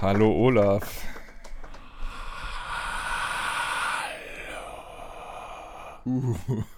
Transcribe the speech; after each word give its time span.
Hallo 0.00 0.30
Olaf. 0.30 1.05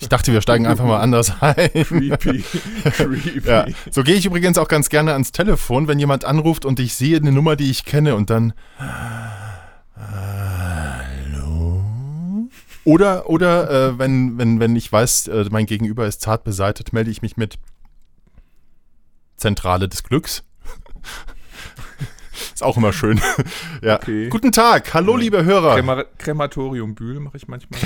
Ich 0.01 0.09
dachte, 0.09 0.33
wir 0.33 0.41
steigen 0.41 0.66
einfach 0.66 0.84
mal 0.84 1.01
anders 1.01 1.43
ein. 1.43 1.55
Creepy. 1.57 2.43
Creepy. 2.84 3.48
Ja. 3.48 3.66
So 3.91 4.05
gehe 4.05 4.15
ich 4.15 4.27
übrigens 4.27 4.56
auch 4.59 4.69
ganz 4.69 4.89
gerne 4.91 5.12
ans 5.12 5.33
Telefon, 5.33 5.89
wenn 5.89 5.98
jemand 5.98 6.25
anruft 6.25 6.65
und 6.65 6.79
ich 6.79 6.95
sehe 6.95 7.16
eine 7.16 7.33
Nummer, 7.33 7.56
die 7.56 7.70
ich 7.70 7.84
kenne 7.84 8.15
und 8.15 8.30
dann. 8.30 8.53
Hallo? 9.97 11.83
Oder, 12.84 13.29
oder 13.29 13.70
äh, 13.70 13.98
wenn, 13.98 14.39
wenn, 14.39 14.61
wenn 14.61 14.77
ich 14.77 14.91
weiß, 14.91 15.27
äh, 15.29 15.47
mein 15.51 15.66
Gegenüber 15.66 16.06
ist 16.06 16.20
zart 16.20 16.45
beseitet, 16.45 16.92
melde 16.92 17.11
ich 17.11 17.20
mich 17.20 17.37
mit 17.37 17.59
Zentrale 19.37 19.89
des 19.89 20.05
Glücks. 20.05 20.45
Ist 22.55 22.62
auch 22.62 22.77
immer 22.77 22.92
schön. 22.92 23.20
ja. 23.83 23.97
Okay. 23.97 24.28
Guten 24.28 24.52
Tag, 24.52 24.92
hallo 24.95 25.16
liebe 25.16 25.45
Hörer. 25.45 25.74
Krema 25.74 26.05
Krematorium 26.19 26.95
Bühl 26.95 27.20
mache 27.20 27.37
ich 27.37 27.48
manchmal. 27.48 27.80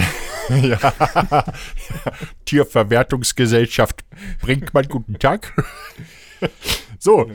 ja. 0.63 1.45
Tierverwertungsgesellschaft 2.45 4.05
Brinkmann, 4.41 4.89
guten 4.89 5.19
Tag. 5.19 5.53
so, 6.99 7.31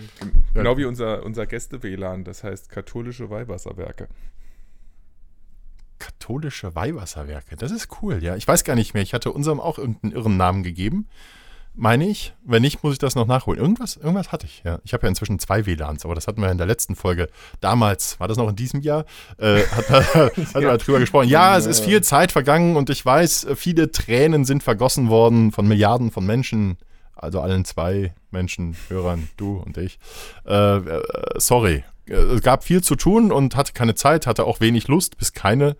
genau 0.53 0.77
wie 0.77 0.85
unser, 0.85 1.23
unser 1.23 1.45
Gäste-WLAN, 1.45 2.23
das 2.23 2.43
heißt 2.43 2.69
katholische 2.69 3.29
Weihwasserwerke. 3.29 4.07
katholische 5.99 6.75
Weihwasserwerke, 6.75 7.55
das 7.55 7.71
ist 7.71 8.02
cool, 8.02 8.23
ja. 8.23 8.35
Ich 8.35 8.47
weiß 8.47 8.63
gar 8.63 8.75
nicht 8.75 8.93
mehr, 8.93 9.03
ich 9.03 9.13
hatte 9.13 9.31
unserem 9.31 9.59
auch 9.59 9.77
irgendeinen 9.77 10.13
irren 10.13 10.37
Namen 10.37 10.63
gegeben. 10.63 11.07
Meine 11.80 12.08
ich. 12.09 12.33
Wenn 12.44 12.64
nicht, 12.64 12.83
muss 12.83 12.94
ich 12.94 13.00
das 13.00 13.14
noch 13.14 13.28
nachholen. 13.28 13.59
Irgendwas, 13.61 13.97
irgendwas 13.97 14.31
hatte 14.31 14.47
ich, 14.47 14.64
ja. 14.66 14.80
Ich 14.83 14.94
habe 14.94 15.03
ja 15.03 15.09
inzwischen 15.09 15.38
zwei 15.38 15.67
WLANs, 15.67 16.06
aber 16.06 16.16
das 16.16 16.28
hatten 16.28 16.42
wir 16.42 16.50
in 16.50 16.58
der 16.58 16.66
letzten 16.66 16.95
Folge. 16.95 17.30
Damals, 17.61 18.20
war 18.20 18.28
das 18.28 18.38
noch 18.38 18.50
in 18.50 18.56
diesem 18.56 18.81
Jahr, 18.81 19.06
äh, 19.38 19.61
hat, 19.72 19.89
man, 19.89 20.03
hat 20.53 20.64
man 20.64 20.78
drüber 20.80 21.00
gesprochen. 21.00 21.30
Ja, 21.30 21.55
es 21.55 21.67
ist 21.67 21.81
viel 21.81 22.02
Zeit 22.02 22.31
vergangen 22.31 22.78
und 22.78 22.89
ich 22.89 23.05
weiß, 23.05 23.48
viele 23.55 23.92
Tränen 23.92 24.44
sind 24.44 24.64
vergossen 24.64 25.09
worden 25.09 25.52
von 25.52 25.67
Milliarden 25.67 26.09
von 26.09 26.25
Menschen, 26.25 26.78
also 27.16 27.42
allen 27.42 27.64
zwei 27.64 28.16
Menschen, 28.31 28.75
Hörern, 28.89 29.30
du 29.38 29.58
und 29.58 29.78
ich. 29.78 30.00
Äh, 30.48 30.78
äh, 30.78 31.03
sorry. 31.38 31.83
Äh, 32.08 32.14
Es 32.14 32.42
gab 32.42 32.64
viel 32.64 32.81
zu 32.81 32.95
tun 32.95 33.31
und 33.31 33.55
hatte 33.55 33.73
keine 33.73 33.94
Zeit, 33.94 34.25
hatte 34.25 34.45
auch 34.45 34.61
wenig 34.61 34.88
Lust, 34.88 35.17
bis 35.17 35.33
keine. 35.33 35.75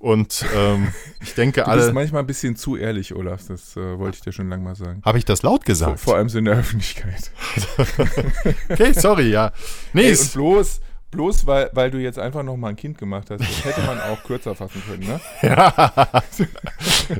Und 0.00 0.44
ähm, 0.56 0.88
ich 1.20 1.34
denke, 1.34 1.60
Du 1.62 1.70
bist 1.70 1.84
alle. 1.84 1.92
manchmal 1.92 2.22
ein 2.22 2.26
bisschen 2.26 2.56
zu 2.56 2.74
ehrlich, 2.76 3.14
Olaf. 3.14 3.42
Das 3.46 3.76
äh, 3.76 3.98
wollte 3.98 4.16
ich 4.16 4.22
dir 4.22 4.32
schon 4.32 4.48
lange 4.48 4.64
mal 4.64 4.74
sagen. 4.74 5.02
Habe 5.04 5.18
ich 5.18 5.26
das 5.26 5.42
laut 5.42 5.60
Vor, 5.60 5.64
gesagt? 5.66 6.00
vor 6.00 6.16
allem 6.16 6.28
so 6.30 6.38
in 6.38 6.46
der 6.46 6.56
Öffentlichkeit. 6.56 7.30
Okay, 8.70 8.92
sorry, 8.94 9.30
ja. 9.30 9.52
Nee, 9.92 10.04
Ey, 10.10 10.16
und 10.16 10.32
bloß, 10.32 10.80
bloß 11.10 11.46
weil, 11.46 11.68
weil 11.74 11.90
du 11.90 11.98
jetzt 11.98 12.18
einfach 12.18 12.42
noch 12.42 12.56
mal 12.56 12.68
ein 12.68 12.76
Kind 12.76 12.96
gemacht 12.96 13.28
hast, 13.30 13.40
das 13.40 13.64
hätte 13.64 13.82
man 13.82 14.00
auch 14.00 14.22
kürzer 14.24 14.54
fassen 14.54 14.82
können, 14.88 15.06
ne? 15.06 15.20
Ja, 15.42 16.22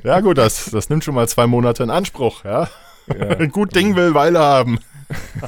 ja 0.03 0.21
gut, 0.21 0.39
das, 0.39 0.71
das 0.71 0.89
nimmt 0.89 1.05
schon 1.05 1.15
mal 1.15 1.29
zwei 1.29 1.47
Monate 1.47 1.83
in 1.83 1.91
Anspruch. 1.91 2.45
Ja? 2.45 2.69
Ja, 3.09 3.35
Gut 3.47 3.75
Ding 3.75 3.95
will 3.97 4.15
Weile 4.15 4.39
haben. 4.39 4.79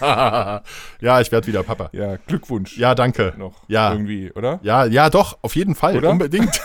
ja, 0.00 1.20
ich 1.20 1.30
werde 1.30 1.46
wieder 1.46 1.62
Papa. 1.62 1.88
ja 1.92 2.16
Glückwunsch. 2.26 2.76
Ja, 2.76 2.94
danke. 2.96 3.32
Noch 3.38 3.62
Ja. 3.68 3.92
irgendwie, 3.92 4.32
oder? 4.32 4.58
Ja, 4.62 4.84
ja, 4.84 5.08
doch, 5.08 5.38
auf 5.42 5.54
jeden 5.54 5.74
Fall, 5.76 5.96
Oder? 5.96 6.10
unbedingt. 6.10 6.60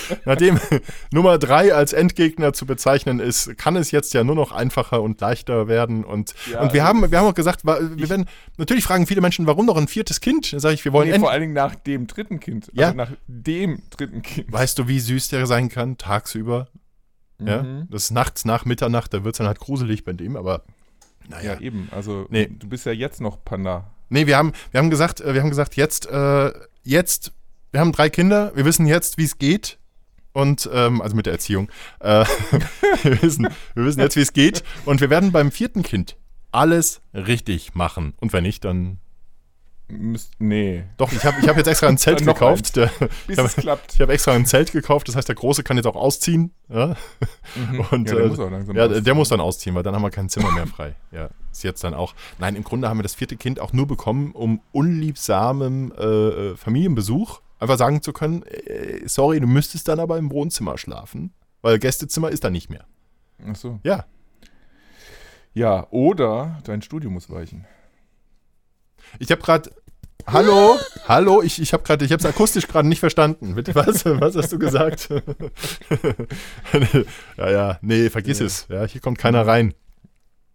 Nachdem 0.24 0.58
Nummer 1.12 1.38
drei 1.38 1.74
als 1.74 1.92
Endgegner 1.92 2.52
zu 2.52 2.66
bezeichnen 2.66 3.20
ist, 3.20 3.56
kann 3.58 3.76
es 3.76 3.90
jetzt 3.90 4.14
ja 4.14 4.24
nur 4.24 4.34
noch 4.34 4.52
einfacher 4.52 5.02
und 5.02 5.20
leichter 5.20 5.68
werden. 5.68 6.04
Und, 6.04 6.34
Ja, 6.50 6.60
und 6.62 6.72
wir, 6.72 6.82
also- 6.84 7.00
haben, 7.00 7.10
wir 7.10 7.18
haben 7.18 7.26
auch 7.26 7.34
gesagt, 7.34 7.64
wir 7.64 8.08
werden, 8.08 8.26
natürlich 8.58 8.84
fragen 8.84 9.06
viele 9.06 9.20
Menschen, 9.20 9.46
warum 9.46 9.66
noch 9.66 9.76
ein 9.76 9.88
viertes 9.88 10.20
Kind? 10.20 10.54
Sage 10.56 10.74
ich, 10.74 10.84
wir 10.84 10.92
wollen 10.92 11.10
Nee, 11.10 11.18
vor 11.18 11.30
allen 11.30 11.40
Dingen 11.42 11.52
nach 11.54 11.74
dem 11.74 12.06
dritten 12.06 12.40
Kind. 12.40 12.70
Ja. 12.74 12.86
Also 12.86 12.96
nach 12.96 13.10
dem 13.26 13.82
dritten 13.90 14.22
Kind. 14.22 14.50
Weißt 14.52 14.78
du, 14.78 14.88
wie 14.88 15.00
süß 15.00 15.28
der 15.28 15.46
sein 15.46 15.68
kann, 15.68 15.98
tagsüber? 15.98 16.68
Ja, 17.38 17.62
Mhm. 17.62 17.88
das 17.90 18.04
ist 18.04 18.10
nachts 18.12 18.44
nach 18.44 18.64
Mitternacht, 18.64 19.12
da 19.14 19.24
wird 19.24 19.34
es 19.34 19.38
dann 19.38 19.46
halt 19.48 19.58
gruselig 19.58 20.04
bei 20.04 20.12
dem, 20.12 20.36
aber 20.36 20.62
naja. 21.28 21.54
Ja, 21.54 21.60
eben. 21.60 21.88
Also 21.90 22.26
Nee. 22.30 22.48
du 22.56 22.68
bist 22.68 22.86
ja 22.86 22.92
jetzt 22.92 23.20
noch 23.20 23.44
Panda. 23.44 23.90
Nee, 24.10 24.26
wir 24.26 24.36
haben, 24.36 24.52
wir 24.70 24.78
haben 24.78 24.90
gesagt, 24.90 25.20
äh, 25.20 25.34
wir 25.34 25.40
haben 25.42 25.48
gesagt, 25.50 25.74
jetzt, 25.76 26.06
äh, 26.06 26.52
jetzt, 26.84 27.32
wir 27.72 27.80
haben 27.80 27.90
drei 27.92 28.10
Kinder, 28.10 28.52
wir 28.54 28.64
wissen 28.64 28.86
jetzt, 28.86 29.18
wie 29.18 29.24
es 29.24 29.38
geht. 29.38 29.78
Und, 30.32 30.68
ähm, 30.72 31.02
also 31.02 31.14
mit 31.14 31.26
der 31.26 31.34
Erziehung. 31.34 31.68
Äh, 32.00 32.24
wir, 33.02 33.22
wissen, 33.22 33.48
wir 33.74 33.84
wissen 33.84 34.00
jetzt, 34.00 34.16
wie 34.16 34.20
es 34.22 34.32
geht. 34.32 34.64
Und 34.86 35.00
wir 35.00 35.10
werden 35.10 35.30
beim 35.32 35.50
vierten 35.50 35.82
Kind 35.82 36.16
alles 36.52 37.00
richtig 37.14 37.74
machen. 37.74 38.14
Und 38.20 38.32
wenn 38.32 38.44
nicht, 38.44 38.64
dann. 38.64 38.98
Müsst, 39.88 40.32
nee. 40.38 40.84
Doch, 40.96 41.12
ich 41.12 41.22
habe 41.22 41.36
ich 41.42 41.48
hab 41.48 41.56
jetzt 41.58 41.66
extra 41.66 41.86
ein 41.88 41.98
Zelt 41.98 42.24
gekauft. 42.24 42.76
Der, 42.76 42.86
Bis 42.86 43.10
ich 43.28 43.38
habe 43.38 43.48
es 43.48 43.56
klappt. 43.56 43.94
ich 43.94 44.00
hab 44.00 44.08
extra 44.08 44.32
ein 44.32 44.46
Zelt 44.46 44.72
gekauft, 44.72 45.06
das 45.08 45.16
heißt, 45.16 45.28
der 45.28 45.34
Große 45.34 45.62
kann 45.64 45.76
jetzt 45.76 45.84
auch 45.86 45.96
ausziehen. 45.96 46.50
Ja? 46.70 46.96
Und, 47.90 48.08
ja, 48.08 48.14
der 48.14 48.24
äh, 48.24 48.28
muss 48.28 48.38
auch 48.38 48.50
langsam 48.50 48.74
Ja, 48.74 48.84
ausziehen. 48.86 49.04
der 49.04 49.14
muss 49.14 49.28
dann 49.28 49.40
ausziehen, 49.40 49.74
weil 49.74 49.82
dann 49.82 49.94
haben 49.94 50.00
wir 50.02 50.10
kein 50.10 50.30
Zimmer 50.30 50.50
mehr 50.52 50.66
frei. 50.66 50.94
Ja, 51.10 51.28
ist 51.50 51.62
jetzt 51.62 51.84
dann 51.84 51.92
auch. 51.92 52.14
Nein, 52.38 52.56
im 52.56 52.64
Grunde 52.64 52.88
haben 52.88 52.96
wir 52.98 53.02
das 53.02 53.14
vierte 53.14 53.36
Kind 53.36 53.60
auch 53.60 53.74
nur 53.74 53.86
bekommen, 53.86 54.32
um 54.32 54.62
unliebsamem 54.72 55.92
äh, 55.98 56.04
äh, 56.04 56.56
Familienbesuch 56.56 57.41
einfach 57.62 57.78
sagen 57.78 58.02
zu 58.02 58.12
können: 58.12 58.42
äh, 58.44 59.06
Sorry, 59.08 59.40
du 59.40 59.46
müsstest 59.46 59.88
dann 59.88 60.00
aber 60.00 60.18
im 60.18 60.30
Wohnzimmer 60.30 60.76
schlafen, 60.78 61.32
weil 61.62 61.78
Gästezimmer 61.78 62.30
ist 62.30 62.44
da 62.44 62.50
nicht 62.50 62.70
mehr. 62.70 62.84
Ach 63.48 63.56
so. 63.56 63.80
Ja, 63.84 64.04
Ja, 65.54 65.86
oder 65.90 66.58
dein 66.64 66.82
Studio 66.82 67.10
muss 67.10 67.30
weichen. 67.30 67.64
ich 69.18 69.30
habe 69.30 69.42
gerade. 69.42 69.70
Hallo, 70.24 70.76
hallo, 71.08 71.42
ich, 71.42 71.60
ich 71.60 71.72
habe 71.72 71.82
gerade, 71.82 72.04
ich 72.04 72.12
habe 72.12 72.20
es 72.20 72.26
akustisch 72.26 72.68
gerade 72.68 72.86
nicht 72.86 73.00
verstanden. 73.00 73.56
Bitte, 73.56 73.74
was, 73.74 74.04
was 74.04 74.36
hast 74.36 74.52
du 74.52 74.58
gesagt? 74.60 75.08
ja, 77.36 77.50
ja, 77.50 77.78
nee, 77.82 78.08
vergiss 78.08 78.38
Ja. 78.38 78.46
es. 78.46 78.66
Ja, 78.68 78.84
hier 78.84 79.00
kommt 79.00 79.18
keiner 79.18 79.44
rein. 79.46 79.74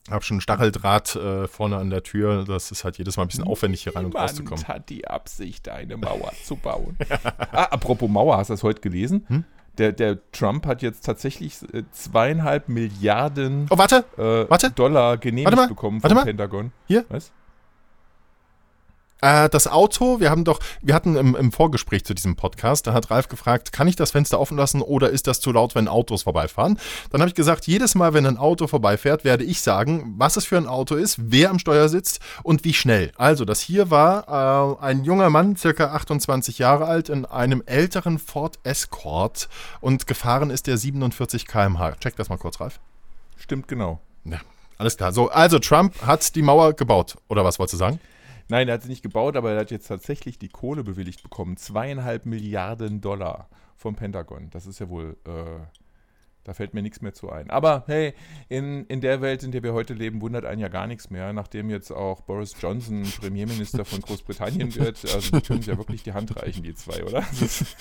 Hab 0.09 0.23
schon 0.23 0.37
ein 0.37 0.41
Stacheldraht 0.41 1.15
äh, 1.15 1.47
vorne 1.47 1.77
an 1.77 1.89
der 1.89 2.03
Tür. 2.03 2.45
Das 2.45 2.71
ist 2.71 2.83
halt 2.83 2.97
jedes 2.97 3.17
Mal 3.17 3.23
ein 3.23 3.27
bisschen 3.27 3.43
aufwendig, 3.43 3.83
hier 3.83 3.95
rein 3.95 4.05
und 4.05 4.15
rauszukommen. 4.15 4.67
hat 4.67 4.89
die 4.89 5.07
Absicht, 5.07 5.67
eine 5.69 5.97
Mauer 5.97 6.31
zu 6.43 6.55
bauen. 6.55 6.97
ah, 7.51 7.63
apropos 7.63 8.09
Mauer, 8.09 8.37
hast 8.37 8.49
du 8.49 8.53
das 8.53 8.63
heute 8.63 8.81
gelesen? 8.81 9.25
Hm? 9.27 9.43
Der, 9.77 9.91
der 9.91 10.17
Trump 10.31 10.65
hat 10.65 10.81
jetzt 10.81 11.05
tatsächlich 11.05 11.61
äh, 11.73 11.83
zweieinhalb 11.91 12.67
Milliarden 12.67 13.67
Oh, 13.69 13.77
warte, 13.77 14.05
äh, 14.17 14.49
warte. 14.49 14.71
Dollar 14.71 15.17
genehmigt 15.17 15.45
Warte 15.45 15.57
mal, 15.57 15.67
bekommen 15.67 16.01
warte 16.01 16.15
vom 16.15 16.21
mal. 16.21 16.25
Pentagon. 16.25 16.71
Hier. 16.87 17.05
Was? 17.09 17.31
Äh, 19.21 19.49
das 19.49 19.67
Auto, 19.67 20.19
wir 20.19 20.29
haben 20.29 20.43
doch, 20.43 20.59
wir 20.81 20.93
hatten 20.93 21.15
im, 21.15 21.35
im 21.35 21.51
Vorgespräch 21.51 22.05
zu 22.05 22.13
diesem 22.13 22.35
Podcast, 22.35 22.85
da 22.87 22.93
hat 22.93 23.09
Ralf 23.09 23.27
gefragt, 23.27 23.71
kann 23.71 23.87
ich 23.87 23.95
das 23.95 24.11
Fenster 24.11 24.39
offen 24.39 24.57
lassen 24.57 24.81
oder 24.81 25.09
ist 25.09 25.27
das 25.27 25.39
zu 25.39 25.51
laut, 25.51 25.75
wenn 25.75 25.87
Autos 25.87 26.23
vorbeifahren? 26.23 26.79
Dann 27.09 27.21
habe 27.21 27.29
ich 27.29 27.35
gesagt, 27.35 27.65
jedes 27.67 27.95
Mal, 27.95 28.13
wenn 28.13 28.25
ein 28.25 28.37
Auto 28.37 28.67
vorbeifährt, 28.67 29.23
werde 29.23 29.43
ich 29.43 29.61
sagen, 29.61 30.15
was 30.17 30.37
es 30.37 30.45
für 30.45 30.57
ein 30.57 30.67
Auto 30.67 30.95
ist, 30.95 31.17
wer 31.19 31.49
am 31.49 31.59
Steuer 31.59 31.89
sitzt 31.89 32.19
und 32.43 32.63
wie 32.63 32.73
schnell. 32.73 33.11
Also, 33.17 33.45
das 33.45 33.59
hier 33.61 33.89
war 33.89 34.77
äh, 34.81 34.85
ein 34.85 35.03
junger 35.03 35.29
Mann, 35.29 35.55
circa 35.55 35.93
28 35.93 36.59
Jahre 36.59 36.85
alt, 36.85 37.09
in 37.09 37.25
einem 37.25 37.63
älteren 37.65 38.19
Ford 38.19 38.59
Escort 38.63 39.49
und 39.81 40.05
gefahren 40.07 40.49
ist 40.51 40.67
der 40.67 40.77
47 40.77 41.47
km/h. 41.47 41.95
Check 41.99 42.15
das 42.17 42.29
mal 42.29 42.37
kurz, 42.37 42.59
Ralf. 42.59 42.79
Stimmt 43.37 43.67
genau. 43.67 43.99
Ja, 44.25 44.39
alles 44.77 44.97
klar. 44.97 45.11
So, 45.11 45.29
also 45.29 45.57
Trump 45.59 45.95
hat 46.05 46.35
die 46.35 46.41
Mauer 46.41 46.73
gebaut, 46.73 47.15
oder 47.27 47.43
was 47.43 47.59
wolltest 47.59 47.73
du 47.73 47.77
sagen? 47.77 47.99
Nein, 48.49 48.67
er 48.67 48.75
hat 48.75 48.83
sie 48.83 48.89
nicht 48.89 49.03
gebaut, 49.03 49.35
aber 49.35 49.51
er 49.51 49.59
hat 49.59 49.71
jetzt 49.71 49.87
tatsächlich 49.87 50.39
die 50.39 50.47
Kohle 50.47 50.83
bewilligt 50.83 51.21
bekommen. 51.21 51.57
Zweieinhalb 51.57 52.25
Milliarden 52.25 53.01
Dollar 53.01 53.49
vom 53.75 53.95
Pentagon. 53.95 54.49
Das 54.51 54.65
ist 54.65 54.79
ja 54.79 54.89
wohl, 54.89 55.17
äh, 55.25 55.59
da 56.47 56.53
fällt 56.53 56.73
mir 56.73 56.81
nichts 56.81 57.01
mehr 57.01 57.13
zu 57.13 57.29
ein. 57.29 57.49
Aber 57.49 57.83
hey, 57.87 58.13
in, 58.47 58.85
in 58.85 59.01
der 59.01 59.19
Welt, 59.21 59.43
in 59.43 59.51
der 59.51 59.63
wir 59.63 59.73
heute 59.73 59.93
leben, 59.93 60.21
wundert 60.21 60.45
einen 60.45 60.61
ja 60.61 60.69
gar 60.69 60.87
nichts 60.87 61.09
mehr, 61.09 61.33
nachdem 61.33 61.69
jetzt 61.69 61.91
auch 61.91 62.21
Boris 62.21 62.55
Johnson 62.59 63.03
Premierminister 63.19 63.83
von 63.83 63.99
Großbritannien 63.99 64.73
wird. 64.75 65.03
Also 65.13 65.39
die 65.39 65.45
können 65.45 65.61
sich 65.61 65.67
ja 65.67 65.77
wirklich 65.77 66.03
die 66.03 66.13
Hand 66.13 66.33
reichen, 66.37 66.63
die 66.63 66.73
zwei, 66.73 67.03
oder? 67.03 67.21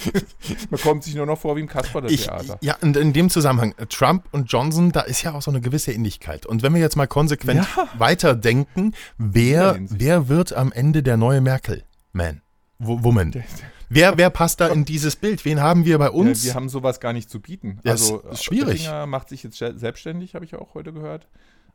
Man 0.70 0.80
kommt 0.80 1.04
sich 1.04 1.14
nur 1.14 1.26
noch 1.26 1.38
vor 1.38 1.54
wie 1.54 1.60
im 1.60 1.68
Kasperle-Theater. 1.68 2.58
ja, 2.60 2.76
und 2.82 2.96
in 2.96 3.12
dem 3.12 3.30
Zusammenhang, 3.30 3.72
äh, 3.78 3.86
Trump 3.86 4.24
und 4.32 4.50
Johnson, 4.50 4.90
da 4.90 5.02
ist 5.02 5.22
ja 5.22 5.32
auch 5.32 5.42
so 5.42 5.52
eine 5.52 5.60
gewisse 5.60 5.92
Ähnlichkeit. 5.92 6.44
Und 6.44 6.62
wenn 6.64 6.74
wir 6.74 6.80
jetzt 6.80 6.96
mal 6.96 7.06
konsequent 7.06 7.66
Ja. 7.76 7.88
weiterdenken, 7.96 8.94
wer, 9.16 9.74
der 9.74 10.16
wer 10.16 10.28
wird 10.28 10.52
am 10.52 10.72
Ende 10.72 11.04
der 11.04 11.16
neue 11.16 11.40
Merkel? 11.40 11.84
Man. 12.12 12.42
Wo, 12.78 13.04
Woman. 13.04 13.30
Der, 13.30 13.44
Wer, 13.88 14.18
wer 14.18 14.30
passt 14.30 14.60
da 14.60 14.68
in 14.68 14.84
dieses 14.84 15.16
Bild? 15.16 15.44
Wen 15.44 15.60
haben 15.60 15.84
wir 15.84 15.98
bei 15.98 16.10
uns? 16.10 16.44
Ja, 16.44 16.50
wir 16.50 16.54
haben 16.56 16.68
sowas 16.68 17.00
gar 17.00 17.12
nicht 17.12 17.30
zu 17.30 17.40
bieten. 17.40 17.80
Ja, 17.84 17.92
also 17.92 18.20
ist 18.20 18.44
schwierig. 18.44 18.80
Oettinger 18.82 19.06
macht 19.06 19.28
sich 19.28 19.42
jetzt 19.42 19.56
selbstständig, 19.58 20.34
habe 20.34 20.44
ich 20.44 20.54
auch 20.56 20.74
heute 20.74 20.92
gehört. 20.92 21.28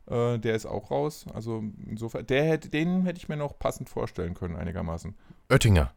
Äh, 0.08 0.40
der 0.40 0.56
ist 0.56 0.66
auch 0.66 0.92
raus. 0.92 1.26
Also 1.34 1.64
insofern, 1.88 2.26
der 2.28 2.44
hätte, 2.44 2.70
den 2.70 3.06
hätte 3.06 3.18
ich 3.18 3.30
mir 3.30 3.38
noch 3.38 3.58
passend 3.58 3.90
vorstellen 3.90 4.34
können, 4.34 4.56
einigermaßen. 4.56 5.16
Oettinger. 5.50 5.94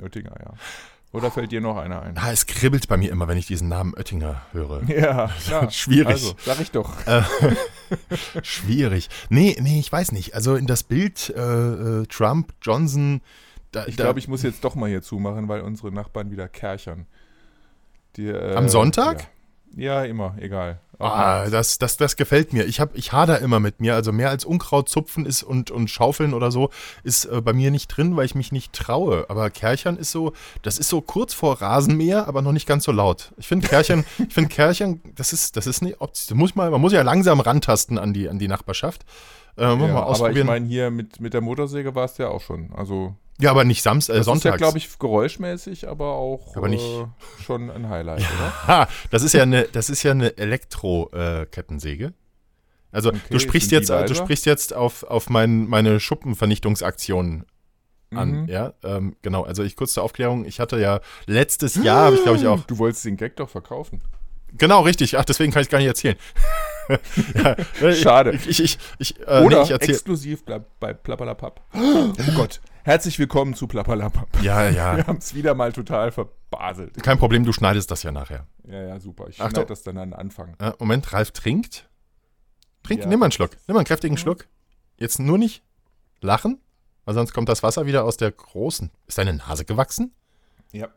Oettinger, 0.00 0.34
ja. 0.40 0.54
Oder 1.12 1.32
fällt 1.32 1.50
dir 1.50 1.60
noch 1.60 1.76
einer 1.76 2.02
ein? 2.02 2.16
Ah, 2.16 2.30
es 2.30 2.46
kribbelt 2.46 2.86
bei 2.86 2.96
mir 2.96 3.10
immer, 3.10 3.26
wenn 3.26 3.36
ich 3.36 3.46
diesen 3.46 3.68
Namen 3.68 3.94
Oettinger 3.94 4.42
höre. 4.52 4.82
Ja, 4.88 5.28
klar. 5.44 5.70
Schwierig. 5.70 6.06
Also, 6.06 6.34
sag 6.44 6.60
ich 6.60 6.70
doch. 6.70 7.04
Äh, 7.06 7.22
schwierig. 8.42 9.08
Nee, 9.28 9.56
nee, 9.60 9.80
ich 9.80 9.90
weiß 9.90 10.12
nicht. 10.12 10.34
Also 10.34 10.54
in 10.54 10.66
das 10.66 10.84
Bild 10.84 11.30
äh, 11.36 11.40
äh, 11.40 12.06
Trump, 12.06 12.54
Johnson. 12.62 13.20
Da, 13.72 13.86
Ich 13.86 13.96
glaube, 13.96 14.18
ich 14.18 14.28
muss 14.28 14.42
jetzt 14.42 14.64
doch 14.64 14.74
mal 14.74 14.88
hier 14.88 15.02
zumachen, 15.02 15.48
weil 15.48 15.60
unsere 15.60 15.92
Nachbarn 15.92 16.30
wieder 16.30 16.48
kerchern. 16.48 17.06
Die, 18.16 18.26
äh, 18.26 18.54
Am 18.54 18.68
Sonntag? 18.68 19.20
Ja. 19.22 19.26
Ja, 19.76 20.04
immer, 20.04 20.34
egal. 20.40 20.80
Auch 20.98 21.10
Ah, 21.14 21.48
das, 21.48 21.78
das, 21.78 21.96
das 21.96 22.16
gefällt 22.16 22.52
mir. 22.52 22.64
Ich, 22.66 22.80
hab, 22.80 22.96
ich 22.96 23.12
hader 23.12 23.38
immer 23.38 23.60
mit 23.60 23.80
mir. 23.80 23.94
Also 23.94 24.10
mehr 24.10 24.28
als 24.28 24.44
Unkraut 24.44 24.88
zupfen 24.88 25.24
ist 25.24 25.44
und, 25.44 25.70
und 25.70 25.88
schaufeln 25.88 26.34
oder 26.34 26.50
so 26.50 26.70
ist 27.04 27.26
äh, 27.26 27.40
bei 27.40 27.52
mir 27.52 27.70
nicht 27.70 27.86
drin, 27.86 28.16
weil 28.16 28.24
ich 28.26 28.34
mich 28.34 28.50
nicht 28.50 28.72
traue. 28.72 29.26
Aber 29.30 29.48
Kerchern 29.48 29.96
ist 29.96 30.10
so, 30.10 30.32
das 30.62 30.78
ist 30.78 30.88
so 30.88 31.00
kurz 31.00 31.34
vor 31.34 31.62
Rasenmäher, 31.62 32.26
aber 32.26 32.42
noch 32.42 32.50
nicht 32.50 32.66
ganz 32.66 32.82
so 32.82 32.90
laut. 32.90 33.32
Ich 33.36 33.46
finde 33.46 33.68
Kerchern, 33.68 34.04
ich 34.28 34.34
finde 34.34 34.50
Kerchern, 34.50 35.00
das 35.14 35.32
ist, 35.32 35.56
das 35.56 35.68
ist 35.68 35.82
nicht 35.82 36.00
Option. 36.00 36.36
Muss 36.36 36.56
mal, 36.56 36.68
man 36.70 36.80
muss 36.80 36.92
ja 36.92 37.02
langsam 37.02 37.38
rantasten 37.38 37.96
an 37.96 38.12
die, 38.12 38.28
an 38.28 38.40
die 38.40 38.48
Nachbarschaft. 38.48 39.04
Äh, 39.56 39.62
ja, 39.62 39.76
mal 39.76 39.90
aber 39.90 40.00
ich 40.00 40.06
ausprobieren. 40.08 40.48
meine, 40.48 40.66
hier 40.66 40.90
mit, 40.90 41.20
mit 41.20 41.32
der 41.32 41.40
Motorsäge 41.42 41.94
war 41.94 42.06
es 42.06 42.18
ja 42.18 42.26
auch 42.28 42.40
schon. 42.42 42.72
Also, 42.74 43.14
ja, 43.40 43.50
aber 43.50 43.64
nicht 43.64 43.82
Samstag, 43.82 44.14
äh, 44.14 44.18
das 44.18 44.28
ist 44.28 44.44
ja, 44.44 44.56
glaube 44.56 44.78
ich, 44.78 44.98
geräuschmäßig, 44.98 45.88
aber 45.88 46.12
auch 46.14 46.56
Aber 46.56 46.68
nicht- 46.68 46.84
äh, 46.84 47.06
schon 47.44 47.70
ein 47.70 47.88
Highlight, 47.88 48.20
oder? 48.20 48.66
Ha, 48.68 48.88
das 49.10 49.22
ist 49.22 49.32
ja 49.34 49.42
eine, 49.42 49.64
das 49.64 49.90
ist 49.90 50.02
ja 50.02 50.10
eine 50.12 50.36
Elektro-Kettensäge. 50.38 52.12
Also 52.92 53.10
Okay, 53.10 53.20
du 53.30 53.38
sprichst 53.38 53.70
jetzt, 53.70 53.90
äh, 53.90 54.04
du 54.04 54.14
sprichst 54.14 54.46
jetzt 54.46 54.74
auf, 54.74 55.04
auf 55.04 55.30
mein, 55.30 55.68
meine 55.68 56.00
Schuppenvernichtungsaktion 56.00 57.44
an, 58.12 58.42
Mhm. 58.42 58.48
ja, 58.48 58.72
ähm, 58.82 59.14
genau. 59.22 59.44
Also 59.44 59.62
ich 59.62 59.76
kurz 59.76 59.92
zur 59.92 60.02
Aufklärung, 60.02 60.44
ich 60.44 60.58
hatte 60.58 60.80
ja 60.80 61.00
letztes 61.26 61.76
Jahr, 61.76 62.06
habe 62.06 62.16
ich 62.16 62.22
glaube 62.24 62.38
ich 62.38 62.46
auch, 62.48 62.60
Du 62.64 62.78
wolltest 62.78 63.04
den 63.04 63.16
Gag 63.16 63.36
doch 63.36 63.48
verkaufen. 63.48 64.00
genau 64.58 64.80
richtig. 64.80 65.16
Ach, 65.16 65.24
deswegen 65.24 65.52
kann 65.52 65.62
ich 65.62 65.68
gar 65.68 65.78
nicht 65.78 65.86
erzählen. 65.86 66.16
ja, 67.34 67.52
äh, 67.80 67.94
Schade. 67.94 68.32
Ich, 68.48 68.60
ich, 68.60 68.78
ich, 68.98 69.20
äh, 69.20 69.42
Oder 69.44 69.64
nee, 69.64 69.72
exklusiv 69.74 70.42
bei 70.44 70.92
Plappalapapp. 70.92 71.60
Oh 71.72 72.32
Gott. 72.34 72.60
Herzlich 72.82 73.18
willkommen 73.18 73.54
zu 73.54 73.66
Plappalapapp. 73.66 74.28
Ja, 74.42 74.68
ja, 74.70 74.96
Wir 74.96 75.06
haben 75.06 75.18
es 75.18 75.34
wieder 75.34 75.54
mal 75.54 75.72
total 75.72 76.12
verbaselt. 76.12 77.02
kein 77.02 77.18
Problem. 77.18 77.44
Du 77.44 77.52
schneidest 77.52 77.90
das 77.90 78.02
ja 78.02 78.10
nachher. 78.12 78.46
Ja, 78.66 78.82
ja, 78.82 79.00
super. 79.00 79.28
Ich 79.28 79.36
schneide 79.36 79.66
das 79.66 79.82
dann 79.82 79.98
an 79.98 80.10
den 80.10 80.18
Anfang. 80.18 80.54
Äh, 80.58 80.72
Moment, 80.78 81.12
Ralf 81.12 81.30
trinkt. 81.32 81.88
Trink, 82.82 83.02
Ja. 83.02 83.06
nimm 83.08 83.18
mal 83.20 83.26
einen 83.26 83.32
Schluck. 83.32 83.50
Nimm 83.66 83.74
mal 83.74 83.80
einen 83.80 83.86
kräftigen 83.86 84.14
Mhm. 84.14 84.18
Schluck. 84.18 84.46
Jetzt 84.96 85.18
nur 85.18 85.36
nicht 85.38 85.62
lachen, 86.20 86.58
weil 87.04 87.14
sonst 87.14 87.32
kommt 87.34 87.48
das 87.48 87.62
Wasser 87.62 87.86
wieder 87.86 88.04
aus 88.04 88.16
der 88.16 88.30
großen. 88.30 88.90
Ist 89.06 89.18
deine 89.18 89.34
Nase 89.34 89.64
gewachsen? 89.64 90.12
Ja. 90.72 90.88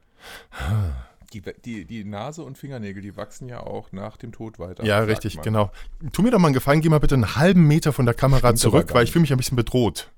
Die, 1.34 1.42
die, 1.66 1.84
die 1.86 2.04
Nase 2.06 2.44
und 2.44 2.58
Fingernägel, 2.58 3.02
die 3.02 3.18
wachsen 3.18 3.50
ja 3.50 3.60
auch 3.60 3.92
nach 3.92 4.16
dem 4.18 4.32
Tod 4.32 4.60
weiter. 4.60 4.86
ja, 4.86 5.00
richtig, 5.00 5.36
man. 5.36 5.44
genau. 5.44 5.72
Tu 6.14 6.22
mir 6.22 6.32
doch 6.32 6.40
mal 6.40 6.48
einen 6.48 6.54
Gefallen, 6.54 6.80
geh 6.80 6.90
mal 6.90 7.00
bitte 7.00 7.16
einen 7.16 7.36
halben 7.36 7.68
Meter 7.68 7.92
von 7.92 8.06
der 8.06 8.14
Kamera 8.16 8.48
Stimmt 8.50 8.60
zurück, 8.60 8.94
weil 8.94 9.04
ich 9.04 9.12
fühle 9.12 9.22
mich 9.22 9.32
ein 9.32 9.38
bisschen 9.38 9.58
bedroht. 9.58 10.12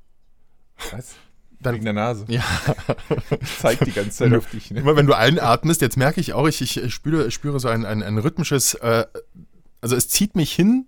Was? 0.92 1.16
Dann- 1.66 1.76
Wegen 1.76 1.86
der 1.86 1.94
Nase. 1.94 2.26
Ja. 2.28 2.44
Ich 3.42 3.58
zeig 3.60 3.80
die 3.80 3.92
ganze 3.92 4.12
Zeit 4.12 4.34
auf 4.34 4.50
dich. 4.50 4.72
Ne? 4.72 4.80
Immer 4.80 4.96
wenn 4.96 5.06
du 5.08 5.14
einatmest, 5.14 5.82
jetzt 5.82 5.98
merke 5.98 6.20
ich 6.22 6.34
auch, 6.34 6.48
ich, 6.48 6.62
ich, 6.62 6.94
spüre, 6.94 7.28
ich 7.28 7.34
spüre 7.34 7.60
so 7.60 7.68
ein, 7.68 7.86
ein, 7.86 8.04
ein 8.04 8.18
rhythmisches, 8.18 8.76
äh, 8.76 9.06
also 9.82 9.96
es 9.96 10.08
zieht 10.10 10.36
mich 10.36 10.54
hin 10.54 10.86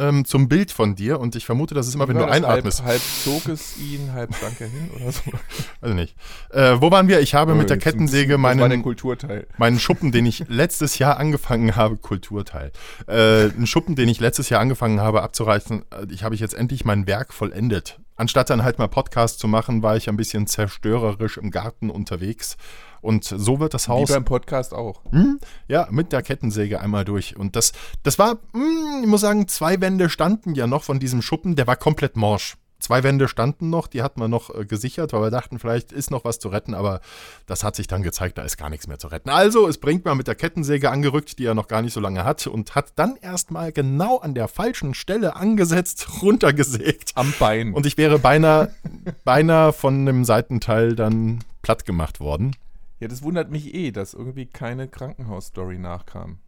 ähm, 0.00 0.24
zum 0.24 0.48
Bild 0.48 0.72
von 0.72 0.94
dir 0.96 1.20
und 1.20 1.36
ich 1.36 1.44
vermute, 1.44 1.74
das 1.74 1.86
ist 1.86 1.94
immer, 1.94 2.08
wenn 2.08 2.16
du 2.16 2.24
einatmest. 2.24 2.82
Halb, 2.82 2.92
halb 2.92 3.02
zog 3.24 3.48
es 3.48 3.76
ihn, 3.78 4.12
halb 4.12 4.34
sank 4.34 4.60
er 4.60 4.68
hin 4.68 4.88
oder 4.96 5.12
so. 5.12 5.22
Also 5.82 5.94
nicht. 5.94 6.14
Äh, 6.50 6.80
wo 6.80 6.90
waren 6.90 7.08
wir? 7.08 7.20
Ich 7.20 7.34
habe 7.34 7.54
mit 7.54 7.70
der 7.70 7.78
Kettensäge 7.78 8.38
meinen, 8.38 8.82
Kulturteil. 8.82 9.46
meinen 9.58 9.78
Schuppen, 9.78 10.12
den 10.12 10.26
ich 10.26 10.44
letztes 10.48 10.98
Jahr 10.98 11.18
angefangen 11.18 11.76
habe, 11.76 11.96
Kulturteil. 11.96 12.72
Äh, 13.06 13.50
einen 13.50 13.66
Schuppen, 13.66 13.94
den 13.96 14.08
ich 14.08 14.20
letztes 14.20 14.48
Jahr 14.48 14.60
angefangen 14.60 15.00
habe 15.00 15.22
abzureißen, 15.22 15.82
äh, 15.90 16.06
ich 16.12 16.22
habe 16.24 16.34
ich 16.34 16.40
jetzt 16.40 16.54
endlich 16.54 16.84
mein 16.84 17.06
Werk 17.06 17.32
vollendet. 17.32 17.98
Anstatt 18.20 18.50
dann 18.50 18.62
halt 18.62 18.78
mal 18.78 18.86
Podcast 18.86 19.38
zu 19.38 19.48
machen, 19.48 19.82
war 19.82 19.96
ich 19.96 20.10
ein 20.10 20.16
bisschen 20.18 20.46
zerstörerisch 20.46 21.38
im 21.38 21.50
Garten 21.50 21.88
unterwegs. 21.88 22.58
Und 23.00 23.24
so 23.24 23.60
wird 23.60 23.72
das 23.72 23.88
Wie 23.88 23.92
Haus 23.92 24.10
beim 24.10 24.26
Podcast 24.26 24.74
auch. 24.74 25.00
hm, 25.10 25.40
ja, 25.68 25.88
mit 25.90 26.12
der 26.12 26.20
Kettensäge 26.20 26.82
einmal 26.82 27.06
durch. 27.06 27.38
Und 27.38 27.56
das, 27.56 27.72
das 28.02 28.18
war, 28.18 28.32
hm, 28.52 29.00
ich 29.00 29.08
muss 29.08 29.22
sagen, 29.22 29.48
zwei 29.48 29.80
Wände 29.80 30.10
standen 30.10 30.54
ja 30.54 30.66
noch 30.66 30.82
von 30.82 31.00
diesem 31.00 31.22
Schuppen, 31.22 31.56
der 31.56 31.66
war 31.66 31.76
komplett 31.76 32.18
morsch. 32.18 32.58
Zwei 32.80 33.02
Wände 33.02 33.28
standen 33.28 33.70
noch, 33.70 33.86
die 33.86 34.02
hat 34.02 34.16
man 34.16 34.30
noch 34.30 34.54
äh, 34.54 34.64
gesichert, 34.64 35.12
weil 35.12 35.22
wir 35.22 35.30
dachten, 35.30 35.58
vielleicht 35.58 35.92
ist 35.92 36.10
noch 36.10 36.24
was 36.24 36.38
zu 36.38 36.48
retten, 36.48 36.74
aber 36.74 37.00
das 37.46 37.62
hat 37.62 37.76
sich 37.76 37.86
dann 37.86 38.02
gezeigt, 38.02 38.38
da 38.38 38.42
ist 38.42 38.56
gar 38.56 38.70
nichts 38.70 38.86
mehr 38.86 38.98
zu 38.98 39.08
retten. 39.08 39.30
Also, 39.30 39.68
es 39.68 39.78
bringt 39.78 40.04
man 40.04 40.16
mit 40.16 40.26
der 40.26 40.34
Kettensäge 40.34 40.90
angerückt, 40.90 41.38
die 41.38 41.44
er 41.44 41.54
noch 41.54 41.68
gar 41.68 41.82
nicht 41.82 41.92
so 41.92 42.00
lange 42.00 42.24
hat, 42.24 42.46
und 42.46 42.74
hat 42.74 42.92
dann 42.96 43.16
erstmal 43.20 43.70
genau 43.72 44.18
an 44.18 44.34
der 44.34 44.48
falschen 44.48 44.94
Stelle 44.94 45.36
angesetzt, 45.36 46.08
runtergesägt. 46.22 47.12
Am 47.14 47.32
Bein. 47.38 47.74
Und 47.74 47.86
ich 47.86 47.96
wäre 47.96 48.18
beinahe, 48.18 48.74
beinahe 49.24 49.72
von 49.72 50.00
einem 50.00 50.24
Seitenteil 50.24 50.96
dann 50.96 51.44
platt 51.62 51.84
gemacht 51.84 52.20
worden. 52.20 52.56
ja, 53.00 53.08
das 53.08 53.22
wundert 53.22 53.50
mich 53.50 53.74
eh, 53.74 53.90
dass 53.90 54.14
irgendwie 54.14 54.46
keine 54.46 54.88
Krankenhausstory 54.88 55.78
nachkam. 55.78 56.38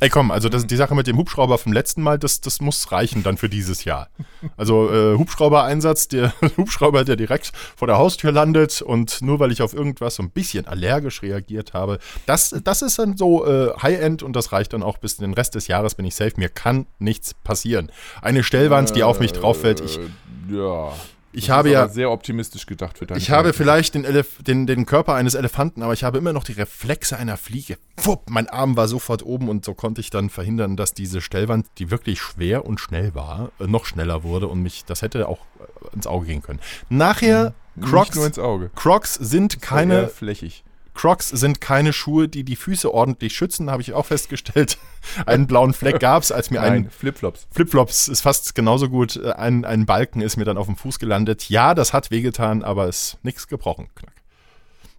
Ey, 0.00 0.08
komm, 0.08 0.30
also 0.30 0.48
das, 0.48 0.66
die 0.66 0.76
Sache 0.76 0.94
mit 0.94 1.06
dem 1.06 1.18
Hubschrauber 1.18 1.58
vom 1.58 1.72
letzten 1.72 2.02
Mal, 2.02 2.18
das, 2.18 2.40
das 2.40 2.60
muss 2.60 2.90
reichen 2.90 3.22
dann 3.22 3.36
für 3.36 3.50
dieses 3.50 3.84
Jahr. 3.84 4.08
Also 4.56 4.90
äh, 4.90 5.18
Hubschrauber-Einsatz, 5.18 6.08
der 6.08 6.32
Hubschrauber, 6.56 7.04
der 7.04 7.16
direkt 7.16 7.52
vor 7.76 7.86
der 7.86 7.98
Haustür 7.98 8.32
landet 8.32 8.80
und 8.80 9.20
nur 9.20 9.40
weil 9.40 9.52
ich 9.52 9.60
auf 9.60 9.74
irgendwas 9.74 10.14
so 10.14 10.22
ein 10.22 10.30
bisschen 10.30 10.66
allergisch 10.66 11.22
reagiert 11.22 11.74
habe, 11.74 11.98
das, 12.26 12.54
das 12.64 12.80
ist 12.82 12.98
dann 12.98 13.16
so 13.16 13.46
äh, 13.46 13.74
High-End 13.80 14.22
und 14.22 14.34
das 14.34 14.52
reicht 14.52 14.72
dann 14.72 14.82
auch 14.82 14.98
bis 14.98 15.18
den 15.18 15.34
Rest 15.34 15.54
des 15.54 15.66
Jahres 15.66 15.94
bin 15.94 16.06
ich 16.06 16.14
safe. 16.14 16.32
Mir 16.36 16.48
kann 16.48 16.86
nichts 16.98 17.34
passieren. 17.34 17.92
Eine 18.22 18.42
Stellwand, 18.42 18.96
die 18.96 19.02
auf 19.02 19.20
mich 19.20 19.32
drauf 19.32 19.60
fällt, 19.60 19.80
ich, 19.80 19.98
Äh, 19.98 20.56
ja. 20.56 20.92
Ich 21.32 21.46
Das 21.46 21.56
habe 21.56 21.70
ja... 21.70 21.88
sehr 21.88 22.10
optimistisch 22.10 22.66
gedacht 22.66 22.98
für 22.98 23.06
deine 23.06 23.18
Ich 23.18 23.30
habe 23.30 23.52
Verhältnisse. 23.52 23.62
vielleicht 23.62 23.94
den, 23.94 24.04
Elef 24.04 24.42
den, 24.42 24.66
den 24.66 24.86
Körper 24.86 25.14
eines 25.14 25.34
Elefanten, 25.34 25.82
aber 25.82 25.92
ich 25.92 26.04
habe 26.04 26.18
immer 26.18 26.32
noch 26.32 26.44
die 26.44 26.52
Reflexe 26.52 27.16
einer 27.16 27.36
Fliege. 27.36 27.76
Wupp, 28.02 28.28
mein 28.30 28.48
Arm 28.48 28.76
war 28.76 28.88
sofort 28.88 29.24
oben 29.24 29.48
und 29.48 29.64
so 29.64 29.74
konnte 29.74 30.00
ich 30.00 30.10
dann 30.10 30.30
verhindern, 30.30 30.76
dass 30.76 30.94
diese 30.94 31.20
Stellwand, 31.20 31.66
die 31.78 31.90
wirklich 31.90 32.20
schwer 32.20 32.64
und 32.66 32.80
schnell 32.80 33.14
war, 33.14 33.50
äh, 33.60 33.66
noch 33.66 33.84
schneller 33.84 34.22
wurde 34.22 34.48
und 34.48 34.62
mich, 34.62 34.84
das 34.84 35.02
hätte 35.02 35.28
auch 35.28 35.40
äh, 35.60 35.94
ins 35.94 36.06
Auge 36.06 36.26
gehen 36.26 36.42
können. 36.42 36.60
Nachher, 36.88 37.54
Nicht 37.76 37.90
Crocs, 37.90 38.16
nur 38.16 38.26
ins 38.26 38.38
Auge. 38.38 38.70
Crocs 38.74 39.14
sind 39.14 39.62
keine, 39.62 40.08
flächig. 40.08 40.64
Crocs 41.00 41.30
sind 41.30 41.62
keine 41.62 41.94
Schuhe, 41.94 42.28
die 42.28 42.44
die 42.44 42.56
Füße 42.56 42.92
ordentlich 42.92 43.34
schützen, 43.34 43.70
habe 43.70 43.80
ich 43.80 43.94
auch 43.94 44.04
festgestellt. 44.04 44.76
Einen 45.26 45.46
blauen 45.46 45.72
Fleck 45.72 45.98
gab 45.98 46.22
es, 46.22 46.30
als 46.30 46.50
mir 46.50 46.60
ein 46.60 46.82
Nein, 46.82 46.90
Flipflops. 46.90 47.46
Flipflops 47.50 48.08
ist 48.08 48.20
fast 48.20 48.54
genauso 48.54 48.90
gut. 48.90 49.16
Äh, 49.16 49.32
Ein, 49.32 49.64
ein 49.64 49.86
Balken 49.86 50.20
ist 50.20 50.36
mir 50.36 50.44
dann 50.44 50.58
auf 50.58 50.66
dem 50.66 50.76
Fuß 50.76 50.98
gelandet. 50.98 51.48
Ja, 51.48 51.72
das 51.72 51.94
hat 51.94 52.10
wehgetan, 52.10 52.62
aber 52.62 52.86
ist 52.86 53.16
nichts 53.22 53.48
gebrochen. 53.48 53.88
Knack. 53.94 54.12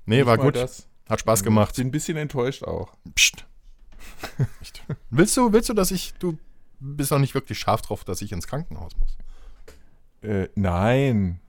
Nee, 0.08 0.17
Nicht 0.17 0.25
war 0.25 0.39
gut. 0.39 0.55
Das. 0.55 0.88
Hat 1.08 1.20
Spaß 1.20 1.43
gemacht. 1.43 1.75
Bin 1.75 1.89
ein 1.89 1.91
bisschen 1.91 2.17
enttäuscht 2.17 2.63
auch. 2.63 2.96
Psst. 3.13 3.46
Willst, 5.12 5.38
du, 5.38 5.53
willst 5.53 5.70
du, 5.70 5.75
dass 5.75 5.91
ich. 5.91 6.15
Du 6.17 6.36
bist 6.79 7.12
noch 7.12 7.20
nicht 7.20 7.36
wirklich 7.36 7.60
scharf 7.60 7.84
drauf, 7.84 8.03
dass 8.05 8.24
ich 8.24 8.31
ins 8.31 8.48
Krankenhaus 8.48 8.93
muss. 8.98 9.17
Äh, 10.27 10.50
nein. 10.55 11.41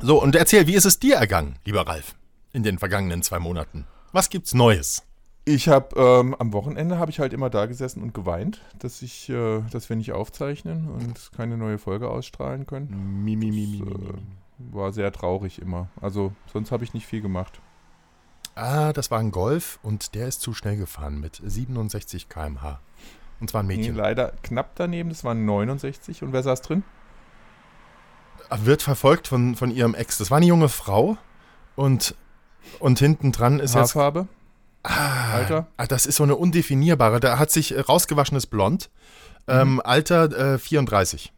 So, 0.00 0.22
und 0.22 0.36
erzähl, 0.36 0.68
wie 0.68 0.76
ist 0.76 0.84
es 0.84 1.00
dir 1.00 1.16
ergangen, 1.16 1.56
lieber 1.64 1.84
Ralf, 1.84 2.14
in 2.54 2.62
den 2.62 2.78
vergangenen 2.78 3.22
zwei 3.22 3.38
Monaten? 3.38 3.84
Was 4.12 4.30
gibt's 4.30 4.54
Neues? 4.54 5.02
Ich 5.44 5.68
habe 5.68 5.94
ähm, 6.00 6.34
am 6.38 6.54
Wochenende 6.54 6.98
habe 6.98 7.10
ich 7.10 7.20
halt 7.20 7.34
immer 7.34 7.50
da 7.50 7.66
gesessen 7.66 8.02
und 8.02 8.14
geweint, 8.14 8.62
dass 8.78 9.02
ich, 9.02 9.28
äh, 9.28 9.60
dass 9.70 9.90
wir 9.90 9.96
nicht 9.96 10.12
aufzeichnen 10.12 10.88
und 10.88 11.32
keine 11.36 11.58
neue 11.58 11.76
Folge 11.76 12.08
ausstrahlen 12.08 12.64
können. 12.64 13.22
Mi, 13.22 13.36
mi, 13.36 13.50
mi, 13.50 13.66
mi, 13.66 13.78
Das, 13.84 13.98
mi, 13.98 14.08
äh, 14.08 14.14
war 14.72 14.92
sehr 14.92 15.12
traurig 15.12 15.60
immer. 15.60 15.88
Also 16.00 16.32
sonst 16.50 16.72
habe 16.72 16.84
ich 16.84 16.94
nicht 16.94 17.06
viel 17.06 17.20
gemacht. 17.20 17.60
Ah, 18.54 18.92
das 18.94 19.10
war 19.10 19.18
ein 19.18 19.32
Golf 19.32 19.78
und 19.82 20.14
der 20.14 20.28
ist 20.28 20.40
zu 20.40 20.54
schnell 20.54 20.76
gefahren 20.76 21.20
mit 21.20 21.42
67 21.44 22.28
km/h. 22.30 22.80
Und 23.40 23.50
zwar 23.50 23.62
ein 23.62 23.66
Nee, 23.66 23.76
Mädchen. 23.78 23.96
leider 23.96 24.32
knapp 24.42 24.76
daneben, 24.76 25.08
das 25.10 25.24
waren 25.24 25.44
69. 25.44 26.22
Und 26.22 26.32
wer 26.32 26.42
saß 26.42 26.62
drin? 26.62 26.84
wird 28.56 28.82
verfolgt 28.82 29.26
von, 29.28 29.56
von 29.56 29.70
ihrem 29.70 29.94
Ex. 29.94 30.18
Das 30.18 30.30
war 30.30 30.36
eine 30.36 30.46
junge 30.46 30.68
Frau 30.68 31.16
und, 31.76 32.14
und 32.78 32.98
hinten 32.98 33.32
dran 33.32 33.58
ist 33.60 33.74
jetzt. 33.74 33.94
Haarfarbe? 33.94 34.28
Ah, 34.82 35.32
Alter? 35.34 35.66
Ah, 35.78 35.86
das 35.86 36.04
ist 36.06 36.16
so 36.16 36.24
eine 36.24 36.36
undefinierbare. 36.36 37.18
Da 37.20 37.38
hat 37.38 37.50
sich 37.50 37.74
äh, 37.74 37.80
rausgewaschenes 37.80 38.46
Blond. 38.46 38.90
Ähm, 39.48 39.80
Alter 39.82 40.54
äh, 40.54 40.58
34. 40.58 41.32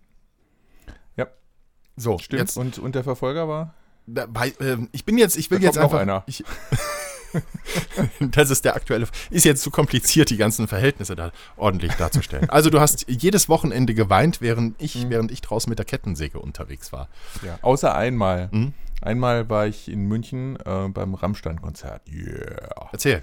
Ja. 1.16 1.26
So, 1.96 2.18
Stimmt. 2.18 2.40
jetzt. 2.40 2.56
Und, 2.56 2.78
und 2.78 2.94
der 2.94 3.04
Verfolger 3.04 3.48
war? 3.48 3.74
da, 4.06 4.26
bei, 4.26 4.48
äh, 4.60 4.76
ich 4.92 5.04
bin 5.04 5.18
jetzt, 5.18 5.36
ich 5.36 5.50
will 5.50 5.58
Da 5.58 5.64
jetzt 5.66 5.78
kommt 5.78 5.92
noch 5.92 5.98
einfach. 6.00 6.14
einer. 6.14 6.22
Ich, 6.26 6.44
das 8.20 8.50
ist 8.50 8.64
der 8.64 8.74
aktuelle. 8.76 9.06
Ist 9.30 9.44
jetzt 9.44 9.62
zu 9.62 9.70
kompliziert, 9.70 10.30
die 10.30 10.36
ganzen 10.36 10.68
Verhältnisse 10.68 11.16
da 11.16 11.32
ordentlich 11.56 11.92
darzustellen. 11.94 12.48
Also 12.50 12.70
du 12.70 12.80
hast 12.80 13.06
jedes 13.08 13.48
Wochenende 13.48 13.94
geweint, 13.94 14.40
während 14.40 14.80
ich, 14.80 14.96
Mhm. 15.04 15.10
während 15.10 15.30
ich 15.32 15.40
draußen 15.40 15.68
mit 15.68 15.78
der 15.78 15.86
Kettensäge 15.86 16.38
unterwegs 16.38 16.92
war. 16.92 17.08
Ja, 17.44 17.58
außer 17.62 17.94
einmal. 17.94 18.48
Mhm. 18.52 18.74
Einmal 19.02 19.48
war 19.50 19.66
ich 19.66 19.90
in 19.90 20.06
München 20.06 20.56
äh, 20.64 20.88
beim 20.88 21.14
Rammstein-Konzert. 21.14 22.02
Yeah. 22.10 22.88
Erzähl. 22.92 23.22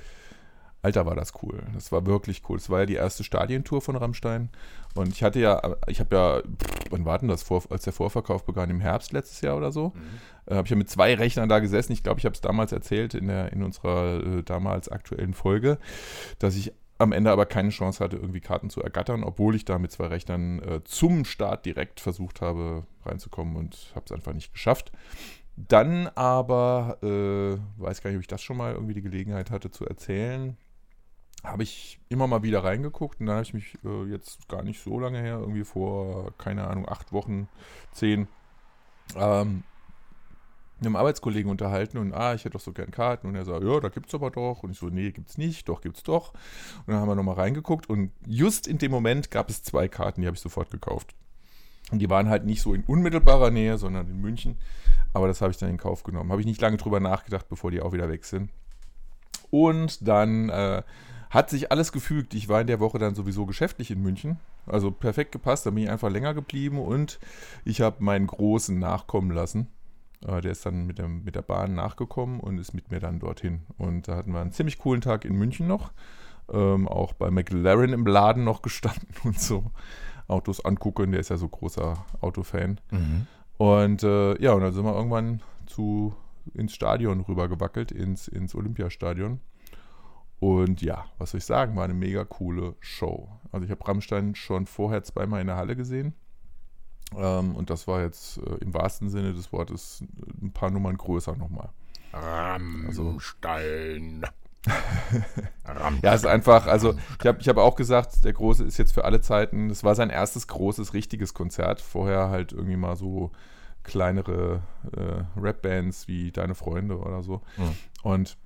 Alter, 0.83 1.05
war 1.05 1.15
das 1.15 1.31
cool. 1.41 1.63
Das 1.73 1.93
war 1.93 2.05
wirklich 2.05 2.41
cool. 2.49 2.57
Das 2.57 2.69
war 2.69 2.81
ja 2.81 2.85
die 2.85 2.95
erste 2.95 3.23
Stadientour 3.23 3.81
von 3.81 3.95
Rammstein. 3.95 4.49
Und 4.95 5.13
ich 5.13 5.23
hatte 5.23 5.39
ja, 5.39 5.77
ich 5.87 6.01
habe 6.01 6.15
ja, 6.15 6.41
pff, 6.41 6.91
wann 6.91 7.05
war 7.05 7.17
denn 7.17 7.29
das, 7.29 7.41
vor, 7.41 7.63
als 7.69 7.85
der 7.85 7.93
Vorverkauf 7.93 8.45
begann, 8.45 8.69
im 8.69 8.81
Herbst 8.81 9.13
letztes 9.13 9.39
Jahr 9.39 9.55
oder 9.55 9.71
so, 9.71 9.93
äh, 10.45 10.55
habe 10.55 10.65
ich 10.65 10.71
ja 10.71 10.75
mit 10.75 10.89
zwei 10.89 11.15
Rechnern 11.15 11.47
da 11.47 11.59
gesessen. 11.59 11.93
Ich 11.93 12.03
glaube, 12.03 12.19
ich 12.19 12.25
habe 12.25 12.33
es 12.33 12.41
damals 12.41 12.73
erzählt 12.73 13.13
in, 13.13 13.27
der, 13.27 13.53
in 13.53 13.63
unserer 13.63 14.21
äh, 14.21 14.43
damals 14.43 14.89
aktuellen 14.89 15.33
Folge, 15.33 15.77
dass 16.39 16.55
ich 16.57 16.73
am 16.99 17.13
Ende 17.13 17.31
aber 17.31 17.45
keine 17.45 17.69
Chance 17.69 18.03
hatte, 18.03 18.17
irgendwie 18.17 18.41
Karten 18.41 18.69
zu 18.69 18.81
ergattern, 18.81 19.23
obwohl 19.23 19.55
ich 19.55 19.65
da 19.65 19.79
mit 19.79 19.91
zwei 19.91 20.07
Rechnern 20.07 20.59
äh, 20.59 20.83
zum 20.83 21.23
Start 21.25 21.65
direkt 21.65 22.01
versucht 22.01 22.41
habe, 22.41 22.85
reinzukommen 23.05 23.55
und 23.55 23.91
habe 23.95 24.05
es 24.05 24.11
einfach 24.11 24.33
nicht 24.33 24.51
geschafft. 24.51 24.91
Dann 25.55 26.07
aber, 26.15 26.97
äh, 27.03 27.81
weiß 27.81 28.01
gar 28.01 28.09
nicht, 28.09 28.17
ob 28.17 28.21
ich 28.21 28.27
das 28.27 28.41
schon 28.41 28.57
mal 28.57 28.73
irgendwie 28.73 28.95
die 28.95 29.03
Gelegenheit 29.03 29.51
hatte 29.51 29.69
zu 29.69 29.85
erzählen, 29.85 30.57
habe 31.43 31.63
ich 31.63 31.99
immer 32.09 32.25
mal 32.25 32.41
wieder 32.41 32.63
reingeguckt 32.63 33.19
und 33.19 33.27
dann 33.27 33.35
habe 33.35 33.43
ich 33.43 33.53
mich 33.53 33.77
äh, 33.83 34.05
jetzt 34.05 34.47
gar 34.47 34.63
nicht 34.63 34.81
so 34.81 34.99
lange 34.99 35.19
her, 35.19 35.37
irgendwie 35.39 35.63
vor, 35.63 36.33
keine 36.37 36.67
Ahnung, 36.67 36.87
acht 36.87 37.11
Wochen, 37.11 37.49
zehn, 37.91 38.27
ähm, 39.15 39.63
mit 40.79 40.87
einem 40.87 40.95
Arbeitskollegen 40.95 41.51
unterhalten 41.51 41.97
und 41.97 42.13
ah, 42.13 42.33
ich 42.33 42.45
hätte 42.45 42.53
doch 42.53 42.59
so 42.59 42.73
gern 42.73 42.91
Karten 42.91 43.27
und 43.27 43.35
er 43.35 43.45
sagt, 43.45 43.63
ja, 43.63 43.79
da 43.79 43.89
gibt's 43.89 44.15
aber 44.15 44.31
doch 44.31 44.63
und 44.63 44.71
ich 44.71 44.79
so, 44.79 44.87
nee, 44.87 45.11
gibt's 45.11 45.37
nicht, 45.37 45.69
doch, 45.69 45.81
gibt's 45.81 46.03
doch 46.03 46.33
und 46.85 46.93
dann 46.93 46.97
haben 46.97 47.09
wir 47.09 47.15
nochmal 47.15 47.35
reingeguckt 47.35 47.89
und 47.89 48.11
just 48.25 48.65
in 48.67 48.79
dem 48.79 48.91
Moment 48.91 49.29
gab 49.29 49.49
es 49.49 49.63
zwei 49.63 49.87
Karten, 49.87 50.21
die 50.21 50.27
habe 50.27 50.35
ich 50.35 50.41
sofort 50.41 50.71
gekauft 50.71 51.13
und 51.93 51.99
die 51.99 52.09
waren 52.09 52.27
halt 52.27 52.43
nicht 52.43 52.63
so 52.63 52.73
in 52.73 52.83
unmittelbarer 52.83 53.51
Nähe, 53.51 53.77
sondern 53.77 54.07
in 54.07 54.19
München, 54.19 54.57
aber 55.13 55.27
das 55.27 55.41
habe 55.41 55.51
ich 55.51 55.57
dann 55.57 55.69
in 55.69 55.77
Kauf 55.77 56.01
genommen. 56.01 56.31
Habe 56.31 56.41
ich 56.41 56.47
nicht 56.47 56.59
lange 56.59 56.77
drüber 56.77 56.99
nachgedacht, 56.99 57.47
bevor 57.47 57.69
die 57.69 57.81
auch 57.81 57.93
wieder 57.93 58.09
weg 58.09 58.25
sind. 58.25 58.49
Und 59.51 60.07
dann 60.07 60.49
äh, 60.49 60.81
hat 61.29 61.51
sich 61.51 61.71
alles 61.71 61.91
gefügt. 61.91 62.33
Ich 62.33 62.49
war 62.49 62.61
in 62.61 62.67
der 62.67 62.79
Woche 62.79 62.97
dann 62.97 63.13
sowieso 63.13 63.45
geschäftlich 63.45 63.91
in 63.91 64.01
München. 64.01 64.39
Also 64.65 64.89
perfekt 64.89 65.31
gepasst. 65.33 65.67
Da 65.67 65.69
bin 65.69 65.83
ich 65.83 65.89
einfach 65.91 66.09
länger 66.09 66.33
geblieben 66.33 66.79
und 66.79 67.19
ich 67.63 67.81
habe 67.81 68.03
meinen 68.03 68.25
Großen 68.25 68.77
nachkommen 68.79 69.29
lassen. 69.29 69.67
Äh, 70.25 70.41
der 70.41 70.53
ist 70.53 70.65
dann 70.65 70.87
mit, 70.87 70.97
dem, 70.97 71.23
mit 71.23 71.35
der 71.35 71.43
Bahn 71.43 71.75
nachgekommen 71.75 72.39
und 72.39 72.57
ist 72.57 72.73
mit 72.73 72.89
mir 72.89 72.99
dann 72.99 73.19
dorthin. 73.19 73.61
Und 73.77 74.07
da 74.07 74.15
hatten 74.15 74.31
wir 74.31 74.41
einen 74.41 74.51
ziemlich 74.51 74.79
coolen 74.79 75.01
Tag 75.01 75.25
in 75.25 75.35
München 75.35 75.67
noch. 75.67 75.91
Ähm, 76.51 76.87
auch 76.87 77.13
bei 77.13 77.29
McLaren 77.29 77.93
im 77.93 78.07
Laden 78.07 78.43
noch 78.43 78.63
gestanden 78.63 79.09
und 79.23 79.39
so. 79.39 79.71
Autos 80.27 80.63
angucken. 80.63 81.11
Der 81.11 81.19
ist 81.19 81.29
ja 81.29 81.37
so 81.37 81.47
großer 81.47 82.05
Autofan. 82.21 82.79
Und 83.57 84.03
äh, 84.03 84.41
ja, 84.41 84.53
und 84.53 84.61
dann 84.61 84.73
sind 84.73 84.85
wir 84.85 84.95
irgendwann 84.95 85.41
zu, 85.65 86.15
ins 86.53 86.73
Stadion 86.73 87.21
rüber 87.21 87.47
gewackelt, 87.47 87.91
ins, 87.91 88.27
ins 88.27 88.55
Olympiastadion. 88.55 89.39
Und 90.39 90.81
ja, 90.81 91.05
was 91.17 91.31
soll 91.31 91.37
ich 91.37 91.45
sagen, 91.45 91.75
war 91.75 91.85
eine 91.85 91.93
mega 91.93 92.25
coole 92.25 92.75
Show. 92.81 93.29
Also 93.51 93.65
ich 93.65 93.71
habe 93.71 93.87
Rammstein 93.87 94.35
schon 94.35 94.65
vorher 94.65 95.03
zweimal 95.03 95.39
in 95.39 95.47
der 95.47 95.55
Halle 95.55 95.75
gesehen. 95.75 96.13
Ähm, 97.15 97.55
und 97.55 97.69
das 97.69 97.87
war 97.87 98.01
jetzt 98.01 98.39
äh, 98.39 98.55
im 98.59 98.73
wahrsten 98.73 99.09
Sinne 99.09 99.33
des 99.33 99.53
Wortes 99.53 100.03
ein 100.41 100.51
paar 100.51 100.71
Nummern 100.71 100.97
größer 100.97 101.35
nochmal. 101.37 101.69
Rammstein. 102.11 103.05
Rammstein. 103.07 104.25
Ja, 106.01 106.13
es 106.13 106.21
ist 106.21 106.27
einfach, 106.27 106.67
also 106.67 106.95
ich 107.19 107.27
habe 107.27 107.39
ich 107.41 107.49
hab 107.49 107.57
auch 107.57 107.75
gesagt, 107.75 108.23
der 108.23 108.33
Große 108.33 108.63
ist 108.63 108.77
jetzt 108.77 108.93
für 108.93 109.05
alle 109.05 109.21
Zeiten, 109.21 109.69
das 109.69 109.83
war 109.83 109.95
sein 109.95 110.09
erstes 110.09 110.47
großes, 110.47 110.93
richtiges 110.93 111.33
Konzert. 111.33 111.81
Vorher 111.81 112.29
halt 112.29 112.51
irgendwie 112.51 112.75
mal 112.75 112.95
so 112.95 113.31
kleinere 113.83 114.61
äh, 114.95 115.39
Rap-Bands 115.39 116.07
wie 116.07 116.31
Deine 116.31 116.55
Freunde 116.55 116.97
oder 116.99 117.21
so. 117.23 117.41
Mhm. 117.57 117.75
Und 118.03 118.37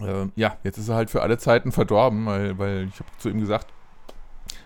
äh, 0.00 0.26
ja, 0.36 0.56
jetzt 0.62 0.78
ist 0.78 0.88
er 0.88 0.96
halt 0.96 1.10
für 1.10 1.22
alle 1.22 1.38
Zeiten 1.38 1.72
verdorben, 1.72 2.26
weil, 2.26 2.58
weil 2.58 2.88
ich 2.88 2.98
habe 2.98 3.10
zu 3.18 3.28
ihm 3.28 3.40
gesagt, 3.40 3.72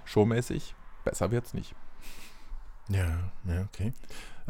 showmäßig, 0.04 0.74
besser 1.04 1.30
wird's 1.30 1.54
nicht. 1.54 1.74
Ja, 2.88 3.30
ja, 3.44 3.62
okay. 3.62 3.92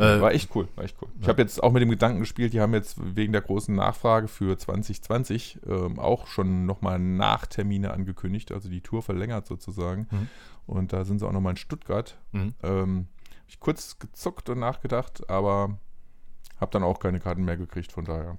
Äh, 0.01 0.21
war 0.21 0.33
echt 0.33 0.55
cool, 0.55 0.67
war 0.77 0.85
echt 0.85 0.97
cool. 1.03 1.09
Ich 1.21 1.29
habe 1.29 1.43
jetzt 1.43 1.63
auch 1.63 1.73
mit 1.73 1.83
dem 1.83 1.91
Gedanken 1.91 2.21
gespielt, 2.21 2.55
die 2.55 2.61
haben 2.61 2.73
jetzt 2.73 2.97
wegen 3.17 3.33
der 3.33 3.43
großen 3.43 3.75
Nachfrage 3.75 4.29
für 4.29 4.57
2020 4.57 5.61
ähm, 5.67 5.99
auch 5.99 6.27
schon 6.27 6.65
nochmal 6.65 6.99
Nachtermine 6.99 7.93
angekündigt, 7.93 8.51
also 8.53 8.71
die 8.71 8.81
Tour 8.81 9.03
verlängert 9.03 9.47
sozusagen. 9.47 10.09
Mhm. 10.11 10.29
Und 10.67 10.93
da 10.93 11.05
sind 11.05 11.19
sie 11.19 11.27
auch 11.27 11.33
nochmal 11.33 11.53
in 11.53 11.57
Stuttgart. 11.59 12.17
mhm. 12.33 12.55
Ähm, 12.63 13.09
hab 13.41 13.49
ich 13.49 13.61
kurz 13.61 13.99
gezuckt 13.99 14.49
und 14.49 14.61
nachgedacht, 14.61 15.29
aber 15.29 15.79
habe 16.59 16.71
dann 16.71 16.83
auch 16.83 16.99
keine 16.99 17.21
Karten 17.21 17.45
mehr 17.45 17.57
gekriegt, 17.57 17.93
von 17.93 18.05
daher. 18.05 18.39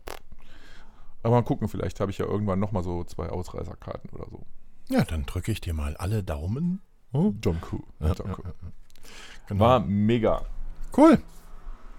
Aber 1.21 1.35
mal 1.35 1.43
gucken, 1.43 1.67
vielleicht 1.67 1.99
habe 1.99 2.09
ich 2.09 2.17
ja 2.17 2.25
irgendwann 2.25 2.59
nochmal 2.59 2.83
so 2.83 3.03
zwei 3.03 3.29
Ausreißerkarten 3.29 4.09
oder 4.11 4.27
so. 4.31 4.45
ja, 4.89 5.03
dann 5.03 5.25
drücke 5.25 5.51
ich 5.51 5.61
dir 5.61 5.73
mal 5.73 5.95
alle 5.97 6.23
Daumen. 6.23 6.81
Oh. 7.13 7.33
John 7.43 7.59
Cool. 7.71 7.83
Ja, 7.99 8.07
ja, 8.07 8.25
ja. 8.25 8.53
Genau. 9.47 9.59
War 9.59 9.79
mega. 9.81 10.45
Cool. 10.95 11.21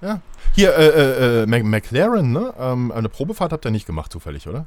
Ja. 0.03 0.21
Hier, 0.55 0.77
äh, 0.77 1.43
äh, 1.43 1.43
äh, 1.45 1.63
McLaren, 1.63 2.33
ne? 2.33 2.53
Ähm, 2.59 2.93
eine 2.93 3.09
Probefahrt 3.09 3.53
habt 3.53 3.65
ihr 3.65 3.71
nicht 3.71 3.87
gemacht, 3.87 4.13
zufällig, 4.13 4.49
oder? 4.49 4.67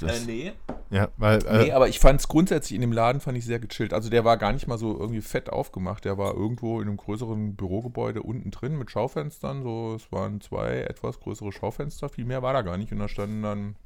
Das, 0.00 0.26
nee. 0.26 0.52
Ja, 0.90 1.08
weil. 1.16 1.44
Äh, 1.46 1.64
Nee, 1.64 1.72
aber 1.72 1.88
ich 1.88 1.98
fand 1.98 2.20
es 2.20 2.28
grundsätzlich 2.28 2.74
in 2.74 2.80
dem 2.80 2.92
Laden 2.92 3.20
fand 3.20 3.36
ich 3.36 3.44
sehr 3.44 3.58
gechillt. 3.58 3.92
Also 3.92 4.10
der 4.10 4.24
war 4.24 4.36
gar 4.36 4.52
nicht 4.52 4.66
mal 4.68 4.78
so 4.78 4.98
irgendwie 4.98 5.20
fett 5.20 5.50
aufgemacht. 5.50 6.04
Der 6.04 6.18
war 6.18 6.34
irgendwo 6.34 6.80
in 6.80 6.88
einem 6.88 6.96
größeren 6.96 7.56
Bürogebäude 7.56 8.22
unten 8.22 8.50
drin 8.50 8.78
mit 8.78 8.90
Schaufenstern. 8.90 9.62
So, 9.62 9.94
es 9.94 10.10
waren 10.12 10.40
zwei 10.40 10.80
etwas 10.82 11.20
größere 11.20 11.52
Schaufenster. 11.52 12.08
Viel 12.08 12.24
mehr 12.24 12.42
war 12.42 12.52
da 12.52 12.62
gar 12.62 12.76
nicht. 12.76 12.92
Und 12.92 12.98
da 12.98 13.08
standen 13.08 13.42
dann, 13.42 13.76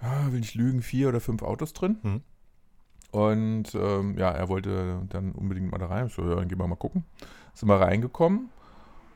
ja, 0.00 0.32
will 0.32 0.40
ich 0.40 0.54
lügen, 0.54 0.82
vier 0.82 1.08
oder 1.08 1.20
fünf 1.20 1.42
Autos 1.42 1.72
drin. 1.72 1.98
Mhm. 2.02 2.22
Und 3.10 3.74
ähm, 3.74 4.16
ja, 4.16 4.30
er 4.30 4.48
wollte 4.48 5.02
dann 5.10 5.32
unbedingt 5.32 5.70
mal 5.70 5.78
da 5.78 5.86
rein. 5.86 6.06
Ich 6.06 6.14
so, 6.14 6.22
ja, 6.22 6.36
dann 6.36 6.48
gehen 6.48 6.58
wir 6.58 6.66
mal 6.66 6.76
gucken. 6.76 7.04
Sind 7.52 7.68
wir 7.68 7.78
reingekommen. 7.80 8.48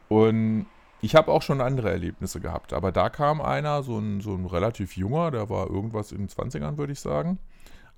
Und 0.08 0.66
ich 1.02 1.14
habe 1.14 1.30
auch 1.32 1.42
schon 1.42 1.60
andere 1.60 1.90
Erlebnisse 1.90 2.40
gehabt, 2.40 2.72
aber 2.72 2.90
da 2.92 3.10
kam 3.10 3.40
einer, 3.40 3.82
so 3.82 3.98
ein, 3.98 4.20
so 4.20 4.34
ein 4.34 4.46
relativ 4.46 4.96
junger, 4.96 5.30
der 5.30 5.48
war 5.50 5.68
irgendwas 5.68 6.12
in 6.12 6.18
den 6.18 6.28
20ern, 6.28 6.78
würde 6.78 6.92
ich 6.92 7.00
sagen, 7.00 7.38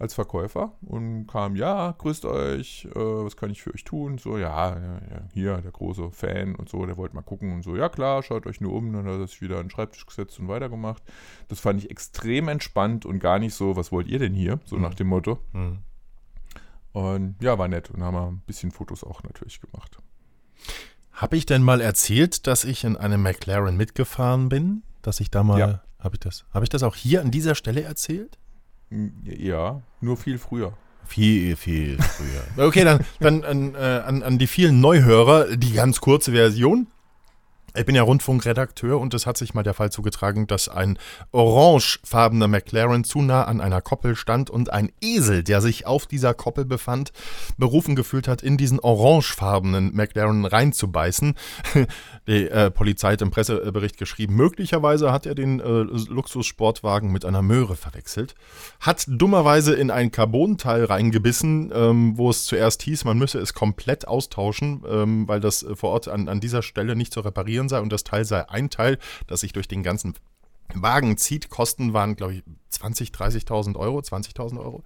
als 0.01 0.15
Verkäufer 0.15 0.73
und 0.83 1.27
kam, 1.27 1.57
ja, 1.57 1.93
grüßt 1.99 2.25
euch, 2.25 2.87
äh, 2.95 2.99
was 2.99 3.37
kann 3.37 3.51
ich 3.51 3.63
für 3.63 3.75
euch 3.75 3.83
tun? 3.85 4.19
So, 4.19 4.39
ja, 4.39 4.79
ja, 4.79 5.01
hier, 5.33 5.57
der 5.59 5.73
große 5.73 6.11
Fan 6.13 6.55
und 6.55 6.69
so, 6.69 6.87
der 6.87 6.97
wollte 6.97 7.15
mal 7.17 7.23
gucken 7.23 7.53
und 7.53 7.63
so, 7.63 7.77
ja 7.77 7.89
klar, 7.89 8.23
schaut 8.23 8.47
euch 8.47 8.61
nur 8.61 8.73
um, 8.75 8.93
dann 8.93 9.07
hat 9.07 9.13
er 9.19 9.27
sich 9.27 9.41
wieder 9.43 9.57
an 9.57 9.65
den 9.65 9.71
Schreibtisch 9.71 10.07
gesetzt 10.07 10.39
und 10.39 10.49
weitergemacht. 10.49 11.03
Das 11.49 11.61
fand 11.61 11.83
ich 11.83 11.91
extrem 11.91 12.49
entspannt 12.49 13.07
und 13.07 13.19
gar 13.21 13.39
nicht 13.39 13.55
so, 13.55 13.75
was 13.77 13.91
wollt 13.93 14.07
ihr 14.09 14.19
denn 14.21 14.35
hier? 14.35 14.61
So 14.65 14.77
Mhm. 14.77 14.83
nach 14.83 14.95
dem 14.95 15.09
Motto. 15.09 15.39
hm. 15.53 15.79
Und 16.93 17.37
ja, 17.41 17.59
war 17.59 17.69
nett 17.69 17.91
und 17.91 18.03
haben 18.03 18.15
wir 18.15 18.27
ein 18.27 18.43
bisschen 18.47 18.71
Fotos 18.73 19.05
auch 19.05 19.23
natürlich 19.23 19.61
gemacht. 19.61 19.99
Habe 21.19 21.37
ich 21.37 21.47
denn 21.47 21.65
mal 21.65 21.81
erzählt, 21.81 22.47
dass 22.47 22.63
ich 22.63 22.85
in 22.85 22.97
einem 22.97 23.21
McLaren 23.23 23.77
mitgefahren 23.77 24.49
bin? 24.49 24.85
Dass 25.03 25.19
ich 25.19 25.33
da 25.33 25.43
mal. 25.43 25.59
Ja. 25.59 25.83
Habe 25.99 26.15
ich 26.15 26.21
das? 26.21 26.45
Habe 26.55 26.65
ich 26.65 26.69
das 26.69 26.85
auch 26.85 26.95
hier 26.95 27.23
an 27.23 27.33
dieser 27.33 27.57
Stelle 27.57 27.83
erzählt? 27.83 28.39
Ja, 29.25 29.83
nur 30.01 30.17
viel 30.17 30.39
früher. 30.39 30.75
Viel, 31.07 31.57
viel 31.57 31.99
früher. 31.99 32.67
Okay, 32.69 32.85
dann, 32.85 33.01
dann 33.19 33.43
an, 33.43 33.75
äh, 33.75 33.79
an, 33.79 34.23
an 34.23 34.39
die 34.39 34.47
vielen 34.47 34.81
Neuhörer 34.81 35.57
die 35.57 35.73
ganz 35.73 36.01
kurze 36.01 36.31
Version. 36.31 36.87
Ich 37.79 37.87
bin 37.87 37.95
ja 37.95 38.03
Rundfunkredakteur 38.03 38.99
und 38.99 39.15
es 39.15 39.25
hat 39.25 39.37
sich 39.37 39.55
mal 39.55 39.63
der 39.63 39.73
Fall 39.73 39.93
zugetragen, 39.93 40.49
dass 40.49 40.69
ein 40.69 40.99
orangefarbener 41.31 42.49
McLaren 42.49 43.05
zu 43.05 43.23
nah 43.23 43.45
an 43.45 43.61
einer 43.61 43.81
Koppel 43.81 44.17
stand 44.17 44.51
und 44.51 44.73
ein 44.73 44.91
Esel, 45.01 45.45
der 45.45 45.61
sich 45.61 45.87
auf 45.87 46.07
dieser 46.07 46.35
Koppel 46.35 46.65
befand, 46.65 47.13
berufen 47.57 47.95
gefühlt 47.95 48.27
hat, 48.27 48.43
in 48.43 48.57
diesen 48.57 48.81
orangefarbenen 48.81 49.95
McLaren 49.95 50.45
reinzubeißen. 50.45 51.35
Die 52.27 52.49
äh, 52.49 52.71
Polizei 52.71 53.13
hat 53.13 53.23
im 53.23 53.31
Pressebericht 53.31 53.97
geschrieben, 53.97 54.35
möglicherweise 54.35 55.13
hat 55.13 55.25
er 55.25 55.35
den 55.35 55.61
äh, 55.61 55.65
Luxussportwagen 55.65 57.11
mit 57.13 57.25
einer 57.25 57.43
Möhre 57.43 57.77
verwechselt, 57.77 58.35
hat 58.81 59.05
dummerweise 59.09 59.75
in 59.75 59.91
ein 59.91 60.11
Carbonteil 60.11 60.85
reingebissen, 60.85 61.73
ähm, 61.73 62.19
wo 62.19 62.29
es 62.29 62.45
zuerst 62.45 62.83
hieß, 62.83 63.05
man 63.05 63.19
müsse 63.19 63.39
es 63.39 63.55
komplett 63.55 64.07
austauschen, 64.07 64.83
ähm, 64.87 65.29
weil 65.29 65.41
das 65.41 65.63
äh, 65.63 65.75
vor 65.75 65.91
Ort 65.91 66.09
an, 66.09 66.29
an 66.29 66.41
dieser 66.41 66.61
Stelle 66.61 66.97
nicht 66.97 67.15
zu 67.15 67.21
reparieren 67.21 67.68
sei 67.69 67.81
und 67.81 67.93
das 67.93 68.05
Teil 68.05 68.25
sei 68.25 68.49
ein 68.49 68.71
Teil, 68.71 68.99
das 69.27 69.41
sich 69.41 69.53
durch 69.53 69.69
den 69.69 69.83
ganzen 69.83 70.15
Wagen 70.75 71.17
zieht. 71.17 71.49
Kosten 71.49 71.93
waren, 71.93 72.17
glaube 72.17 72.35
ich, 72.35 72.43
20.000, 72.73 73.47
30.000 73.47 73.77
Euro, 73.77 73.99
20.000 74.01 74.59
Euro. 74.59 74.83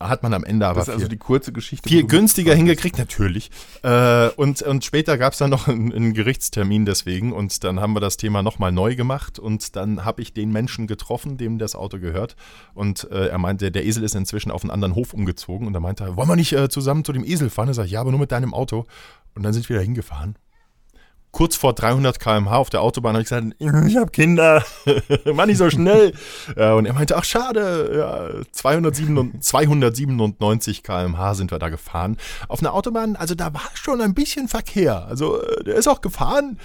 hat 0.00 0.22
man 0.22 0.34
am 0.34 0.44
Ende 0.44 0.66
aber 0.66 0.78
das 0.78 0.88
ist 0.88 0.94
also 0.94 1.08
die 1.08 1.16
kurze 1.16 1.52
Geschichte. 1.52 1.88
viel 1.88 2.06
günstiger 2.06 2.54
hingekriegt, 2.54 2.98
natürlich. 2.98 3.50
Äh, 3.82 4.28
und, 4.36 4.62
und 4.62 4.84
später 4.84 5.18
gab 5.18 5.32
es 5.32 5.38
dann 5.38 5.50
noch 5.50 5.66
einen, 5.66 5.92
einen 5.92 6.14
Gerichtstermin 6.14 6.84
deswegen 6.84 7.32
und 7.32 7.64
dann 7.64 7.80
haben 7.80 7.94
wir 7.94 8.00
das 8.00 8.16
Thema 8.16 8.42
nochmal 8.42 8.70
neu 8.70 8.94
gemacht 8.94 9.38
und 9.38 9.74
dann 9.74 10.04
habe 10.04 10.22
ich 10.22 10.32
den 10.34 10.52
Menschen 10.52 10.86
getroffen, 10.86 11.36
dem 11.36 11.58
das 11.58 11.74
Auto 11.74 11.98
gehört 11.98 12.36
und 12.74 13.10
äh, 13.10 13.28
er 13.28 13.38
meinte, 13.38 13.72
der 13.72 13.86
Esel 13.86 14.04
ist 14.04 14.14
inzwischen 14.14 14.52
auf 14.52 14.62
einen 14.62 14.70
anderen 14.70 14.94
Hof 14.94 15.14
umgezogen 15.14 15.66
und 15.66 15.72
da 15.72 15.80
meinte 15.80 16.04
er, 16.04 16.16
wollen 16.16 16.28
wir 16.28 16.36
nicht 16.36 16.52
äh, 16.52 16.68
zusammen 16.68 17.04
zu 17.04 17.12
dem 17.12 17.24
Esel 17.24 17.50
fahren? 17.50 17.68
Er 17.68 17.74
sagt, 17.74 17.90
ja, 17.90 18.00
aber 18.00 18.10
nur 18.10 18.20
mit 18.20 18.30
deinem 18.30 18.54
Auto. 18.54 18.86
Und 19.34 19.44
dann 19.44 19.52
sind 19.52 19.68
wir 19.68 19.76
da 19.76 19.82
hingefahren. 19.82 20.36
Kurz 21.30 21.56
vor 21.56 21.74
300 21.74 22.18
km/h 22.18 22.56
auf 22.56 22.70
der 22.70 22.80
Autobahn 22.80 23.12
habe 23.12 23.22
ich 23.22 23.28
gesagt, 23.28 23.54
ich 23.58 23.96
habe 23.96 24.10
Kinder, 24.10 24.64
mach 25.34 25.46
nicht 25.46 25.58
so 25.58 25.68
schnell. 25.68 26.12
Und 26.56 26.86
er 26.86 26.94
meinte, 26.94 27.16
ach 27.16 27.24
schade, 27.24 27.92
ja, 27.96 28.44
297, 28.50 29.40
297 29.40 30.82
km/h 30.82 31.34
sind 31.34 31.50
wir 31.50 31.58
da 31.58 31.68
gefahren. 31.68 32.16
Auf 32.48 32.60
einer 32.60 32.72
Autobahn, 32.72 33.14
also 33.16 33.34
da 33.34 33.52
war 33.52 33.70
schon 33.74 34.00
ein 34.00 34.14
bisschen 34.14 34.48
Verkehr. 34.48 35.06
Also 35.06 35.42
äh, 35.42 35.64
der 35.64 35.74
ist 35.76 35.86
auch 35.86 36.00
gefahren. 36.00 36.58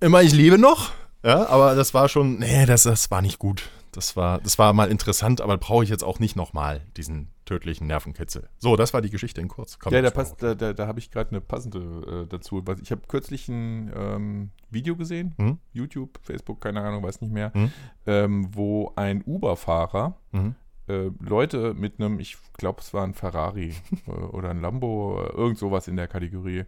Immer, 0.00 0.22
ich 0.22 0.32
lebe 0.32 0.58
noch. 0.58 0.90
Ja, 1.24 1.48
aber 1.48 1.74
das 1.74 1.94
war 1.94 2.08
schon, 2.08 2.38
nee, 2.38 2.64
das, 2.64 2.84
das 2.84 3.10
war 3.10 3.20
nicht 3.20 3.38
gut. 3.38 3.68
Das 3.92 4.16
war, 4.16 4.40
das 4.40 4.58
war 4.58 4.72
mal 4.72 4.90
interessant, 4.90 5.40
aber 5.40 5.56
brauche 5.58 5.84
ich 5.84 5.90
jetzt 5.90 6.04
auch 6.04 6.18
nicht 6.18 6.36
nochmal, 6.36 6.82
diesen 6.96 7.28
tödlichen 7.44 7.86
Nervenkitzel. 7.86 8.48
So, 8.58 8.76
das 8.76 8.92
war 8.92 9.00
die 9.00 9.10
Geschichte 9.10 9.40
in 9.40 9.48
kurz. 9.48 9.78
Komm, 9.78 9.92
Ja, 9.94 10.02
da, 10.02 10.10
passt, 10.10 10.42
da, 10.42 10.54
da, 10.54 10.72
da 10.74 10.86
habe 10.86 10.98
ich 10.98 11.10
gerade 11.10 11.30
eine 11.30 11.40
passende 11.40 12.24
äh, 12.24 12.26
dazu. 12.26 12.62
Ich 12.82 12.90
habe 12.90 13.00
kürzlich 13.08 13.48
ein 13.48 13.90
ähm, 13.96 14.50
Video 14.70 14.96
gesehen, 14.96 15.34
Mhm. 15.38 15.58
YouTube, 15.72 16.18
Facebook, 16.22 16.60
keine 16.60 16.82
Ahnung, 16.82 17.02
weiß 17.02 17.20
nicht 17.22 17.32
mehr, 17.32 17.50
Mhm. 17.54 17.72
ähm, 18.06 18.48
wo 18.54 18.92
ein 18.96 19.22
Uber-Fahrer 19.24 20.16
Mhm. 20.32 20.54
äh, 20.88 21.10
Leute 21.20 21.72
mit 21.74 21.98
einem, 22.00 22.20
ich 22.20 22.36
glaube, 22.58 22.80
es 22.82 22.92
war 22.92 23.04
ein 23.04 23.14
Ferrari 23.14 23.74
äh, 24.06 24.10
oder 24.10 24.50
ein 24.50 24.60
Lambo, 24.60 25.22
äh, 25.24 25.32
irgend 25.36 25.58
sowas 25.58 25.88
in 25.88 25.96
der 25.96 26.08
Kategorie, 26.08 26.64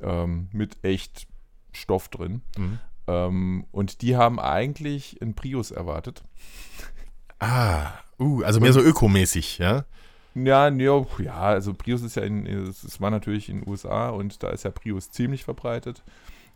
ähm, 0.00 0.48
mit 0.52 0.84
echt 0.84 1.26
Stoff 1.72 2.08
drin. 2.08 2.42
Mhm. 2.56 2.78
Ähm, 3.08 3.64
und 3.72 4.02
die 4.02 4.16
haben 4.16 4.38
eigentlich 4.38 5.20
einen 5.22 5.34
Prius 5.34 5.70
erwartet. 5.70 6.22
Ah, 7.40 7.92
uh, 8.20 8.42
also 8.42 8.60
mehr 8.60 8.72
so 8.72 8.80
ökomäßig, 8.80 9.58
ja? 9.58 9.84
Ja, 10.34 10.68
ja, 10.68 11.06
ja, 11.18 11.40
also 11.40 11.74
Prius 11.74 12.02
ist 12.02 12.16
ja 12.16 12.22
in, 12.22 12.46
es 12.46 13.00
war 13.00 13.10
natürlich 13.10 13.48
in 13.48 13.60
den 13.60 13.68
USA 13.68 14.10
und 14.10 14.42
da 14.42 14.50
ist 14.50 14.64
ja 14.64 14.70
Prius 14.70 15.10
ziemlich 15.10 15.42
verbreitet. 15.44 16.02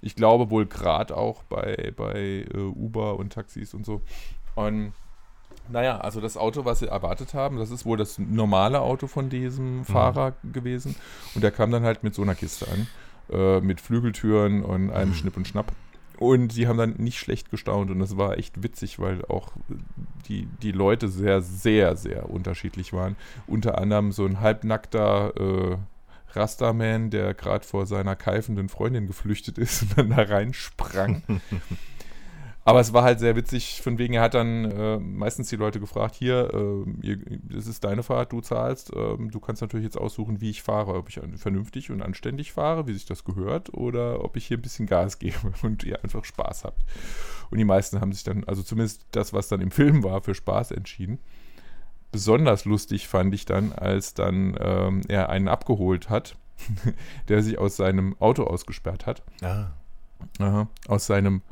Ich 0.02 0.14
glaube 0.14 0.50
wohl 0.50 0.66
gerade 0.66 1.16
auch 1.16 1.42
bei, 1.44 1.92
bei 1.96 2.46
äh, 2.52 2.58
Uber 2.58 3.18
und 3.18 3.32
Taxis 3.32 3.72
und 3.74 3.86
so. 3.86 4.02
Und 4.54 4.92
naja, 5.68 5.98
also 5.98 6.20
das 6.20 6.36
Auto, 6.36 6.64
was 6.64 6.80
sie 6.80 6.88
erwartet 6.88 7.34
haben, 7.34 7.56
das 7.56 7.70
ist 7.70 7.86
wohl 7.86 7.96
das 7.96 8.18
normale 8.18 8.80
Auto 8.80 9.06
von 9.06 9.30
diesem 9.30 9.84
Fahrer 9.84 10.34
gewesen. 10.52 10.96
Und 11.34 11.42
der 11.42 11.50
kam 11.52 11.70
dann 11.70 11.84
halt 11.84 12.02
mit 12.02 12.14
so 12.14 12.22
einer 12.22 12.34
Kiste 12.34 12.66
an, 12.68 12.86
äh, 13.30 13.60
mit 13.60 13.80
Flügeltüren 13.80 14.62
und 14.64 14.90
einem 14.90 15.10
Mhm. 15.10 15.14
Schnipp 15.14 15.36
und 15.36 15.48
Schnapp. 15.48 15.72
Und 16.22 16.56
die 16.56 16.68
haben 16.68 16.78
dann 16.78 16.94
nicht 16.98 17.18
schlecht 17.18 17.50
gestaunt 17.50 17.90
und 17.90 17.98
das 17.98 18.16
war 18.16 18.38
echt 18.38 18.62
witzig, 18.62 19.00
weil 19.00 19.24
auch 19.24 19.50
die, 20.28 20.46
die 20.62 20.70
Leute 20.70 21.08
sehr, 21.08 21.42
sehr, 21.42 21.96
sehr 21.96 22.30
unterschiedlich 22.30 22.92
waren. 22.92 23.16
Unter 23.48 23.78
anderem 23.78 24.12
so 24.12 24.24
ein 24.24 24.38
halbnackter 24.38 25.32
äh, 25.36 25.76
Rastaman, 26.34 27.10
der 27.10 27.34
gerade 27.34 27.66
vor 27.66 27.86
seiner 27.86 28.14
keifenden 28.14 28.68
Freundin 28.68 29.08
geflüchtet 29.08 29.58
ist 29.58 29.82
und 29.82 29.98
dann 29.98 30.10
da 30.10 30.22
reinsprang. 30.22 31.22
Aber 32.64 32.78
es 32.78 32.92
war 32.92 33.02
halt 33.02 33.18
sehr 33.18 33.34
witzig, 33.34 33.82
von 33.82 33.98
wegen, 33.98 34.14
er 34.14 34.22
hat 34.22 34.34
dann 34.34 34.70
äh, 34.70 34.98
meistens 34.98 35.48
die 35.48 35.56
Leute 35.56 35.80
gefragt, 35.80 36.14
hier, 36.14 36.48
äh, 36.54 37.06
ihr, 37.06 37.18
das 37.42 37.66
ist 37.66 37.82
deine 37.82 38.04
Fahrt, 38.04 38.32
du 38.32 38.40
zahlst, 38.40 38.92
ähm, 38.94 39.32
du 39.32 39.40
kannst 39.40 39.62
natürlich 39.62 39.84
jetzt 39.84 39.98
aussuchen, 39.98 40.40
wie 40.40 40.50
ich 40.50 40.62
fahre, 40.62 40.94
ob 40.94 41.08
ich 41.08 41.20
vernünftig 41.36 41.90
und 41.90 42.02
anständig 42.02 42.52
fahre, 42.52 42.86
wie 42.86 42.92
sich 42.92 43.04
das 43.04 43.24
gehört, 43.24 43.74
oder 43.74 44.24
ob 44.24 44.36
ich 44.36 44.46
hier 44.46 44.58
ein 44.58 44.62
bisschen 44.62 44.86
Gas 44.86 45.18
gebe 45.18 45.36
und 45.62 45.82
ihr 45.82 46.02
einfach 46.04 46.24
Spaß 46.24 46.64
habt. 46.64 46.84
Und 47.50 47.58
die 47.58 47.64
meisten 47.64 48.00
haben 48.00 48.12
sich 48.12 48.22
dann, 48.22 48.44
also 48.44 48.62
zumindest 48.62 49.06
das, 49.10 49.32
was 49.32 49.48
dann 49.48 49.60
im 49.60 49.72
Film 49.72 50.04
war, 50.04 50.22
für 50.22 50.34
Spaß 50.34 50.70
entschieden. 50.70 51.18
Besonders 52.12 52.64
lustig 52.64 53.08
fand 53.08 53.34
ich 53.34 53.44
dann, 53.44 53.72
als 53.72 54.14
dann 54.14 54.56
ähm, 54.60 55.00
er 55.08 55.30
einen 55.30 55.48
abgeholt 55.48 56.10
hat, 56.10 56.36
der 57.28 57.42
sich 57.42 57.58
aus 57.58 57.76
seinem 57.76 58.14
Auto 58.20 58.44
ausgesperrt 58.44 59.06
hat, 59.06 59.22
Ah. 59.42 59.72
Aha, 60.38 60.68
aus 60.86 61.06
seinem 61.06 61.42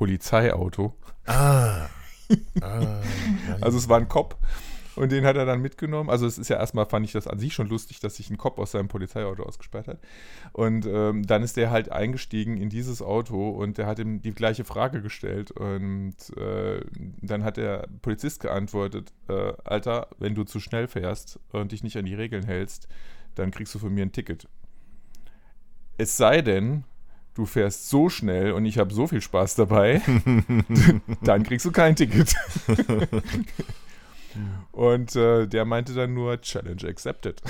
Polizeiauto. 0.00 0.94
Ah. 1.26 1.88
ah. 2.62 3.02
Also 3.60 3.76
es 3.76 3.86
war 3.86 3.98
ein 3.98 4.08
Cop 4.08 4.38
und 4.96 5.12
den 5.12 5.26
hat 5.26 5.36
er 5.36 5.44
dann 5.44 5.60
mitgenommen. 5.60 6.08
Also 6.08 6.24
es 6.24 6.38
ist 6.38 6.48
ja 6.48 6.56
erstmal, 6.56 6.86
fand 6.86 7.04
ich 7.04 7.12
das 7.12 7.26
an 7.26 7.38
sich 7.38 7.52
schon 7.52 7.68
lustig, 7.68 8.00
dass 8.00 8.16
sich 8.16 8.30
ein 8.30 8.38
Cop 8.38 8.58
aus 8.58 8.70
seinem 8.70 8.88
Polizeiauto 8.88 9.42
ausgesperrt 9.42 9.88
hat. 9.88 9.98
Und 10.54 10.86
ähm, 10.86 11.26
dann 11.26 11.42
ist 11.42 11.58
der 11.58 11.70
halt 11.70 11.92
eingestiegen 11.92 12.56
in 12.56 12.70
dieses 12.70 13.02
Auto 13.02 13.50
und 13.50 13.76
der 13.76 13.86
hat 13.86 13.98
ihm 13.98 14.22
die 14.22 14.32
gleiche 14.32 14.64
Frage 14.64 15.02
gestellt. 15.02 15.50
Und 15.50 16.14
äh, 16.38 16.80
dann 17.20 17.44
hat 17.44 17.58
der 17.58 17.86
Polizist 18.00 18.40
geantwortet, 18.40 19.12
äh, 19.28 19.52
Alter, 19.64 20.08
wenn 20.18 20.34
du 20.34 20.44
zu 20.44 20.60
schnell 20.60 20.88
fährst 20.88 21.38
und 21.52 21.72
dich 21.72 21.82
nicht 21.82 21.98
an 21.98 22.06
die 22.06 22.14
Regeln 22.14 22.46
hältst, 22.46 22.88
dann 23.34 23.50
kriegst 23.50 23.74
du 23.74 23.78
von 23.78 23.92
mir 23.92 24.06
ein 24.06 24.12
Ticket. 24.12 24.48
Es 25.98 26.16
sei 26.16 26.40
denn, 26.40 26.84
du 27.34 27.46
fährst 27.46 27.88
so 27.88 28.08
schnell 28.08 28.52
und 28.52 28.64
ich 28.64 28.78
habe 28.78 28.92
so 28.92 29.06
viel 29.06 29.20
Spaß 29.20 29.54
dabei, 29.54 30.02
dann 31.22 31.42
kriegst 31.42 31.66
du 31.66 31.72
kein 31.72 31.96
Ticket. 31.96 32.34
und 34.72 35.16
äh, 35.16 35.46
der 35.46 35.64
meinte 35.64 35.94
dann 35.94 36.14
nur 36.14 36.40
Challenge 36.40 36.86
accepted. 36.86 37.40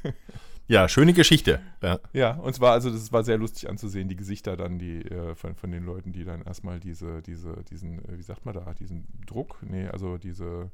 ja, 0.68 0.88
schöne 0.88 1.12
Geschichte. 1.12 1.60
Ja. 1.82 2.00
ja, 2.12 2.30
und 2.32 2.54
zwar, 2.54 2.72
also 2.72 2.90
das 2.90 3.12
war 3.12 3.24
sehr 3.24 3.38
lustig 3.38 3.68
anzusehen, 3.68 4.08
die 4.08 4.16
Gesichter 4.16 4.56
dann, 4.56 4.78
die 4.78 5.02
äh, 5.02 5.34
von, 5.34 5.54
von 5.54 5.70
den 5.70 5.84
Leuten, 5.84 6.12
die 6.12 6.24
dann 6.24 6.42
erstmal 6.42 6.80
diese, 6.80 7.22
diese, 7.22 7.62
diesen, 7.70 8.04
äh, 8.04 8.18
wie 8.18 8.22
sagt 8.22 8.46
man 8.46 8.54
da, 8.54 8.72
diesen 8.74 9.06
Druck, 9.26 9.58
nee, 9.62 9.86
also 9.88 10.18
diese, 10.18 10.70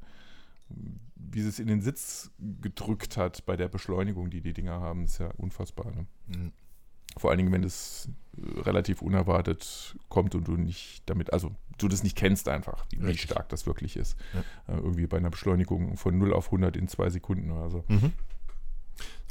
wie 1.15 1.41
sie 1.41 1.49
es 1.49 1.59
in 1.59 1.67
den 1.67 1.81
Sitz 1.81 2.31
gedrückt 2.61 3.17
hat 3.17 3.45
bei 3.45 3.57
der 3.57 3.67
Beschleunigung, 3.67 4.29
die 4.29 4.41
die 4.41 4.53
Dinger 4.53 4.79
haben, 4.79 5.03
ist 5.03 5.19
ja 5.19 5.31
unfassbar. 5.37 5.91
Ne? 5.91 6.05
Mhm. 6.27 6.51
Vor 7.17 7.29
allen 7.29 7.37
Dingen, 7.37 7.51
wenn 7.51 7.63
es 7.63 8.09
äh, 8.37 8.61
relativ 8.61 9.01
unerwartet 9.01 9.95
kommt 10.09 10.35
und 10.35 10.47
du 10.47 10.53
nicht 10.53 11.03
damit, 11.05 11.33
also 11.33 11.51
du 11.77 11.87
das 11.87 12.03
nicht 12.03 12.15
kennst 12.15 12.47
einfach, 12.47 12.85
wie, 12.91 13.05
Richtig. 13.05 13.29
stark 13.29 13.49
das 13.49 13.65
wirklich 13.65 13.97
ist. 13.97 14.15
Äh, 14.67 14.75
irgendwie 14.75 15.07
bei 15.07 15.17
einer 15.17 15.29
Beschleunigung 15.29 15.97
von 15.97 16.17
0 16.17 16.33
auf 16.33 16.47
100 16.47 16.77
in 16.77 16.87
zwei 16.87 17.09
Sekunden 17.09 17.51
oder 17.51 17.69
so. 17.69 17.83
Mhm. 17.87 18.13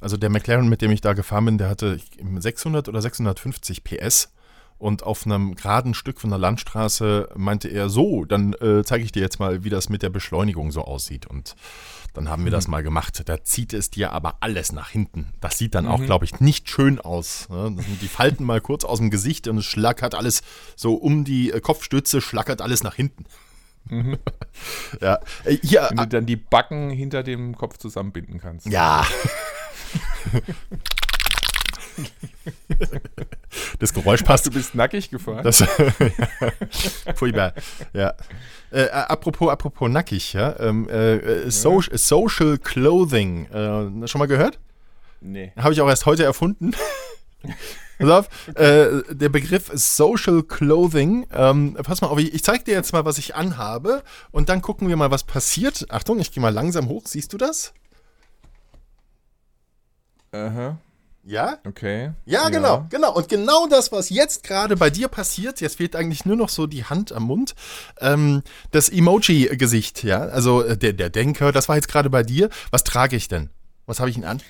Also 0.01 0.17
der 0.17 0.31
McLaren, 0.31 0.69
mit 0.69 0.83
dem 0.83 0.91
ich 0.91 1.01
da 1.01 1.13
gefahren 1.13 1.45
bin, 1.45 1.59
der 1.59 1.69
hatte 1.69 1.99
600 2.39 2.89
oder 2.89 3.03
650 3.03 3.85
PS 3.85 4.33
und 4.81 5.03
auf 5.03 5.25
einem 5.27 5.55
geraden 5.55 5.95
Stück 5.95 6.21
von 6.21 6.31
der 6.31 6.39
Landstraße 6.39 7.29
meinte 7.37 7.69
er 7.69 7.89
so, 7.89 8.25
dann 8.25 8.55
äh, 8.55 8.83
zeige 8.83 9.05
ich 9.05 9.13
dir 9.13 9.21
jetzt 9.23 9.39
mal, 9.39 9.63
wie 9.63 9.71
das 9.71 9.89
mit 9.89 10.03
der 10.03 10.11
Beschleunigung 10.11 10.73
so 10.73 10.83
aussieht. 10.83 11.27
Und 11.27 11.55
dann 12.15 12.29
haben 12.29 12.45
wir 12.45 12.51
das 12.51 12.67
mal 12.67 12.83
gemacht. 12.83 13.23
Da 13.27 13.45
zieht 13.45 13.73
es 13.73 13.91
dir 13.91 14.13
aber 14.13 14.39
alles 14.41 14.73
nach 14.73 14.89
hinten. 14.91 15.33
Das 15.41 15.59
sieht 15.59 15.75
dann 15.75 15.87
auch, 15.87 15.99
Mhm. 15.99 16.07
glaube 16.07 16.25
ich, 16.25 16.41
nicht 16.41 16.69
schön 16.69 16.99
aus. 16.99 17.49
Ne? 17.51 17.77
Die 18.01 18.09
Falten 18.09 18.43
mal 18.45 18.61
kurz 18.61 18.85
aus 18.85 18.99
dem 18.99 19.11
Gesicht 19.11 19.47
und 19.49 19.59
es 19.59 19.67
schlackert 19.67 20.15
alles 20.15 20.43
so 20.77 20.95
um 20.95 21.25
die 21.25 21.53
äh, 21.53 21.61
Kopfstütze, 21.61 22.21
schlackert 22.21 22.63
alles 22.63 22.83
nach 22.83 22.95
hinten. 22.95 23.27
Mhm. 23.89 24.19
Ja, 25.01 25.21
äh, 25.45 25.57
hier, 25.63 25.87
Wenn 25.91 25.97
du 25.99 26.07
dann 26.09 26.27
die 26.27 26.37
Backen 26.37 26.91
hinter 26.91 27.23
dem 27.23 27.57
Kopf 27.57 27.77
zusammenbinden 27.79 28.41
kannst. 28.41 28.67
Ja. 28.67 29.07
Das 33.79 33.90
Geräusch 34.03 34.23
passt. 34.23 34.47
Du 34.47 34.51
bist 34.51 34.75
nackig 34.75 35.11
gefahren? 35.11 35.43
Das, 35.43 35.63
furchtbar. 37.15 37.55
Ja. 37.93 38.15
Äh, 38.73 38.83
äh, 38.83 38.91
apropos, 38.91 39.51
apropos 39.51 39.91
nackig, 39.91 40.33
ja. 40.33 40.59
Ähm, 40.59 40.89
äh, 40.89 41.51
so, 41.51 41.81
Social 41.81 42.59
Clothing. 42.59 43.47
Äh, 43.47 44.09
schon 44.09 44.19
mal 44.19 44.27
gehört? 44.27 44.59
nee. 45.21 45.53
Habe 45.57 45.73
ich 45.75 45.81
auch 45.81 45.89
erst 45.89 46.07
heute 46.07 46.25
erfunden. 46.25 46.73
Pass 47.99 48.11
auf, 48.11 48.57
äh, 48.57 49.03
der 49.11 49.29
Begriff 49.29 49.71
Social 49.75 50.43
Clothing. 50.43 51.27
Ähm, 51.35 51.77
pass 51.83 52.01
mal 52.01 52.09
auf, 52.09 52.19
ich, 52.19 52.33
ich 52.33 52.43
zeige 52.43 52.65
dir 52.65 52.73
jetzt 52.73 52.95
mal, 52.95 53.05
was 53.05 53.19
ich 53.19 53.35
anhabe 53.35 54.03
und 54.31 54.49
dann 54.49 54.63
gucken 54.63 54.89
wir 54.89 54.97
mal, 54.97 55.11
was 55.11 55.25
passiert. 55.25 55.87
Achtung, 55.91 56.19
ich 56.19 56.33
gehe 56.33 56.41
mal 56.41 56.49
langsam 56.49 56.89
hoch. 56.89 57.03
Siehst 57.05 57.35
du 57.35 57.37
das? 57.37 57.75
Aha, 60.33 60.79
Ja? 61.23 61.59
okay. 61.67 62.13
Ja, 62.25 62.49
genau, 62.49 62.87
genau. 62.89 63.15
Und 63.15 63.29
genau 63.29 63.67
das, 63.69 63.93
was 63.93 64.09
jetzt 64.09 64.43
gerade 64.43 64.77
bei 64.77 64.91
dir 64.91 65.09
passiert, 65.09 65.61
jetzt 65.61 65.77
fehlt 65.77 65.95
eigentlich 65.95 66.25
nur 66.25 66.37
noch 66.37 66.49
so 66.49 66.67
die 66.67 66.85
Hand 66.85 67.13
am 67.13 67.25
Mund, 67.25 67.55
ähm, 68.01 68.43
das 68.71 68.89
Emoji-Gesicht, 68.89 70.03
ja, 70.03 70.21
also 70.21 70.63
äh, 70.63 70.77
der, 70.77 70.95
der 70.95 71.11
Denker, 71.11 71.53
das 71.53 71.69
war 71.69 71.77
jetzt 71.77 71.89
gerade 71.89 72.11
bei 72.11 72.23
dir. 72.23 72.49
Was 72.71 72.85
trage 72.85 73.17
ich 73.17 73.29
denn? 73.29 73.51
Was 73.87 74.01
habe 74.01 74.09
ich 74.09 74.17
denn 74.17 74.25
an? 74.25 74.41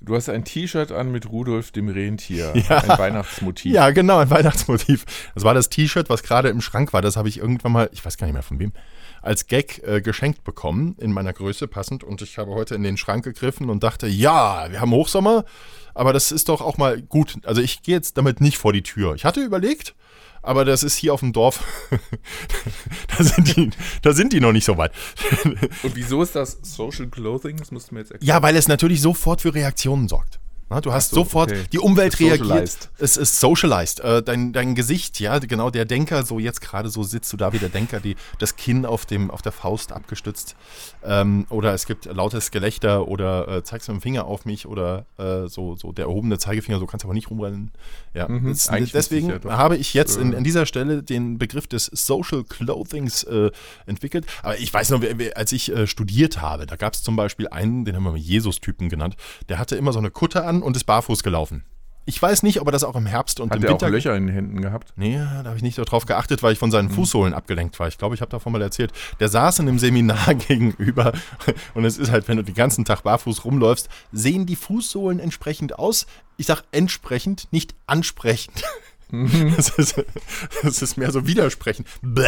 Du 0.00 0.14
hast 0.14 0.28
ein 0.28 0.44
T-Shirt 0.44 0.92
an 0.92 1.10
mit 1.10 1.28
Rudolf 1.28 1.72
dem 1.72 1.88
Rentier. 1.88 2.52
Ja. 2.68 2.78
Ein 2.78 2.98
Weihnachtsmotiv. 2.98 3.72
Ja, 3.72 3.90
genau, 3.90 4.18
ein 4.18 4.30
Weihnachtsmotiv. 4.30 5.04
Das 5.34 5.44
war 5.44 5.54
das 5.54 5.68
T-Shirt, 5.68 6.08
was 6.08 6.22
gerade 6.22 6.48
im 6.48 6.60
Schrank 6.60 6.92
war. 6.92 7.02
Das 7.02 7.16
habe 7.16 7.28
ich 7.28 7.38
irgendwann 7.38 7.72
mal, 7.72 7.90
ich 7.92 8.04
weiß 8.04 8.16
gar 8.16 8.26
nicht 8.26 8.34
mehr 8.34 8.42
von 8.42 8.58
wem, 8.58 8.72
als 9.26 9.46
Gag 9.46 9.82
äh, 9.84 10.00
geschenkt 10.00 10.44
bekommen, 10.44 10.94
in 10.98 11.12
meiner 11.12 11.32
Größe 11.32 11.66
passend. 11.66 12.04
Und 12.04 12.22
ich 12.22 12.38
habe 12.38 12.52
heute 12.52 12.74
in 12.74 12.82
den 12.82 12.96
Schrank 12.96 13.24
gegriffen 13.24 13.68
und 13.68 13.82
dachte, 13.82 14.06
ja, 14.06 14.70
wir 14.70 14.80
haben 14.80 14.92
Hochsommer, 14.92 15.44
aber 15.94 16.12
das 16.12 16.32
ist 16.32 16.48
doch 16.48 16.60
auch 16.60 16.78
mal 16.78 17.02
gut. 17.02 17.38
Also 17.44 17.60
ich 17.60 17.82
gehe 17.82 17.96
jetzt 17.96 18.16
damit 18.16 18.40
nicht 18.40 18.56
vor 18.58 18.72
die 18.72 18.82
Tür. 18.82 19.14
Ich 19.14 19.24
hatte 19.24 19.40
überlegt, 19.40 19.94
aber 20.42 20.64
das 20.64 20.84
ist 20.84 20.96
hier 20.96 21.12
auf 21.12 21.20
dem 21.20 21.32
Dorf. 21.32 21.64
da, 23.18 23.24
sind 23.24 23.56
die, 23.56 23.70
da 24.02 24.12
sind 24.12 24.32
die 24.32 24.40
noch 24.40 24.52
nicht 24.52 24.64
so 24.64 24.78
weit. 24.78 24.92
Und 25.82 25.94
wieso 25.96 26.22
ist 26.22 26.36
das 26.36 26.58
Social 26.62 27.08
Clothing? 27.08 27.56
Das 27.56 27.72
musst 27.72 27.90
du 27.90 27.94
mir 27.94 28.00
jetzt 28.00 28.12
erklären. 28.12 28.28
Ja, 28.28 28.42
weil 28.42 28.56
es 28.56 28.68
natürlich 28.68 29.00
sofort 29.00 29.40
für 29.40 29.54
Reaktionen 29.54 30.08
sorgt. 30.08 30.38
Na, 30.68 30.80
du 30.80 30.92
hast 30.92 31.10
so, 31.10 31.16
sofort, 31.16 31.52
okay. 31.52 31.62
die 31.70 31.78
Umwelt 31.78 32.18
reagiert. 32.18 32.90
Es 32.98 33.16
ist 33.16 33.38
socialized. 33.38 34.00
Äh, 34.00 34.22
dein, 34.22 34.52
dein 34.52 34.74
Gesicht, 34.74 35.20
ja, 35.20 35.38
genau 35.38 35.70
der 35.70 35.84
Denker, 35.84 36.24
so 36.24 36.40
jetzt 36.40 36.60
gerade 36.60 36.88
so 36.88 37.04
sitzt 37.04 37.32
du 37.32 37.36
da 37.36 37.52
wie 37.52 37.58
der 37.58 37.68
Denker, 37.68 38.00
die, 38.00 38.16
das 38.40 38.56
Kinn 38.56 38.84
auf, 38.84 39.06
dem, 39.06 39.30
auf 39.30 39.42
der 39.42 39.52
Faust 39.52 39.92
abgestützt. 39.92 40.56
Ähm, 41.04 41.46
oder 41.50 41.72
es 41.72 41.86
gibt 41.86 42.06
lautes 42.06 42.50
Gelächter 42.50 43.06
oder 43.06 43.46
äh, 43.46 43.62
zeigst 43.62 43.88
mit 43.88 43.98
dem 43.98 44.02
Finger 44.02 44.24
auf 44.24 44.44
mich 44.44 44.66
oder 44.66 45.06
äh, 45.18 45.46
so, 45.46 45.76
so 45.76 45.92
der 45.92 46.06
erhobene 46.06 46.36
Zeigefinger, 46.36 46.80
so 46.80 46.86
kannst 46.86 47.04
du 47.04 47.06
aber 47.06 47.14
nicht 47.14 47.30
rumrennen. 47.30 47.70
Ja, 48.12 48.28
mhm, 48.28 48.48
das, 48.48 48.68
deswegen 48.92 49.30
ich 49.30 49.44
ja 49.44 49.56
habe 49.56 49.76
ich 49.76 49.94
jetzt 49.94 50.16
in, 50.16 50.34
an 50.34 50.42
dieser 50.42 50.66
Stelle 50.66 51.02
den 51.02 51.38
Begriff 51.38 51.68
des 51.68 51.86
Social 51.86 52.42
Clothings 52.42 53.22
äh, 53.24 53.50
entwickelt. 53.86 54.26
Aber 54.42 54.58
ich 54.58 54.72
weiß 54.74 54.90
noch, 54.90 55.02
als 55.36 55.52
ich 55.52 55.70
äh, 55.70 55.86
studiert 55.86 56.40
habe, 56.40 56.66
da 56.66 56.74
gab 56.74 56.94
es 56.94 57.04
zum 57.04 57.14
Beispiel 57.14 57.46
einen, 57.48 57.84
den 57.84 57.94
haben 57.94 58.04
wir 58.04 58.16
Jesus-Typen 58.16 58.88
genannt, 58.88 59.16
der 59.48 59.58
hatte 59.58 59.76
immer 59.76 59.92
so 59.92 60.00
eine 60.00 60.10
Kutte 60.10 60.44
an 60.44 60.55
und 60.62 60.76
ist 60.76 60.84
barfuß 60.84 61.22
gelaufen. 61.22 61.64
Ich 62.08 62.22
weiß 62.22 62.44
nicht, 62.44 62.60
ob 62.60 62.68
er 62.68 62.72
das 62.72 62.84
auch 62.84 62.94
im 62.94 63.04
Herbst 63.04 63.40
und 63.40 63.50
Hat 63.50 63.56
im 63.56 63.62
der 63.62 63.70
Winter. 63.70 63.86
auch 63.86 63.90
Löcher 63.90 64.14
in 64.14 64.28
den 64.28 64.34
Händen 64.34 64.62
gehabt? 64.62 64.92
Nee, 64.94 65.18
da 65.18 65.44
habe 65.44 65.56
ich 65.56 65.62
nicht 65.62 65.76
darauf 65.76 66.06
geachtet, 66.06 66.40
weil 66.40 66.52
ich 66.52 66.58
von 66.58 66.70
seinen 66.70 66.86
mhm. 66.86 66.92
Fußsohlen 66.92 67.34
abgelenkt 67.34 67.80
war. 67.80 67.88
Ich 67.88 67.98
glaube, 67.98 68.14
ich 68.14 68.20
habe 68.20 68.30
davon 68.30 68.52
mal 68.52 68.62
erzählt. 68.62 68.92
Der 69.18 69.28
saß 69.28 69.58
in 69.58 69.68
einem 69.68 69.80
Seminar 69.80 70.34
gegenüber 70.48 71.12
und 71.74 71.84
es 71.84 71.98
ist 71.98 72.12
halt, 72.12 72.28
wenn 72.28 72.36
du 72.36 72.44
den 72.44 72.54
ganzen 72.54 72.84
Tag 72.84 73.02
barfuß 73.02 73.44
rumläufst, 73.44 73.88
sehen 74.12 74.46
die 74.46 74.54
Fußsohlen 74.54 75.18
entsprechend 75.18 75.80
aus. 75.80 76.06
Ich 76.36 76.46
sage 76.46 76.62
entsprechend, 76.70 77.48
nicht 77.50 77.74
ansprechend. 77.88 78.62
Mhm. 79.10 79.54
Das, 79.56 79.70
ist, 79.70 80.04
das, 80.62 80.82
ist, 80.82 80.96
mehr 80.96 81.12
so 81.12 81.26
widersprechend. 81.26 81.86
Bäh. 82.02 82.24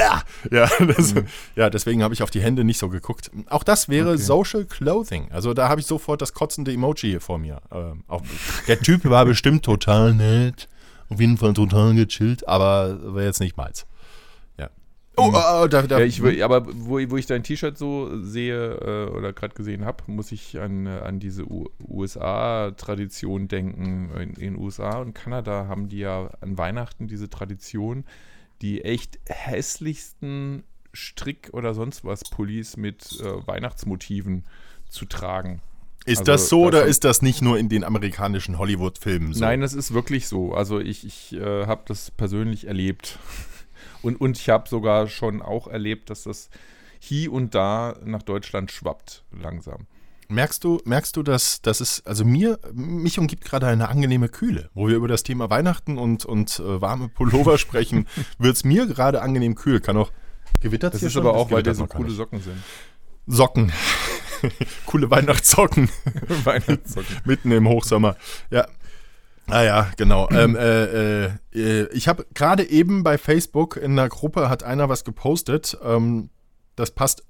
Ja, 0.50 0.68
das, 0.78 1.14
mhm. 1.14 1.26
ja, 1.56 1.70
deswegen 1.70 2.02
habe 2.02 2.14
ich 2.14 2.22
auf 2.22 2.30
die 2.30 2.40
Hände 2.40 2.64
nicht 2.64 2.78
so 2.78 2.88
geguckt. 2.88 3.30
Auch 3.48 3.64
das 3.64 3.88
wäre 3.88 4.10
okay. 4.10 4.22
Social 4.22 4.64
Clothing. 4.64 5.30
Also 5.30 5.54
da 5.54 5.68
habe 5.68 5.80
ich 5.80 5.86
sofort 5.86 6.22
das 6.22 6.32
kotzende 6.32 6.72
Emoji 6.72 7.10
hier 7.10 7.20
vor 7.20 7.38
mir. 7.38 7.60
Ähm, 7.72 8.04
auch, 8.06 8.22
der 8.66 8.80
Typ 8.80 9.04
war 9.04 9.24
bestimmt 9.24 9.64
total 9.64 10.14
nett. 10.14 10.68
Auf 11.10 11.20
jeden 11.20 11.38
Fall 11.38 11.54
total 11.54 11.94
gechillt, 11.94 12.46
aber 12.46 12.98
war 13.14 13.22
jetzt 13.22 13.40
nicht 13.40 13.56
meins. 13.56 13.86
Oh, 15.18 15.33
oh, 15.35 15.62
oh 15.62 15.66
da, 15.66 15.83
da. 15.83 15.98
Ja, 15.98 16.04
ich, 16.04 16.44
aber 16.44 16.66
wo, 16.66 16.98
wo 17.11 17.16
ich 17.16 17.26
dein 17.26 17.42
T-Shirt 17.42 17.76
so 17.76 18.22
sehe 18.22 18.74
äh, 18.74 19.11
oder 19.11 19.33
gerade 19.33 19.54
gesehen 19.54 19.85
habe, 19.85 20.04
muss 20.07 20.33
ich 20.33 20.59
an, 20.59 20.87
äh, 20.87 21.00
an 21.00 21.18
diese 21.18 21.44
USA-Tradition 21.81 23.48
denken. 23.48 24.11
In 24.18 24.35
den 24.35 24.57
USA 24.57 24.98
und 24.98 25.14
Kanada 25.14 25.66
haben 25.66 25.88
die 25.88 25.98
ja 25.98 26.31
an 26.40 26.57
Weihnachten 26.57 27.09
diese 27.09 27.28
Tradition, 27.28 28.04
die 28.62 28.85
echt 28.85 29.18
hässlichsten 29.26 30.64
Strick- 30.92 31.50
oder 31.52 31.74
sonst 31.74 32.04
was 32.04 32.22
Pullis 32.24 32.76
mit 32.76 33.20
äh, 33.20 33.46
Weihnachtsmotiven 33.46 34.44
zu 34.88 35.04
tragen. 35.04 35.61
Ist 36.09 36.20
also, 36.20 36.33
das 36.33 36.48
so 36.48 36.62
oder 36.64 36.87
ist 36.87 37.04
das 37.04 37.20
nicht 37.20 37.42
nur 37.42 37.59
in 37.59 37.68
den 37.68 37.85
amerikanischen 37.85 38.57
Hollywood-Filmen 38.57 39.35
so? 39.35 39.44
Nein, 39.44 39.61
das 39.61 39.74
ist 39.74 39.92
wirklich 39.92 40.26
so. 40.26 40.54
Also 40.54 40.81
ich, 40.81 41.04
ich 41.04 41.35
äh, 41.35 41.66
habe 41.66 41.83
das 41.87 42.11
persönlich 42.11 42.66
erlebt. 42.66 43.18
Und, 44.02 44.20
und 44.20 44.38
ich 44.38 44.48
habe 44.48 44.68
sogar 44.68 45.08
schon 45.08 45.42
auch 45.42 45.66
erlebt, 45.66 46.11
dass 46.11 46.24
das 46.24 46.50
hier 47.00 47.32
und 47.32 47.54
da 47.54 47.96
nach 48.04 48.22
Deutschland 48.22 48.70
schwappt, 48.70 49.24
langsam. 49.30 49.87
Merkst 50.30 50.62
du, 50.62 50.78
merkst 50.84 51.16
du, 51.16 51.22
dass 51.22 51.62
das 51.62 51.80
ist, 51.80 52.06
also 52.06 52.24
mir, 52.24 52.58
mich 52.72 53.18
umgibt 53.18 53.46
gerade 53.46 53.66
eine 53.66 53.88
angenehme 53.88 54.28
Kühle. 54.28 54.68
Wo 54.74 54.88
wir 54.88 54.96
über 54.96 55.08
das 55.08 55.22
Thema 55.22 55.48
Weihnachten 55.48 55.96
und, 55.96 56.26
und 56.26 56.58
äh, 56.58 56.80
warme 56.82 57.08
Pullover 57.08 57.56
sprechen, 57.58 58.06
wird 58.38 58.56
es 58.56 58.64
mir 58.64 58.87
gerade 58.87 59.22
angenehm 59.22 59.54
kühl. 59.54 59.80
Kann 59.80 59.96
auch 59.96 60.12
gewittert 60.61 60.92
Das 60.92 61.02
ist 61.02 61.14
schon, 61.14 61.26
aber 61.26 61.34
auch, 61.34 61.50
weil 61.50 61.62
dir 61.62 61.74
so 61.74 61.87
coole 61.87 62.11
Socken 62.11 62.42
sind. 62.42 62.62
Socken. 63.26 63.72
Coole 64.87 65.11
Weihnachtssocken. 65.11 65.90
Weihnachtssocken. 66.44 67.16
Mitten 67.24 67.50
im 67.50 67.68
Hochsommer. 67.68 68.16
Ja, 68.50 68.68
Ah 69.48 69.62
ja, 69.62 69.90
genau. 69.96 70.28
ähm, 70.32 70.56
äh, 70.56 71.24
äh, 71.26 71.88
ich 71.92 72.08
habe 72.08 72.26
gerade 72.34 72.68
eben 72.68 73.02
bei 73.02 73.18
Facebook 73.18 73.76
in 73.76 73.92
einer 73.92 74.08
Gruppe 74.08 74.48
hat 74.48 74.62
einer 74.62 74.88
was 74.88 75.04
gepostet. 75.04 75.76
Ähm, 75.82 76.30
das 76.76 76.90
passt 76.92 77.24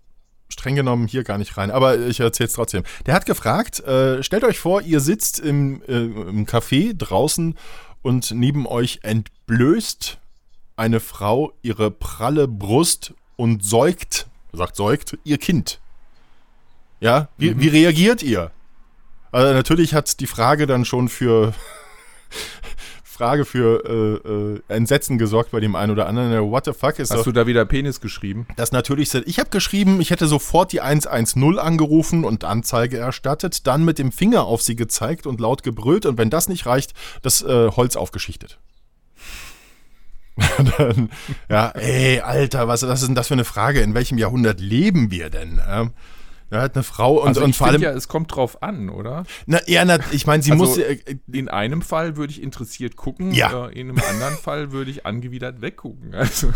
streng 0.51 0.77
genommen 0.77 1.07
hier 1.07 1.25
gar 1.25 1.39
nicht 1.39 1.57
rein, 1.57 1.71
aber 1.71 1.99
ich 1.99 2.21
erzähle 2.21 2.49
es 2.49 2.55
trotzdem. 2.55 2.83
Der 3.07 3.15
hat 3.15 3.27
gefragt, 3.27 3.81
äh, 3.81 4.23
stellt 4.23 4.45
euch 4.45 4.59
vor, 4.59 4.81
ihr 4.83 5.01
sitzt 5.01 5.41
im, 5.41 5.83
äh, 5.87 5.97
im 5.97 6.47
Café 6.47 6.95
draußen 6.97 7.57
und 8.03 8.31
neben 8.31 8.67
euch 8.67 9.01
entblößt 9.03 10.19
eine 10.77 11.01
Frau 11.01 11.53
ihre 11.63 11.91
pralle 11.91 12.49
Brust 12.49 13.15
und 13.37 13.65
säugt, 13.65 14.27
sagt 14.53 14.77
säugt, 14.77 15.19
ihr 15.25 15.39
Kind. 15.39 15.81
Ja, 17.01 17.29
wie, 17.37 17.55
mhm. 17.55 17.61
wie 17.61 17.69
reagiert 17.69 18.23
ihr? 18.23 18.51
Also 19.31 19.53
natürlich 19.53 19.95
hat 19.95 20.21
die 20.21 20.27
Frage 20.27 20.67
dann 20.67 20.85
schon 20.85 21.09
für 21.09 21.53
Frage 23.19 23.45
für 23.45 23.83
äh, 24.69 24.73
äh, 24.73 24.77
Entsetzen 24.77 25.19
gesorgt 25.19 25.51
bei 25.51 25.59
dem 25.59 25.75
einen 25.75 25.91
oder 25.91 26.07
anderen. 26.07 26.51
What 26.53 26.67
the 26.67 26.73
fuck 26.73 27.01
ist 27.01 27.11
Hast 27.11 27.19
doch, 27.19 27.25
du 27.25 27.33
da 27.33 27.49
wieder 27.49 27.65
Penis 27.65 28.01
geschrieben? 28.01 28.47
Das 28.55 28.71
natürlich. 28.71 29.13
Ich 29.13 29.41
habe 29.41 29.51
geschrieben, 29.51 30.01
ich 30.01 30.11
hätte 30.11 30.29
sofort 30.29 30.71
die 30.71 30.81
110 30.81 31.59
angerufen 31.59 32.25
und 32.25 32.45
Anzeige 32.45 32.97
erstattet, 32.97 33.67
dann 33.67 33.85
mit 33.85 33.99
dem 33.99 34.13
Finger 34.13 34.45
auf 34.45 34.63
sie 34.63 34.77
gezeigt 34.77 35.27
und 35.27 35.41
laut 35.41 35.65
gebrüllt 35.65 36.07
und 36.07 36.17
wenn 36.17 36.31
das 36.31 36.49
nicht 36.49 36.65
reicht, 36.65 36.95
das 37.23 37.43
äh, 37.43 37.71
Holz 37.73 37.97
aufgeschichtet. 37.97 38.61
dann, 40.79 41.11
ja, 41.51 41.71
ey, 41.71 42.21
Alter, 42.21 42.69
was, 42.69 42.87
was 42.87 43.01
ist 43.01 43.09
denn 43.09 43.17
das 43.17 43.27
für 43.27 43.35
eine 43.35 43.45
Frage? 43.45 43.81
In 43.81 43.95
welchem 43.95 44.19
Jahrhundert 44.19 44.61
leben 44.61 45.11
wir 45.11 45.31
denn? 45.31 45.57
Ja? 45.57 45.91
Er 46.51 46.63
hat 46.63 46.75
eine 46.75 46.83
Frau 46.83 47.21
und, 47.21 47.29
also 47.29 47.45
und 47.45 47.55
vor 47.55 47.67
allem. 47.67 47.83
ja, 47.83 47.91
es 47.93 48.09
kommt 48.09 48.35
drauf 48.35 48.63
an, 48.63 48.89
oder? 48.89 49.25
Na, 49.47 49.61
ja, 49.67 49.85
na, 49.85 49.99
ich 50.13 50.27
meine, 50.27 50.43
sie 50.43 50.53
also 50.53 50.65
muss. 50.65 50.79
Äh, 50.79 50.99
in 51.31 51.49
einem 51.49 51.83
Fall 51.83 52.17
würde 52.17 52.33
ich 52.33 52.43
interessiert 52.43 52.97
gucken, 52.97 53.33
ja. 53.33 53.69
Äh, 53.69 53.79
in 53.79 53.91
einem 53.91 54.03
anderen 54.09 54.37
Fall 54.43 54.73
würde 54.73 54.91
ich 54.91 55.05
angewidert 55.05 55.61
weggucken. 55.61 56.15
Also. 56.15 56.53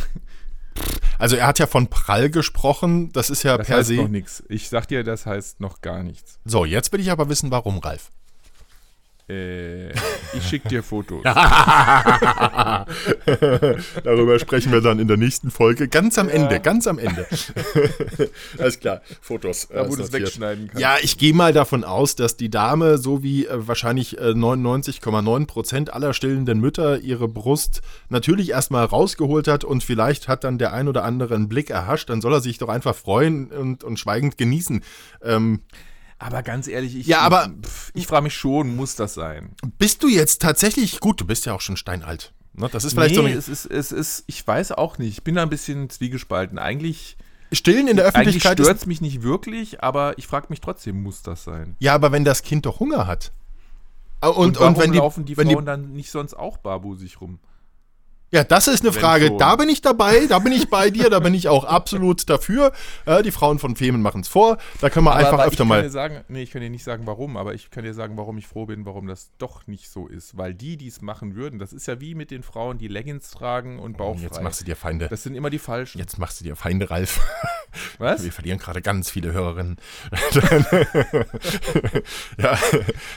Also 1.18 1.37
er 1.37 1.46
hat 1.46 1.59
ja 1.59 1.66
von 1.66 1.88
Prall 1.88 2.31
gesprochen, 2.31 3.12
das 3.12 3.28
ist 3.28 3.42
ja 3.42 3.59
das 3.59 3.66
per 3.66 3.76
heißt 3.78 3.88
se. 3.88 3.94
noch 3.96 4.09
nichts. 4.09 4.42
Ich 4.48 4.70
sag 4.70 4.88
dir, 4.88 5.05
das 5.05 5.26
heißt 5.26 5.61
noch 5.61 5.83
gar 5.83 6.02
nichts. 6.02 6.40
So, 6.44 6.64
jetzt 6.64 6.92
will 6.92 7.00
ich 7.00 7.11
aber 7.11 7.28
wissen, 7.28 7.50
warum, 7.50 7.78
Ralf. 7.78 8.11
Äh, 9.33 9.90
ich 10.35 10.47
schicke 10.49 10.68
dir 10.68 10.83
Fotos. 10.83 11.23
Darüber 14.05 14.38
sprechen 14.38 14.73
wir 14.73 14.81
dann 14.81 14.99
in 14.99 15.09
der 15.09 15.16
nächsten 15.16 15.51
Folge. 15.51 15.88
Ganz 15.88 16.18
am 16.18 16.29
ja. 16.29 16.35
Ende, 16.35 16.61
ganz 16.61 16.87
am 16.87 16.99
Ende. 16.99 17.27
Alles 18.59 18.79
klar, 18.81 19.01
Fotos. 19.21 19.68
Da, 19.68 19.88
wo 19.88 19.97
du 19.97 20.03
es 20.03 20.12
wegschneiden 20.12 20.68
kannst. 20.68 20.81
Ja, 20.81 20.97
ich 21.03 21.16
gehe 21.18 21.33
mal 21.35 21.53
davon 21.53 21.85
aus, 21.85 22.14
dass 22.16 22.37
die 22.37 22.51
Dame, 22.51 22.99
so 22.99 23.23
wie 23.23 23.47
äh, 23.47 23.66
wahrscheinlich 23.66 24.18
äh, 24.18 24.33
99,9 24.33 25.47
Prozent 25.47 25.92
aller 25.92 26.12
stillenden 26.14 26.61
Mütter, 26.61 26.99
ihre 26.99 27.29
Brust 27.29 27.81
natürlich 28.09 28.51
erstmal 28.51 28.85
rausgeholt 28.85 29.49
hat 29.49 29.64
und 29.64 29.83
vielleicht 29.83 30.29
hat 30.29 30.45
dann 30.45 30.59
der 30.59 30.73
ein 30.73 30.88
oder 30.88 31.05
andere 31.05 31.35
einen 31.35 31.49
Blick 31.49 31.71
erhascht. 31.71 32.11
Dann 32.11 32.21
soll 32.21 32.35
er 32.35 32.40
sich 32.40 32.59
doch 32.59 32.68
einfach 32.68 32.95
freuen 32.95 33.51
und, 33.51 33.85
und 33.85 33.99
schweigend 33.99 34.37
genießen. 34.37 34.83
Ähm, 35.23 35.61
aber 36.23 36.43
ganz 36.43 36.69
ehrlich, 36.69 36.95
ich, 36.95 37.07
ja, 37.07 37.21
aber, 37.21 37.51
ich, 37.95 38.03
ich 38.03 38.07
frage 38.07 38.23
mich 38.23 38.35
schon, 38.35 38.77
muss 38.77 38.95
das 38.95 39.15
sein? 39.15 39.51
Bist 39.79 40.03
du 40.03 40.09
jetzt 40.09 40.41
tatsächlich, 40.41 41.01
gut, 41.01 41.21
du 41.21 41.27
bist 41.27 41.47
ja 41.47 41.53
auch 41.53 41.61
schon 41.61 41.77
steinalt. 41.77 42.33
Ne? 42.55 42.69
Das 42.71 42.85
ist 42.85 42.93
vielleicht 42.95 43.17
nee, 43.17 43.33
so 43.33 43.39
es 43.39 43.49
ist, 43.49 43.67
es 43.67 43.93
ist, 43.93 44.25
ich 44.29 44.47
weiß 44.47 44.73
auch 44.73 44.99
nicht, 44.99 45.19
ich 45.19 45.25
bin 45.25 45.35
da 45.35 45.43
ein 45.43 45.51
bisschen 45.51 45.91
zwiegespalten. 45.91 46.59
Eigentlich. 46.59 47.17
Stillen 47.51 47.89
in 47.89 47.97
der 47.97 48.07
Öffentlichkeit 48.07 48.59
stört 48.59 48.79
es 48.79 48.87
mich 48.87 49.01
nicht 49.01 49.23
wirklich, 49.23 49.83
aber 49.83 50.17
ich 50.17 50.27
frage 50.27 50.47
mich 50.49 50.61
trotzdem, 50.61 51.03
muss 51.03 51.23
das 51.23 51.45
sein? 51.45 51.77
Ja, 51.81 51.95
aber 51.95 52.13
wenn 52.13 52.25
das 52.25 52.43
Kind 52.43 52.67
doch 52.67 52.81
Hunger 52.81 53.07
hat. 53.07 53.33
Und, 54.23 54.37
und, 54.37 54.59
und 54.59 54.79
wenn 54.79 54.93
die, 54.93 54.99
laufen 54.99 55.25
die 55.25 55.37
wenn 55.37 55.49
Frauen 55.49 55.59
die, 55.59 55.67
dann 55.67 55.93
nicht 55.93 56.11
sonst 56.11 56.35
auch 56.35 56.57
barbusig 56.57 57.21
rum? 57.21 57.41
Ja, 58.33 58.45
das 58.45 58.66
ist 58.66 58.83
eine 58.83 58.92
Frage. 58.92 59.29
So. 59.29 59.37
Da 59.37 59.57
bin 59.57 59.68
ich 59.68 59.83
dabei, 59.83 60.27
da 60.27 60.38
bin 60.38 60.53
ich 60.53 60.71
bei 60.71 60.88
dir, 60.88 61.11
da 61.11 61.21
bin 61.21 61.35
ich 61.35 61.49
auch 61.49 61.64
absolut 61.64 62.31
dafür. 62.31 62.73
Äh, 63.05 63.23
die 63.23 63.31
Frauen 63.31 63.59
von 63.59 63.77
Femen 63.77 64.01
machen 64.01 64.23
es 64.23 64.29
vor. 64.29 64.57
Da 64.81 64.88
können 64.88 65.05
wir 65.05 65.11
aber, 65.11 65.18
einfach 65.18 65.33
aber 65.35 65.45
öfter 65.45 65.64
ich 65.64 65.68
mal. 65.68 65.77
Kann 65.77 65.85
dir 65.85 65.90
sagen, 65.90 66.25
nee, 66.29 66.42
ich 66.42 66.51
kann 66.51 66.62
dir 66.62 66.71
nicht 66.71 66.83
sagen, 66.83 67.07
warum, 67.07 67.37
aber 67.37 67.53
ich 67.53 67.71
kann 67.71 67.85
dir 67.85 67.92
sagen, 67.92 68.16
warum 68.16 68.38
ich 68.38 68.47
froh 68.47 68.64
bin, 68.64 68.87
warum 68.87 69.07
das 69.07 69.33
doch 69.37 69.66
nicht 69.66 69.90
so 69.90 70.07
ist. 70.07 70.38
Weil 70.38 70.55
die, 70.55 70.79
die 70.79 70.88
es 70.88 71.03
machen 71.03 71.35
würden, 71.35 71.59
das 71.59 71.75
ist 71.75 71.87
ja 71.87 72.01
wie 72.01 72.14
mit 72.14 72.31
den 72.31 72.42
Frauen, 72.42 72.79
die 72.79 72.88
Leggings 72.88 73.31
tragen 73.31 73.79
und 73.79 73.99
Bauch. 73.99 74.18
Jetzt 74.18 74.42
machst 74.42 74.62
du 74.62 74.64
dir 74.64 74.77
Feinde. 74.77 75.09
Das 75.09 75.23
sind 75.23 75.35
immer 75.35 75.51
die 75.51 75.59
falschen. 75.59 75.99
Jetzt 75.99 76.18
machst 76.18 76.40
du 76.40 76.45
dir 76.45 76.57
Feinde, 76.57 76.88
Ralf. 76.88 77.21
Was? 77.99 78.25
Wir 78.25 78.33
verlieren 78.33 78.59
gerade 78.59 78.83
ganz 78.83 79.11
viele 79.11 79.33
Hörerinnen. 79.33 79.77
ja, 82.39 82.59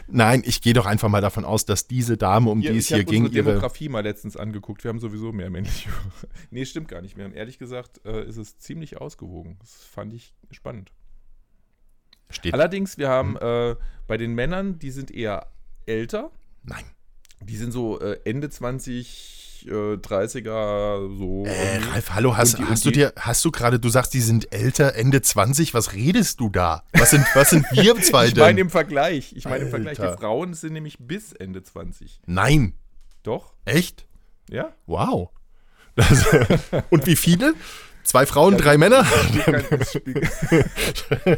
nein, 0.07 0.43
ich 0.45 0.61
gehe 0.61 0.73
doch 0.73 0.85
einfach 0.85 1.09
mal 1.09 1.21
davon 1.21 1.45
aus, 1.45 1.65
dass 1.65 1.87
diese 1.87 2.17
Dame, 2.17 2.49
um 2.49 2.61
Hier, 2.61 2.71
die 2.71 2.77
es 2.77 2.85
ich 2.85 2.89
hier 2.89 2.97
habe 2.99 3.11
ging, 3.11 3.25
ihre. 3.25 3.45
Demografie 3.45 3.89
mal 3.89 4.01
letztens 4.03 4.37
angeguckt. 4.37 4.83
Wir 4.83 4.89
haben 4.89 4.99
sowieso 4.99 5.31
mehr 5.31 5.49
männliche. 5.49 5.89
Nee, 6.51 6.65
stimmt 6.65 6.87
gar 6.87 7.01
nicht 7.01 7.17
mehr. 7.17 7.25
Und 7.25 7.33
ehrlich 7.33 7.57
gesagt 7.57 8.01
äh, 8.05 8.23
ist 8.25 8.37
es 8.37 8.57
ziemlich 8.59 9.01
ausgewogen. 9.01 9.57
Das 9.59 9.83
fand 9.83 10.13
ich 10.13 10.33
spannend. 10.51 10.91
Steht. 12.29 12.53
Allerdings, 12.53 12.97
wir 12.97 13.09
haben 13.09 13.37
äh, 13.37 13.75
bei 14.07 14.17
den 14.17 14.33
Männern, 14.33 14.79
die 14.79 14.91
sind 14.91 15.11
eher 15.11 15.47
älter. 15.85 16.31
Nein. 16.63 16.83
Die 17.41 17.57
sind 17.57 17.71
so 17.71 17.99
äh, 17.99 18.19
Ende 18.25 18.49
20, 18.49 19.44
äh, 19.67 19.95
30er, 19.97 21.17
so. 21.17 21.45
Äh. 21.45 21.77
Ralf, 21.91 22.11
hallo, 22.11 22.35
hast, 22.37 22.57
die- 22.59 22.63
hast 22.65 22.85
du 22.85 22.91
dir, 22.91 23.13
hast 23.19 23.43
du 23.45 23.51
gerade, 23.51 23.79
du 23.79 23.89
sagst, 23.89 24.13
die 24.13 24.21
sind 24.21 24.51
älter, 24.53 24.95
Ende 24.95 25.21
20, 25.21 25.73
was 25.73 25.93
redest 25.93 26.39
du 26.39 26.49
da? 26.49 26.83
Was 26.93 27.11
sind, 27.11 27.25
was 27.33 27.49
sind 27.49 27.65
wir 27.71 27.95
zwei 28.01 28.27
ich 28.27 28.33
denn? 28.33 28.43
meine 28.43 28.61
im 28.61 28.69
Vergleich. 28.69 29.33
Ich 29.35 29.45
meine 29.45 29.65
im 29.65 29.69
Vergleich. 29.69 29.97
Die 29.97 30.17
Frauen 30.17 30.53
sind 30.53 30.73
nämlich 30.73 30.97
bis 30.99 31.33
Ende 31.33 31.63
20. 31.63 32.21
Nein, 32.25 32.73
Doch? 33.23 33.53
echt? 33.65 34.05
Ja? 34.49 34.73
Wow. 34.85 35.29
Das, 35.95 36.25
und 36.89 37.05
wie 37.07 37.15
viele? 37.15 37.53
Zwei 38.03 38.25
Frauen, 38.27 38.55
drei 38.57 38.77
Männer? 38.77 39.03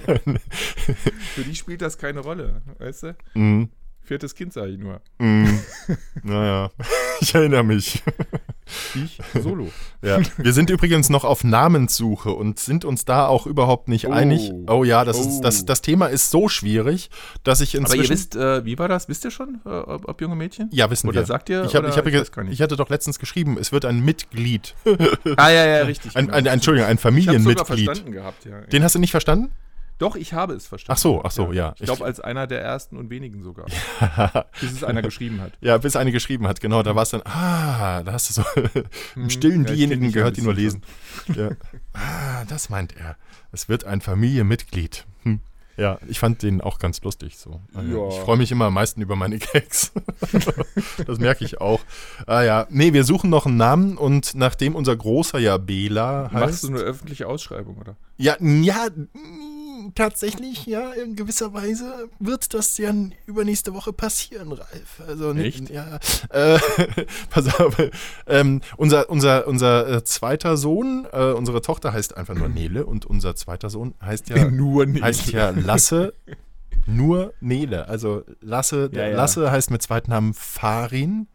Für 0.08 1.44
die 1.46 1.56
spielt 1.56 1.82
das 1.82 1.98
keine 1.98 2.20
Rolle, 2.20 2.62
weißt 2.80 3.04
du? 3.04 3.16
Mhm. 3.36 3.70
Viertes 4.08 4.36
Kind 4.36 4.54
sage 4.54 4.72
ich 4.72 4.78
nur. 4.80 5.02
Mhm. 5.20 5.60
Naja, 6.24 6.72
ich 7.22 7.34
erinnere 7.36 7.64
mich. 7.64 8.02
Ich 8.96 9.20
solo. 9.42 9.70
Ja. 10.02 10.20
Wir 10.38 10.52
sind 10.54 10.70
übrigens 10.70 11.10
noch 11.10 11.24
auf 11.24 11.44
Namenssuche 11.44 12.32
und 12.32 12.60
sind 12.60 12.86
uns 12.86 13.06
da 13.06 13.28
auch 13.28 13.48
überhaupt 13.48 13.88
nicht 13.88 14.08
Oh. 14.08 14.12
einig. 14.12 14.52
Oh 14.68 14.84
ja, 14.84 15.06
das, 15.06 15.20
ist, 15.20 15.28
Oh. 15.28 15.42
das, 15.42 15.66
das 15.66 15.82
Thema 15.82 16.08
ist 16.08 16.32
so 16.32 16.50
schwierig, 16.50 17.10
dass 17.44 17.62
ich 17.62 17.76
inzwischen. 17.76 18.00
Aber 18.00 18.04
ihr 18.06 18.10
wisst, 18.10 18.36
äh, 18.36 18.66
wie 18.66 18.78
war 18.80 18.88
das? 18.88 19.08
Wisst 19.10 19.24
ihr 19.26 19.32
schon, 19.32 19.62
äh, 19.66 19.70
ob, 19.70 20.08
ob 20.08 20.22
junge 20.22 20.36
Mädchen? 20.36 20.70
ja, 20.72 20.90
wissen 20.90 21.08
Oder 21.08 21.22
wir. 21.22 21.26
sagt 21.26 21.50
ihr? 21.50 21.64
ich, 21.66 21.76
hab, 21.76 21.84
oder 21.84 21.90
ich, 21.90 21.98
hab, 21.98 22.32
gar 22.32 22.44
nicht. 22.44 22.54
ich 22.54 22.62
hatte 22.62 22.76
doch 22.78 22.90
letztens 22.90 23.20
geschrieben, 23.20 23.58
es 23.60 23.72
wird 23.72 23.86
ein 23.86 24.00
Mitglied. 24.04 24.74
ah, 25.38 25.50
ja, 25.50 25.66
ja, 25.66 25.84
richtig. 25.84 26.16
Ein, 26.16 26.26
genau. 26.28 26.38
ein, 26.38 26.46
Entschuldigung, 26.46 26.90
ein 26.90 26.98
ich 26.98 27.04
habe 27.06 27.40
sogar 27.40 27.66
Familienmitglied. 27.66 27.86
verstanden 27.86 28.12
gehabt, 28.14 28.46
ja. 28.46 28.62
Den 28.62 28.84
hast 28.84 28.96
du 28.96 29.00
nicht 29.00 29.12
verstanden? 29.12 29.52
Doch, 29.98 30.16
ich 30.16 30.34
habe 30.34 30.54
es 30.54 30.68
verstanden. 30.68 30.98
Ach 30.98 31.02
so, 31.02 31.22
ach 31.24 31.32
so, 31.32 31.52
ja. 31.52 31.74
Ich 31.80 31.86
glaube, 31.86 32.06
als 32.06 32.20
einer 32.20 32.46
der 32.46 32.62
ersten 32.62 32.98
und 32.98 33.10
wenigen 33.10 33.42
sogar. 33.44 33.66
bis 34.62 34.72
es 34.72 34.84
einer 34.84 35.02
geschrieben 35.02 35.42
hat. 35.42 35.54
Ja, 35.60 35.78
bis 35.78 35.96
eine 35.96 36.12
geschrieben 36.12 36.48
hat, 36.48 36.62
genau. 36.62 36.84
Da 36.84 36.96
war 36.96 37.04
es 37.04 37.10
dann, 37.10 37.22
ah, 37.26 38.04
da 38.04 38.14
hast 38.14 38.30
du 38.30 38.34
so 38.42 38.44
im 39.16 39.30
Stillen 39.30 39.66
Hm, 39.66 39.66
Ja, 39.66 39.74
ich 39.74 39.80
kenn 39.80 39.90
diejenigen 39.90 40.06
ja 40.06 40.12
gehört, 40.12 40.38
die 40.38 40.42
nur 40.42 40.54
lesen. 40.54 40.82
Ja. 41.36 41.50
Ah, 41.94 42.46
das 42.46 42.70
meint 42.70 42.96
er. 42.96 43.16
Es 43.52 43.70
wird 43.70 43.84
ein 43.86 44.02
Familienmitglied. 44.02 45.08
Hm. 45.24 45.40
Ja, 45.78 45.98
ich 46.08 46.20
fand 46.20 46.44
den 46.44 46.62
auch 46.62 46.78
ganz 46.78 47.02
lustig. 47.02 47.38
So. 47.38 47.62
Also 47.74 47.92
Ja. 47.92 48.10
Ich 48.10 48.20
freue 48.24 48.38
mich 48.38 48.52
immer 48.52 48.66
am 48.66 48.76
meisten 48.76 49.02
über 49.02 49.16
meine 49.16 49.40
Gags. 49.40 49.92
das 51.08 51.18
merke 51.20 51.44
ich 51.44 51.60
auch. 51.60 51.80
Ah 52.28 52.44
ja, 52.44 52.68
nee, 52.70 52.94
wir 52.94 53.04
suchen 53.04 53.30
noch 53.32 53.46
einen 53.48 53.58
Namen 53.58 53.98
und 53.98 54.36
nachdem 54.36 54.76
unser 54.76 54.96
großer 54.96 55.40
ja 55.40 55.58
Bela 55.58 56.30
heißt. 56.32 56.34
Machst 56.34 56.64
du 56.64 56.68
eine 56.70 56.78
öffentliche 56.80 57.28
Ausschreibung, 57.28 57.78
oder? 57.78 57.96
Ja, 58.18 58.36
ja, 58.40 58.88
tatsächlich, 59.96 60.66
ja, 60.66 60.92
in 60.94 61.16
gewisser 61.16 61.54
Weise 61.54 62.10
wird 62.20 62.54
das 62.54 62.78
ja 62.78 62.94
übernächste 63.26 63.74
Woche 63.74 63.94
passieren, 63.94 64.52
Ralf. 64.52 65.02
Also 65.08 65.34
nicht, 65.34 65.62
Echt? 65.62 65.70
ja. 65.70 66.00
Äh, 66.30 66.60
pass 67.30 67.60
auf, 67.60 67.76
ähm, 68.28 68.62
unser, 68.78 69.10
unser, 69.10 69.48
unser 69.48 69.88
äh, 69.88 70.04
zweiter 70.04 70.58
Sohn, 70.58 71.08
äh, 71.12 71.32
unsere 71.32 71.62
Tochter 71.62 71.94
heißt 71.94 72.18
einfach 72.18 72.36
nur 72.36 72.50
Nele 72.50 72.86
und 72.86 73.06
unser 73.06 73.36
zweiter 73.36 73.70
Sohn 73.70 73.94
heißt 74.02 74.30
ja, 74.30 74.46
Nur 74.52 74.86
heißt 74.88 75.32
ja 75.32 75.50
Lasse. 75.50 76.14
Nur 76.86 77.34
Nele. 77.42 77.88
Also 77.88 78.24
Lasse, 78.42 78.90
Ja, 78.94 79.08
ja. 79.08 79.16
Lasse 79.16 79.52
heißt 79.52 79.72
mit 79.72 79.82
zweiten 79.82 80.12
Namen 80.12 80.34
Farin. 80.34 81.28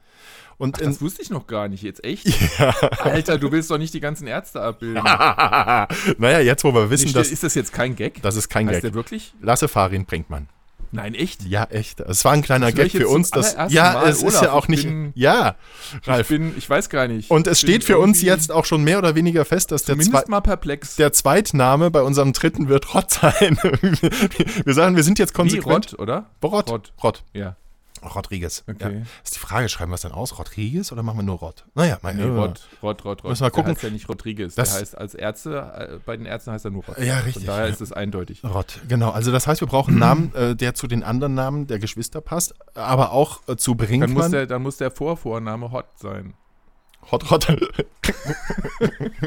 Und 0.62 0.78
in, 0.78 0.86
das 0.90 1.00
wusste 1.00 1.22
ich 1.22 1.30
noch 1.30 1.46
gar 1.48 1.66
nicht. 1.68 1.82
Jetzt 1.82 2.04
echt? 2.04 2.26
Alter, 3.00 3.36
du 3.38 3.50
willst 3.50 3.68
doch 3.70 3.78
nicht 3.78 3.92
die 3.94 4.00
ganzen 4.00 4.26
Ärzte 4.28 4.60
abbilden. 4.62 5.02
naja, 6.18 6.38
jetzt 6.40 6.62
wo 6.62 6.72
wir 6.72 6.88
wissen, 6.88 7.06
Nee, 7.08 7.12
dass 7.14 7.30
ist 7.32 7.42
das 7.42 7.54
jetzt 7.54 7.72
kein 7.72 7.96
Gag? 7.96 8.22
das 8.22 8.36
ist 8.36 8.48
kein 8.48 8.68
heißt 8.68 8.76
Gag. 8.76 8.82
der 8.82 8.94
wirklich? 8.94 9.34
Lasse 9.40 9.66
Farin 9.66 10.04
Brinkmann. 10.06 10.48
Nein, 10.94 11.14
echt? 11.14 11.42
Ja, 11.44 11.64
echt. 11.64 12.00
Es 12.00 12.22
war 12.24 12.32
ein 12.32 12.42
kleiner 12.42 12.70
Gag 12.70 12.86
ich 12.86 12.92
für 12.92 13.08
uns. 13.08 13.30
Das, 13.30 13.56
ja, 13.70 13.94
Mal, 13.94 14.08
es 14.10 14.18
ist 14.18 14.24
Olaf, 14.24 14.42
ja 14.42 14.52
auch 14.52 14.64
ich 14.64 14.68
nicht. 14.68 14.84
bin- 14.84 15.12
ja, 15.16 15.56
Ich 16.02 16.06
Ralf. 16.06 16.28
bin, 16.28 16.54
ich 16.56 16.68
weiß 16.68 16.90
gar 16.90 17.08
nicht. 17.08 17.30
Und 17.30 17.46
es 17.46 17.62
Ich 17.62 17.68
steht 17.68 17.82
für 17.82 17.98
uns 17.98 18.20
jetzt 18.20 18.52
auch 18.52 18.66
schon 18.66 18.84
mehr 18.84 18.98
oder 18.98 19.14
weniger 19.14 19.44
fest, 19.46 19.72
dass 19.72 19.84
der, 19.84 19.98
Zwei 19.98 20.22
mal 20.28 20.42
perplex. 20.42 20.96
der 20.96 21.12
Zweitname 21.12 21.90
bei 21.90 22.02
unserem 22.02 22.34
dritten 22.34 22.68
wird 22.68 22.94
Rott 22.94 23.10
sein. 23.10 23.58
wir 24.64 24.74
sagen, 24.74 24.94
wir 24.94 25.02
sind 25.02 25.18
jetzt 25.18 25.30
Wie 25.30 25.36
konsequent. 25.36 25.92
Rott, 25.94 25.98
oder? 25.98 26.26
Rott. 26.42 26.70
Rott. 26.70 26.92
Rott. 27.02 27.24
Ja. 27.32 27.56
Rodriguez. 28.04 28.64
Okay. 28.68 28.96
Ja. 28.98 29.02
Ist 29.24 29.34
die 29.34 29.38
Frage, 29.38 29.68
schreiben 29.68 29.90
wir 29.90 29.96
es 29.96 30.02
dann 30.02 30.12
aus? 30.12 30.38
Rodriguez 30.38 30.92
oder 30.92 31.02
machen 31.02 31.18
wir 31.18 31.22
nur 31.22 31.38
Rott? 31.38 31.64
Naja, 31.74 31.98
mein 32.02 32.16
Nee, 32.16 32.24
Rott, 32.24 32.68
Rott, 32.82 33.04
Rott, 33.04 33.24
Rott. 33.24 33.30
Müssen 33.30 33.42
wir 33.44 33.50
gucken. 33.50 33.66
Der 33.66 33.74
heißt 33.74 33.82
ja 33.84 33.90
nicht 33.90 34.08
Rodriguez. 34.08 34.54
Das- 34.54 34.72
der 34.72 34.80
heißt 34.80 34.98
als 34.98 35.14
Ärzte, 35.14 35.56
äh, 35.58 35.98
bei 36.04 36.16
den 36.16 36.26
Ärzten 36.26 36.52
heißt 36.52 36.64
er 36.64 36.70
nur 36.70 36.84
Rott. 36.84 36.98
Ja, 36.98 37.18
richtig, 37.18 37.44
Von 37.44 37.54
daher 37.54 37.68
ist 37.68 37.80
es 37.80 37.92
eindeutig. 37.92 38.42
Rott, 38.44 38.80
genau. 38.88 39.10
Also 39.10 39.32
das 39.32 39.46
heißt, 39.46 39.60
wir 39.60 39.68
brauchen 39.68 39.90
einen 39.92 40.00
Namen, 40.00 40.34
äh, 40.34 40.56
der 40.56 40.74
zu 40.74 40.86
den 40.86 41.02
anderen 41.02 41.34
Namen 41.34 41.66
der 41.66 41.78
Geschwister 41.78 42.20
passt, 42.20 42.54
aber 42.74 43.12
auch 43.12 43.40
äh, 43.48 43.56
zu 43.56 43.74
Dann 43.74 43.78
muss, 43.88 43.88
Brinkmann. 43.88 44.30
der, 44.32 44.46
dann 44.46 44.62
muss 44.62 44.76
der 44.76 44.90
Vorvorname 44.90 45.70
Hot 45.72 45.86
sein. 45.96 46.34
Hot 47.10 47.30
Rott. 47.30 47.48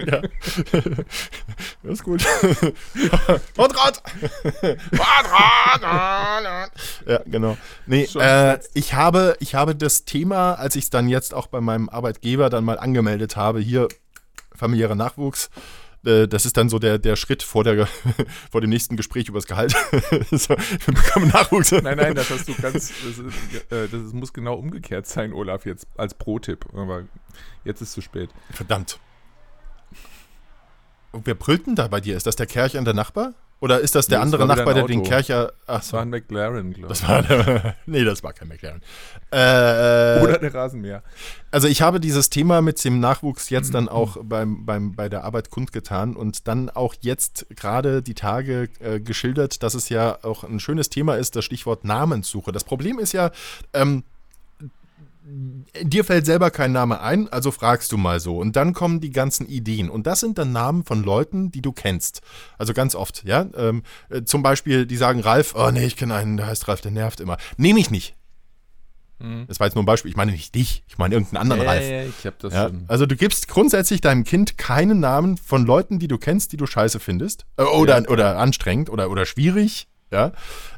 ja. 0.07 0.21
Das 1.83 1.91
ist 1.91 2.03
gut. 2.03 2.25
Hot 3.57 3.75
Rott. 3.75 4.01
Hot 4.97 5.25
Rott. 5.31 5.81
Ja, 7.05 7.19
genau. 7.25 7.57
Nee, 7.85 8.07
äh, 8.15 8.59
ich, 8.73 8.93
habe, 8.93 9.35
ich 9.39 9.55
habe 9.55 9.75
das 9.75 10.05
Thema, 10.05 10.53
als 10.53 10.75
ich 10.75 10.85
es 10.85 10.89
dann 10.89 11.07
jetzt 11.09 11.33
auch 11.33 11.47
bei 11.47 11.61
meinem 11.61 11.89
Arbeitgeber 11.89 12.49
dann 12.49 12.63
mal 12.63 12.79
angemeldet 12.79 13.35
habe, 13.35 13.59
hier 13.59 13.87
familiärer 14.55 14.95
Nachwuchs, 14.95 15.49
äh, 16.05 16.27
das 16.27 16.45
ist 16.45 16.57
dann 16.57 16.69
so 16.69 16.79
der, 16.79 16.97
der 16.99 17.15
Schritt 17.15 17.43
vor, 17.43 17.63
der, 17.63 17.87
vor 18.51 18.61
dem 18.61 18.69
nächsten 18.69 18.95
Gespräch 18.95 19.27
über 19.29 19.37
das 19.37 19.47
Gehalt. 19.47 19.71
so, 20.31 20.49
wir 20.49 20.93
bekommen 20.93 21.27
Nachwuchs. 21.29 21.71
Nein, 21.71 21.97
nein, 21.97 22.15
das 22.15 22.29
hast 22.29 22.47
du 22.47 22.53
ganz. 22.55 22.91
Das, 23.03 23.17
ist, 23.17 23.71
äh, 23.71 23.87
das 23.87 24.13
muss 24.13 24.33
genau 24.33 24.55
umgekehrt 24.55 25.07
sein, 25.07 25.33
Olaf, 25.33 25.65
jetzt 25.65 25.87
als 25.97 26.13
Pro-Tipp. 26.13 26.65
Aber 26.73 27.03
jetzt 27.63 27.81
ist 27.81 27.93
zu 27.93 28.01
spät. 28.01 28.29
Verdammt. 28.51 28.99
Und 31.11 31.25
wer 31.25 31.35
brüllt 31.35 31.65
denn 31.65 31.75
da 31.75 31.87
bei 31.87 32.01
dir? 32.01 32.17
Ist 32.17 32.27
das 32.27 32.35
der 32.35 32.45
Kercher 32.45 32.79
und 32.79 32.85
der 32.85 32.93
Nachbar? 32.93 33.33
Oder 33.61 33.79
ist 33.79 33.95
das 33.95 34.07
der 34.07 34.19
Nee, 34.19 34.25
das 34.25 34.33
andere 34.33 34.47
Nachbar, 34.47 34.73
der 34.73 34.83
den. 34.85 35.01
Kercher. 35.03 35.53
Ach 35.65 35.77
Das 35.79 35.93
war 35.93 36.01
ein 36.01 36.09
McLaren, 36.09 36.73
glaube 36.73 36.93
ich. 36.93 36.99
Das 36.99 37.07
war 37.07 37.75
nee, 37.85 38.03
das 38.03 38.21
war 38.21 38.33
kein 38.33 38.49
McLaren. 38.49 38.81
Äh, 39.31 40.21
Oder 40.23 40.37
der 40.39 40.53
Rasenmäher. 40.53 41.03
also 41.51 41.67
ich 41.67 41.81
habe 41.81 41.99
dieses 41.99 42.29
Thema 42.29 42.61
mit 42.61 42.83
dem 42.83 42.99
Nachwuchs 42.99 43.49
jetzt 43.49 43.69
Mhm. 43.69 43.73
dann 43.73 43.89
auch 43.89 44.17
beim, 44.21 44.65
beim, 44.65 44.93
bei 44.95 45.09
der 45.09 45.23
Arbeit 45.23 45.49
kundgetan 45.49 46.15
und 46.15 46.47
dann 46.47 46.69
auch 46.69 46.93
jetzt 47.01 47.47
gerade 47.55 48.01
die 48.03 48.13
Tage 48.13 48.69
äh, 48.79 48.99
geschildert, 48.99 49.63
dass 49.63 49.73
es 49.73 49.89
ja 49.89 50.19
auch 50.23 50.43
ein 50.43 50.59
schönes 50.59 50.89
Thema 50.89 51.15
ist, 51.15 51.35
das 51.35 51.45
Stichwort 51.45 51.85
Namenssuche. 51.85 52.51
Das 52.51 52.63
Problem 52.65 52.99
ist 52.99 53.13
ja, 53.13 53.31
ähm, 53.73 54.03
dir 55.81 56.03
fällt 56.03 56.25
selber 56.25 56.51
kein 56.51 56.71
Name 56.71 57.01
ein, 57.01 57.27
also 57.29 57.51
fragst 57.51 57.91
du 57.91 57.97
mal 57.97 58.19
so. 58.19 58.37
Und 58.37 58.55
dann 58.55 58.73
kommen 58.73 59.01
die 59.01 59.09
ganzen 59.11 59.47
Ideen. 59.47 59.89
Und 59.89 60.05
das 60.07 60.19
sind 60.19 60.37
dann 60.37 60.51
Namen 60.51 60.83
von 60.85 61.03
Leuten, 61.03 61.51
die 61.51 61.61
du 61.61 61.71
kennst. 61.71 62.21
Also 62.57 62.73
ganz 62.73 62.93
oft, 62.95 63.23
ja. 63.25 63.47
Ähm, 63.57 63.83
äh, 64.09 64.23
zum 64.23 64.43
Beispiel, 64.43 64.85
die 64.85 64.97
sagen 64.97 65.21
Ralf, 65.21 65.55
oh 65.57 65.71
nee, 65.71 65.85
ich 65.85 65.95
kenne 65.97 66.13
einen, 66.15 66.37
der 66.37 66.47
heißt 66.47 66.67
Ralf, 66.67 66.81
der 66.81 66.91
nervt 66.91 67.19
immer. 67.19 67.37
Nehme 67.57 67.79
ich 67.79 67.89
nicht. 67.89 68.15
Mhm. 69.19 69.45
Das 69.47 69.59
war 69.59 69.67
jetzt 69.67 69.75
nur 69.75 69.83
ein 69.83 69.87
Beispiel. 69.87 70.09
Ich 70.11 70.17
meine 70.17 70.31
nicht 70.31 70.53
dich, 70.53 70.83
ich 70.87 70.97
meine 70.97 71.15
irgendeinen 71.15 71.41
anderen 71.41 71.61
Ja, 71.63 71.69
Ralf. 71.69 71.89
ja, 71.89 72.03
ich 72.03 72.25
habe 72.25 72.35
das 72.39 72.53
Ja, 72.53 72.67
schon. 72.67 72.85
also 72.87 73.05
du 73.05 73.15
gibst 73.15 73.47
grundsätzlich 73.47 74.01
deinem 74.01 74.25
Kind 74.25 74.57
keinen 74.57 74.99
Namen 74.99 75.37
von 75.37 75.65
Leuten, 75.65 75.99
die 75.99 76.07
du 76.07 76.17
kennst, 76.17 76.51
die 76.51 76.57
du 76.57 76.65
scheiße 76.67 76.99
findest. 76.99 77.45
Äh, 77.57 77.63
oder, 77.63 78.01
Ja. 78.03 78.09
oder 78.09 78.37
anstrengend 78.37 78.89
oder, 78.89 79.09
oder 79.09 79.25
schwierig. 79.25 79.87
Ja? 80.15 80.31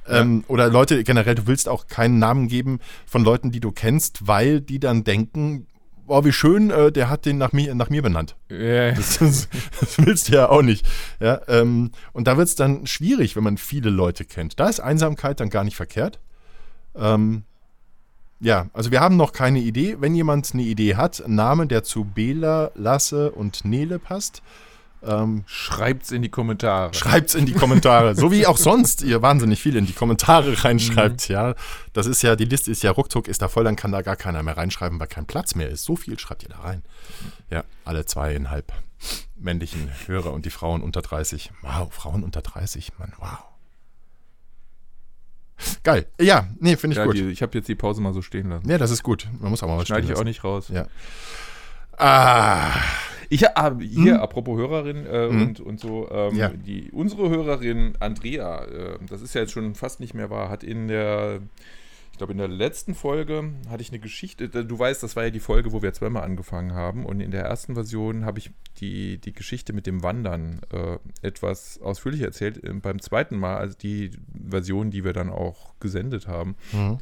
Ähm, 0.10 0.44
oder 0.48 0.70
Leute, 0.70 1.04
generell, 1.04 1.36
du 1.36 1.48
willst 1.48 1.70
auch 1.70 1.88
keinen 1.88 2.18
Namen 2.18 2.48
geben 2.48 2.80
von 3.06 3.24
Leuten, 3.24 3.52
die 3.52 3.60
du 3.60 3.72
kennst, 3.72 4.28
weil 4.28 4.62
die 4.62 4.80
dann 4.80 5.04
denken, 5.04 5.68
oh, 6.08 6.24
wie 6.24 6.32
schön, 6.32 6.72
äh, 6.72 6.92
der 6.92 7.10
hat 7.10 7.26
den 7.26 7.38
nach 7.38 7.52
mir, 7.52 7.76
nach 7.76 7.90
mir 7.90 8.02
benannt. 8.02 8.36
Ja, 8.50 8.92
Das, 8.96 9.20
das 9.20 9.98
willst 9.98 10.30
du 10.30 10.34
ja 10.34 10.50
auch 10.50 10.62
nicht. 10.62 10.88
Ja, 11.20 11.42
ähm, 11.48 11.92
und 12.14 12.28
da 12.28 12.38
wird 12.38 12.48
es 12.48 12.56
dann 12.56 12.88
schwierig, 12.88 13.36
wenn 13.36 13.44
man 13.44 13.58
viele 13.58 13.90
Leute 13.90 14.26
kennt. 14.26 14.60
Da 14.60 14.70
ist 14.70 14.80
Einsamkeit 14.80 15.40
dann 15.40 15.50
gar 15.50 15.64
nicht 15.64 15.76
verkehrt. 15.76 16.20
Ähm, 16.96 17.44
ja, 18.40 18.68
also 18.74 18.92
wir 18.92 19.02
haben 19.02 19.18
noch 19.18 19.34
keine 19.34 19.60
Idee. 19.60 19.98
Wenn 20.00 20.16
jemand 20.16 20.54
eine 20.54 20.64
Idee 20.64 20.96
hat, 20.96 21.24
ein 21.24 21.36
Name, 21.36 21.68
der 21.68 21.84
zu 21.84 22.06
Bela, 22.06 22.72
Lasse 22.76 23.32
und 23.32 23.66
Nele 23.66 24.00
passt, 24.00 24.42
Ähm, 25.04 25.44
Schreibt's 25.46 26.12
in 26.12 26.22
die 26.22 26.30
Kommentare. 26.30 26.94
Schreibt's 26.94 27.36
in 27.36 27.46
die 27.46 27.54
Kommentare. 27.54 28.16
so 28.16 28.32
wie 28.32 28.48
auch 28.48 28.58
sonst 28.58 29.02
ihr 29.04 29.22
wahnsinnig 29.22 29.62
viel 29.62 29.76
in 29.76 29.86
die 29.86 29.94
Kommentare 29.94 30.64
reinschreibt, 30.64 31.28
ja. 31.30 31.54
Das 31.94 32.08
ist 32.08 32.22
ja, 32.24 32.36
die 32.36 32.46
Liste 32.46 32.72
ist 32.72 32.84
ja 32.84 32.92
ruckzuck, 32.92 33.28
ist 33.28 33.42
da 33.42 33.48
voll, 33.48 33.64
dann 33.64 33.76
kann 33.76 33.92
da 33.92 34.02
gar 34.02 34.16
keiner 34.16 34.42
mehr 34.44 34.58
reinschreiben, 34.58 35.00
weil 35.00 35.08
kein 35.08 35.26
Platz 35.26 35.56
mehr 35.56 35.70
ist. 35.70 35.84
So 35.86 35.96
viel 35.96 36.18
schreibt 36.20 36.44
ihr 36.44 36.50
da 36.50 36.60
rein. 36.60 36.84
Ja, 37.50 37.64
alle 37.86 38.06
zweieinhalb 38.06 38.74
männlichen 39.36 39.92
Hörer 40.08 40.34
und 40.34 40.46
die 40.46 40.50
Frauen 40.50 40.82
unter 40.82 41.02
30. 41.04 41.52
Wow, 41.62 41.94
Frauen 41.94 42.24
unter 42.24 42.42
30, 42.42 42.98
Mann, 42.98 43.14
wow. 43.20 43.38
Geil. 45.84 46.06
Ja, 46.20 46.48
nee, 46.60 46.76
finde 46.78 46.94
ich 46.96 46.98
Ja, 46.98 47.06
gut. 47.06 47.16
die, 47.16 47.30
ich 47.30 47.42
habe 47.42 47.58
jetzt 47.58 47.68
die 47.68 47.76
Pause 47.76 48.02
mal 48.02 48.14
so 48.14 48.22
stehen 48.22 48.50
lassen. 48.50 48.70
ja, 48.70 48.78
das 48.78 48.92
ist 48.92 49.04
gut. 49.04 49.28
Man 49.40 49.50
muss 49.52 49.64
auch 49.64 49.68
mal 49.68 49.78
was 49.78 49.88
Schneide 49.88 50.04
ich 50.06 50.12
auch 50.12 50.16
lassen. 50.18 50.26
nicht 50.28 50.44
raus. 50.44 50.68
Ja. 50.70 50.88
Ah, 51.98 52.74
Ich 53.30 53.48
ah, 53.58 53.76
hier, 53.80 54.16
Hm? 54.16 54.22
apropos 54.22 54.58
Hörerin 54.58 55.06
äh, 55.06 55.30
Hm. 55.30 55.42
und, 55.42 55.60
und 55.60 55.80
so, 55.80 56.10
ähm, 56.12 56.36
Ja. 56.36 56.50
die, 56.50 56.90
unsere 56.92 57.30
Hörerin 57.30 57.94
Andrea, 58.00 58.64
äh, 58.66 58.98
das 59.10 59.22
ist 59.22 59.34
ja 59.36 59.42
jetzt 59.42 59.52
schon 59.52 59.76
fast 59.76 60.00
nicht 60.00 60.14
mehr 60.14 60.30
wahr, 60.30 60.50
hat 60.50 60.64
in 60.64 60.88
der, 60.88 61.42
ich 62.12 62.18
glaube 62.18 62.32
in 62.34 62.40
der 62.40 62.48
letzten 62.48 62.96
Folge 62.96 63.52
hatte 63.70 63.82
ich 63.82 63.90
eine 63.92 64.00
Geschichte, 64.00 64.48
du 64.50 64.80
weißt, 64.80 65.04
das 65.04 65.16
war 65.16 65.26
ja 65.26 65.30
die 65.30 65.40
Folge, 65.40 65.72
wo 65.72 65.82
wir 65.82 65.94
zweimal 65.94 66.24
angefangen 66.24 66.74
haben 66.74 67.06
und 67.06 67.20
in 67.20 67.32
der 67.32 67.44
ersten 67.44 67.74
Version 67.76 68.24
habe 68.26 68.40
ich 68.40 68.52
die, 68.80 69.18
die 69.18 69.34
Geschichte 69.34 69.74
mit 69.74 69.86
dem 69.88 70.04
Wandern 70.04 70.62
äh, 70.72 70.98
etwas 71.22 71.80
ausführlicher 71.82 72.26
erzählt. 72.26 72.64
Äh, 72.64 72.74
beim 72.74 73.02
zweiten 73.02 73.38
Mal, 73.38 73.58
also 73.58 73.76
die 73.78 74.12
Version, 74.50 74.90
die 74.92 75.04
wir 75.04 75.14
dann 75.14 75.30
auch 75.30 75.74
gesendet 75.80 76.28
haben, 76.28 76.56
mhm. 76.72 76.98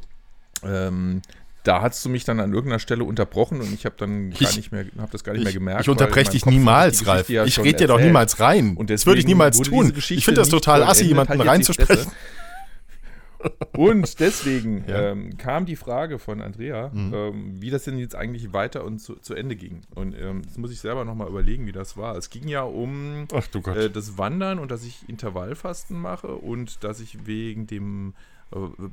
ähm, 0.64 1.22
da 1.66 1.82
hast 1.82 2.04
du 2.04 2.08
mich 2.08 2.24
dann 2.24 2.38
an 2.40 2.52
irgendeiner 2.52 2.78
Stelle 2.78 3.04
unterbrochen 3.04 3.60
und 3.60 3.72
ich 3.72 3.84
habe 3.84 3.96
dann 3.98 4.30
gar 4.30 4.40
Ich- 4.42 4.56
nicht 4.56 4.72
mehr, 4.72 4.84
habe 4.98 5.10
das 5.12 5.24
gar 5.24 5.32
nicht 5.32 5.42
mehr 5.42 5.50
ich, 5.50 5.54
gemerkt. 5.54 5.80
ich 5.82 5.88
unterbreche 5.88 6.30
dich 6.30 6.46
niemals, 6.46 7.06
Ralf. 7.06 7.28
Ja 7.28 7.44
ich 7.44 7.58
rede 7.58 7.78
dir 7.78 7.86
doch 7.88 8.00
niemals 8.00 8.38
rein. 8.40 8.76
Und 8.76 8.90
das 8.90 9.06
würde 9.06 9.20
ich 9.20 9.26
niemals 9.26 9.58
tun. 9.60 9.92
Ich 9.96 10.24
finde 10.24 10.40
das 10.40 10.48
total 10.48 10.82
assi, 10.82 11.04
jemanden 11.04 11.30
halt 11.30 11.40
jetzt 11.40 11.48
reinzusprechen. 11.48 12.12
Und 13.76 14.18
deswegen 14.20 14.84
Ja. 14.88 15.10
ähm, 15.12 15.36
kam 15.36 15.66
die 15.66 15.76
Frage 15.76 16.18
von 16.18 16.40
Andrea, 16.40 16.90
Mhm. 16.92 17.14
ähm, 17.14 17.54
wie 17.60 17.70
das 17.70 17.84
denn 17.84 17.98
jetzt 17.98 18.14
eigentlich 18.16 18.52
weiter 18.52 18.84
und 18.84 18.98
zu, 18.98 19.16
zu 19.16 19.34
Ende 19.34 19.54
ging. 19.56 19.82
Und 19.94 20.14
ähm, 20.18 20.42
das 20.44 20.56
muss 20.56 20.72
ich 20.72 20.80
selber 20.80 21.04
nochmal 21.04 21.28
überlegen, 21.28 21.66
wie 21.66 21.72
das 21.72 21.96
war. 21.96 22.16
Es 22.16 22.30
ging 22.30 22.48
ja 22.48 22.62
um 22.62 23.26
äh, 23.32 23.90
das 23.90 24.18
Wandern 24.18 24.58
und 24.58 24.70
dass 24.70 24.84
ich 24.84 25.08
Intervallfasten 25.08 25.98
mache 26.00 26.28
und 26.28 26.82
dass 26.82 26.98
ich 27.00 27.26
wegen 27.26 27.66
dem, 27.66 28.14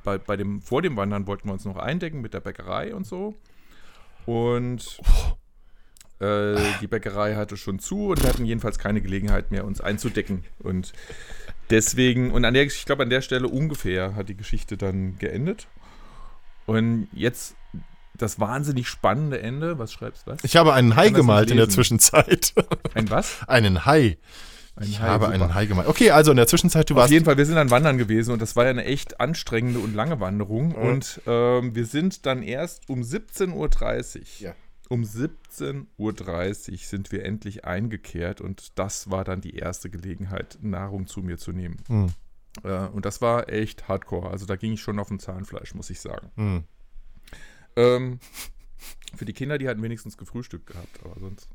bei, 0.04 0.18
bei 0.18 0.38
dem, 0.38 0.62
vor 0.62 0.82
dem 0.82 0.96
Wandern 0.98 1.28
wollten 1.28 1.48
wir 1.48 1.54
uns 1.54 1.66
noch 1.66 1.78
eindecken 1.78 2.22
mit 2.22 2.34
der 2.34 2.40
Bäckerei 2.40 2.96
und 2.96 3.06
so. 3.06 3.36
Und 4.26 5.00
äh, 6.20 6.56
die 6.82 6.88
Bäckerei 6.88 7.36
hatte 7.36 7.58
schon 7.58 7.80
zu 7.80 8.10
und 8.10 8.22
wir 8.22 8.30
hatten 8.30 8.46
jedenfalls 8.46 8.80
keine 8.80 9.02
Gelegenheit 9.02 9.52
mehr, 9.52 9.66
uns 9.66 9.82
einzudecken. 9.82 10.44
Und 10.60 10.94
deswegen, 11.70 12.32
und 12.32 12.46
an 12.46 12.54
der, 12.54 12.64
ich 12.64 12.86
glaube, 12.86 13.04
an 13.04 13.10
der 13.10 13.22
Stelle 13.22 13.48
ungefähr 13.48 14.16
hat 14.16 14.30
die 14.30 14.38
Geschichte 14.38 14.78
dann 14.78 15.18
geendet. 15.20 15.68
Und 16.66 17.08
jetzt 17.12 17.56
das 18.16 18.40
wahnsinnig 18.40 18.88
spannende 18.88 19.42
Ende. 19.42 19.80
Was 19.80 19.92
schreibst 19.92 20.28
du? 20.28 20.32
Was? 20.32 20.44
ich 20.44 20.56
habe 20.56 20.74
einen 20.74 20.96
Hai 20.96 21.10
gemalt 21.10 21.52
in 21.52 21.58
der. 21.58 21.70
Zwischenzeit. 21.70 22.54
Ein 22.94 23.10
was? 23.10 23.40
einen 23.48 23.86
Hai. 23.86 24.18
Ein 24.76 24.88
ich 24.88 25.00
Hai, 25.00 25.08
habe 25.08 25.26
super. 25.26 25.36
einen 25.36 25.54
Hai 25.54 25.66
gemalt. 25.68 25.88
Okay, 25.88 26.10
also 26.12 26.32
in 26.32 26.38
der 26.38 26.48
Zwischenzeit, 26.48 26.90
du 26.90 26.94
Auf 26.96 27.02
warst. 27.02 27.12
jeden 27.12 27.26
Fall, 27.26 27.38
wir 27.38 27.46
sind 27.46 27.56
dann 27.56 27.70
wandern 27.70 27.98
gewesen 27.98 28.32
und 28.32 28.42
das 28.42 28.56
war 28.56 28.64
ja 28.64 28.72
eine 28.72 28.86
echt 28.86 29.20
anstrengende 29.20 29.80
und 29.80 29.94
lange 29.94 30.20
Wanderung. 30.20 30.70
Mhm. 30.70 30.76
Und 30.76 31.22
ähm, 31.28 31.76
wir 31.76 31.86
sind 31.86 32.26
dann 32.26 32.42
erst 32.42 32.90
um 32.90 33.02
17.30 33.02 33.52
Uhr. 33.54 34.22
Ja. 34.40 34.56
Um 34.90 35.04
17.30 35.04 35.88
Uhr 35.98 36.78
sind 36.80 37.12
wir 37.12 37.24
endlich 37.26 37.66
eingekehrt 37.66 38.42
und 38.42 38.78
das 38.78 39.10
war 39.12 39.24
dann 39.24 39.42
die 39.42 39.56
erste 39.56 39.90
Gelegenheit, 39.90 40.58
Nahrung 40.62 41.08
zu 41.08 41.22
mir 41.22 41.38
zu 41.38 41.52
nehmen. 41.52 41.78
Hm, 41.88 42.08
Äh, 42.64 42.88
und 42.90 43.06
das 43.06 43.22
war 43.22 43.50
echt 43.50 43.88
hardcore. 43.88 44.30
Also 44.30 44.46
da 44.46 44.56
ging 44.56 44.74
ich 44.74 44.82
schon 44.82 45.00
auf 45.00 45.08
dem 45.08 45.20
Zahnfleisch, 45.20 45.74
muss 45.76 45.90
ich 45.90 46.00
sagen. 46.02 46.32
hm. 46.36 46.64
Ähm, 47.76 48.20
für 49.16 49.26
die 49.26 49.34
Kinder, 49.34 49.58
die 49.58 49.68
hatten 49.68 49.82
wenigstens 49.82 50.18
gefrühstückt 50.18 50.68
gehabt, 50.68 51.00
aber 51.04 51.20
sonst. 51.20 51.48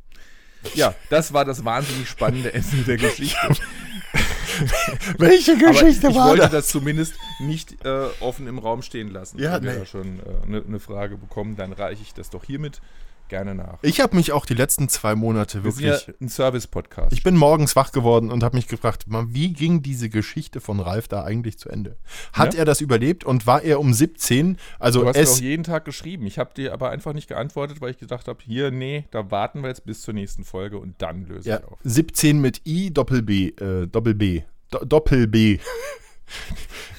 Ja, 0.75 0.95
das 1.11 1.33
war 1.33 1.45
das 1.45 1.65
wahnsinnig 1.65 2.09
spannende 2.09 2.53
Ende 2.53 2.77
der 2.87 2.97
Geschichte. 2.97 3.49
Welche 5.19 5.53
Aber 5.53 5.71
ich 5.71 5.81
Geschichte 5.81 6.15
war 6.15 6.29
wollte 6.29 6.43
das? 6.43 6.51
das 6.51 6.69
zumindest 6.69 7.15
nicht 7.41 7.85
äh, 7.85 8.07
offen 8.21 8.47
im 8.47 8.59
Raum 8.59 8.83
stehen 8.83 9.11
lassen. 9.11 9.39
Ja, 9.39 9.55
Wenn 9.55 9.65
wir 9.65 9.73
nee. 9.73 9.79
da 9.81 9.87
schon 9.87 10.21
eine 10.47 10.59
äh, 10.59 10.63
ne 10.67 10.81
Frage 10.81 11.17
bekommen, 11.17 11.57
dann 11.57 11.73
reiche 11.73 12.03
ich 12.03 12.15
das 12.15 12.31
doch 12.31 12.45
hiermit 12.45 12.81
gerne 13.29 13.55
nach. 13.55 13.79
Ich 13.83 14.01
habe 14.01 14.17
mich 14.17 14.33
auch 14.33 14.47
die 14.47 14.55
letzten 14.55 14.89
zwei 14.89 15.15
Monate 15.15 15.65
Wir 15.65 15.73
sind 15.73 15.85
wirklich. 15.85 16.07
ja 16.09 16.15
ein 16.21 16.29
Service-Podcast. 16.29 17.13
Ich 17.13 17.23
bin 17.23 17.37
morgens 17.37 17.77
wach 17.77 17.93
geworden 17.93 18.31
und 18.31 18.43
habe 18.43 18.57
mich 18.57 18.69
gefragt, 18.69 19.05
wie 19.09 19.53
ging 19.53 19.83
diese 19.83 20.09
Geschichte 20.09 20.61
von 20.61 20.81
Ralf 20.81 21.09
da 21.09 21.25
eigentlich 21.25 21.59
zu 21.59 21.69
Ende? 21.69 21.97
Hat 22.33 22.55
Ja? 22.55 22.61
er 22.61 22.65
das 22.65 22.81
überlebt 22.81 23.25
und 23.25 23.47
war 23.47 23.63
er 23.63 23.81
um 23.81 23.93
17, 23.93 24.57
also 24.79 25.01
du 25.03 25.07
hast 25.09 25.17
mir 25.17 25.23
auch 25.23 25.25
es, 25.25 25.41
jeden 25.41 25.65
Tag 25.65 25.85
geschrieben. 25.85 26.27
Ich 26.27 26.39
habe 26.39 26.53
dir 26.55 26.73
aber 26.73 26.91
einfach 26.91 27.13
nicht 27.13 27.29
geantwortet, 27.29 27.81
weil 27.81 27.91
ich 27.91 27.99
gedacht 27.99 28.29
habe, 28.29 28.39
hier, 28.43 28.71
nee, 28.71 29.05
da 29.11 29.31
warten 29.31 29.63
wir 29.63 29.69
jetzt 29.69 29.85
bis 29.85 30.03
zur 30.03 30.15
nächsten 30.15 30.45
Folge 30.45 30.79
und 30.79 30.95
dann 31.03 31.27
löse 31.27 31.49
ja, 31.49 31.59
ich 31.59 31.65
auf. 31.65 31.79
17 31.85 32.41
mit 32.41 32.63
I, 32.67 32.93
Doppel 32.93 33.23
B, 33.23 33.49
äh, 33.49 33.87
Doppel 33.87 34.15
B, 34.15 34.43
Do 34.71 34.85
Doppel 34.85 35.27
B. 35.27 35.59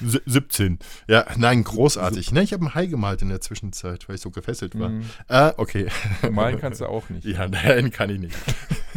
S- 0.02 0.20
17. 0.26 0.78
Ja, 1.08 1.26
nein, 1.36 1.64
großartig. 1.64 2.32
Ne, 2.32 2.42
ich 2.42 2.52
habe 2.52 2.64
einen 2.64 2.74
Hai 2.74 2.86
gemalt 2.86 3.22
in 3.22 3.28
der 3.28 3.40
Zwischenzeit, 3.40 4.08
weil 4.08 4.16
ich 4.16 4.22
so 4.22 4.30
gefesselt 4.30 4.78
war. 4.78 4.88
Mhm. 4.90 5.04
Ah, 5.28 5.52
okay. 5.56 5.88
Malen 6.30 6.58
kannst 6.58 6.80
du 6.80 6.86
auch 6.86 7.08
nicht. 7.10 7.24
Ja, 7.26 7.48
nein, 7.48 7.90
kann 7.90 8.10
ich 8.10 8.18
nicht. 8.18 8.36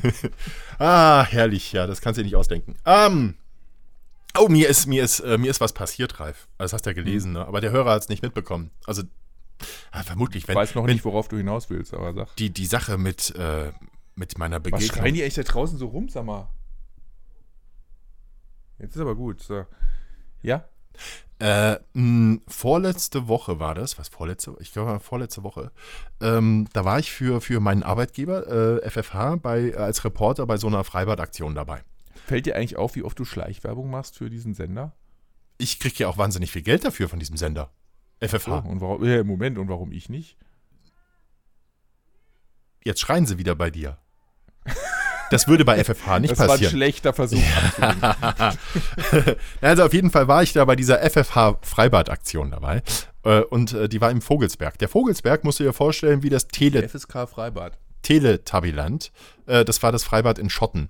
ah, 0.79 1.25
herrlich, 1.29 1.71
ja, 1.73 1.87
das 1.87 2.01
kannst 2.01 2.17
du 2.17 2.21
dir 2.21 2.27
nicht 2.27 2.35
ausdenken. 2.35 2.75
Ähm, 2.85 3.35
oh, 4.37 4.47
mir 4.49 4.67
ist, 4.69 4.87
mir 4.87 5.03
ist, 5.03 5.19
äh, 5.21 5.37
mir 5.37 5.51
ist 5.51 5.61
was 5.61 5.73
passiert, 5.73 6.19
Ralf. 6.19 6.47
Also, 6.57 6.65
Das 6.65 6.73
hast 6.73 6.85
du 6.85 6.89
ja 6.89 6.93
gelesen, 6.93 7.33
ne? 7.33 7.45
Aber 7.47 7.61
der 7.61 7.71
Hörer 7.71 7.91
hat 7.91 8.01
es 8.03 8.09
nicht 8.09 8.23
mitbekommen. 8.23 8.71
Also, 8.85 9.03
ah, 9.91 10.03
vermutlich, 10.03 10.43
Ich 10.43 10.47
wenn, 10.47 10.55
weiß 10.55 10.75
noch 10.75 10.85
wenn 10.85 10.93
nicht, 10.93 11.05
worauf 11.05 11.27
du 11.27 11.37
hinaus 11.37 11.69
willst, 11.69 11.93
aber 11.93 12.13
sag. 12.13 12.35
die, 12.37 12.49
die 12.49 12.65
Sache 12.65 12.97
mit, 12.97 13.33
äh, 13.35 13.71
mit 14.15 14.37
meiner 14.37 14.57
Was 14.57 14.63
Begegnung. 14.63 14.89
schreien 14.97 15.13
die 15.15 15.21
eigentlich 15.23 15.33
da 15.35 15.43
draußen 15.43 15.77
so 15.77 15.87
rum, 15.87 16.09
sag 16.09 16.25
mal? 16.25 16.49
Jetzt 18.79 18.95
ist 18.95 19.01
aber 19.01 19.15
gut. 19.15 19.41
So. 19.41 19.65
Ja? 20.41 20.65
Äh, 21.39 21.79
mh, 21.93 22.39
vorletzte 22.47 23.27
Woche 23.27 23.59
war 23.59 23.75
das, 23.75 23.97
was 23.99 24.07
vorletzte, 24.07 24.55
ich 24.59 24.71
glaube 24.71 24.99
vorletzte 24.99 25.43
Woche, 25.43 25.71
ähm, 26.21 26.67
da 26.73 26.85
war 26.85 26.99
ich 26.99 27.11
für, 27.11 27.41
für 27.41 27.59
meinen 27.59 27.83
Arbeitgeber, 27.83 28.81
äh, 28.81 28.89
FFH, 28.89 29.37
bei, 29.37 29.75
als 29.75 30.05
Reporter 30.05 30.45
bei 30.45 30.57
so 30.57 30.67
einer 30.67 30.83
Freibadaktion 30.83 31.55
dabei. 31.55 31.83
Fällt 32.25 32.45
dir 32.45 32.55
eigentlich 32.55 32.77
auf, 32.77 32.95
wie 32.95 33.03
oft 33.03 33.19
du 33.19 33.25
Schleichwerbung 33.25 33.89
machst 33.89 34.17
für 34.17 34.29
diesen 34.29 34.53
Sender? 34.53 34.95
Ich 35.57 35.79
kriege 35.79 35.95
ja 35.97 36.07
auch 36.07 36.17
wahnsinnig 36.17 36.51
viel 36.51 36.61
Geld 36.61 36.85
dafür 36.85 37.09
von 37.09 37.19
diesem 37.19 37.35
Sender. 37.35 37.71
FFH. 38.21 38.63
Oh, 38.65 38.69
und 38.69 38.81
warum, 38.81 39.03
ja, 39.03 39.19
im 39.19 39.27
Moment, 39.27 39.57
und 39.57 39.67
warum 39.67 39.91
ich 39.91 40.09
nicht? 40.09 40.37
Jetzt 42.85 43.01
schreien 43.01 43.25
sie 43.25 43.37
wieder 43.37 43.55
bei 43.55 43.69
dir. 43.69 43.97
Das 45.33 45.47
würde 45.47 45.65
bei 45.65 45.83
FFH 45.83 46.19
nicht 46.19 46.31
das 46.31 46.39
war 46.39 46.45
ein 46.45 46.51
passieren. 46.51 46.71
schlechter 46.71 47.13
Versuch. 47.13 47.41
abzulenken. 47.81 49.35
Also 49.61 49.83
auf 49.83 49.93
jeden 49.93 50.11
Fall 50.11 50.27
war 50.27 50.43
ich 50.43 50.53
da 50.53 50.63
bei 50.65 50.75
dieser 50.75 50.99
FFH 51.09 51.57
Freibad-Aktion 51.61 52.51
dabei. 52.51 52.81
Äh, 53.23 53.41
Und 53.41 53.73
äh, 53.73 53.89
die 53.89 53.99
war 54.01 54.11
im 54.11 54.21
Vogelsberg. 54.21 54.77
Der 54.79 54.89
Vogelsberg 54.89 55.43
musst 55.43 55.59
du 55.59 55.63
dir 55.63 55.73
vorstellen, 55.73 56.23
wie 56.23 56.29
das 56.29 56.47
Tele 56.47 56.87
FSK 56.87 57.27
Freibad. 57.29 57.77
Teletabiland. 58.01 59.11
Äh, 59.47 59.65
Das 59.65 59.81
war 59.83 59.91
das 59.91 60.03
Freibad 60.03 60.37
in 60.39 60.49
Schotten. 60.49 60.89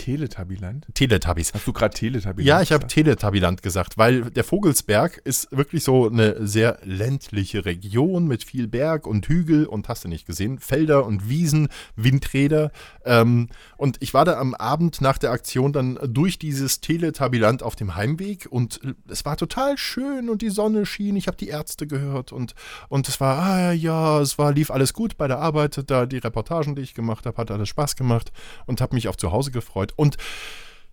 Teletabiland? 0.00 0.86
Teletubbies. 0.94 1.52
Hast 1.52 1.66
du 1.66 1.72
gerade 1.74 1.94
Teletabiland? 1.94 2.48
Ja, 2.48 2.62
ich 2.62 2.72
habe 2.72 2.86
gesagt? 2.86 2.92
Teletabiland 2.92 3.62
gesagt, 3.62 3.98
weil 3.98 4.30
der 4.30 4.44
Vogelsberg 4.44 5.20
ist 5.24 5.54
wirklich 5.54 5.84
so 5.84 6.08
eine 6.08 6.46
sehr 6.46 6.78
ländliche 6.84 7.66
Region 7.66 8.26
mit 8.26 8.42
viel 8.42 8.66
Berg 8.66 9.06
und 9.06 9.26
Hügel 9.26 9.66
und 9.66 9.88
hast 9.88 10.04
du 10.04 10.08
nicht 10.08 10.26
gesehen, 10.26 10.58
Felder 10.58 11.04
und 11.04 11.28
Wiesen, 11.28 11.68
Windräder. 11.96 12.72
Ähm, 13.04 13.48
und 13.76 13.98
ich 14.00 14.14
war 14.14 14.24
da 14.24 14.38
am 14.38 14.54
Abend 14.54 15.02
nach 15.02 15.18
der 15.18 15.32
Aktion 15.32 15.74
dann 15.74 15.98
durch 16.02 16.38
dieses 16.38 16.80
Teletabiland 16.80 17.62
auf 17.62 17.76
dem 17.76 17.94
Heimweg 17.94 18.48
und 18.50 18.80
es 19.06 19.26
war 19.26 19.36
total 19.36 19.76
schön 19.76 20.30
und 20.30 20.40
die 20.40 20.50
Sonne 20.50 20.86
schien. 20.86 21.16
Ich 21.16 21.26
habe 21.26 21.36
die 21.36 21.48
Ärzte 21.48 21.86
gehört 21.86 22.32
und, 22.32 22.54
und 22.88 23.06
es 23.06 23.20
war, 23.20 23.38
ah 23.38 23.72
ja, 23.72 24.20
es 24.20 24.38
war, 24.38 24.52
lief 24.52 24.70
alles 24.70 24.94
gut 24.94 25.18
bei 25.18 25.28
der 25.28 25.40
Arbeit. 25.40 25.82
Da 25.86 26.06
die 26.06 26.18
Reportagen, 26.18 26.74
die 26.74 26.82
ich 26.82 26.94
gemacht 26.94 27.26
habe, 27.26 27.36
hat 27.36 27.50
alles 27.50 27.68
Spaß 27.68 27.96
gemacht 27.96 28.32
und 28.64 28.80
habe 28.80 28.94
mich 28.94 29.06
auf 29.06 29.18
zu 29.18 29.30
Hause 29.30 29.50
gefreut. 29.50 29.89
Und 29.96 30.16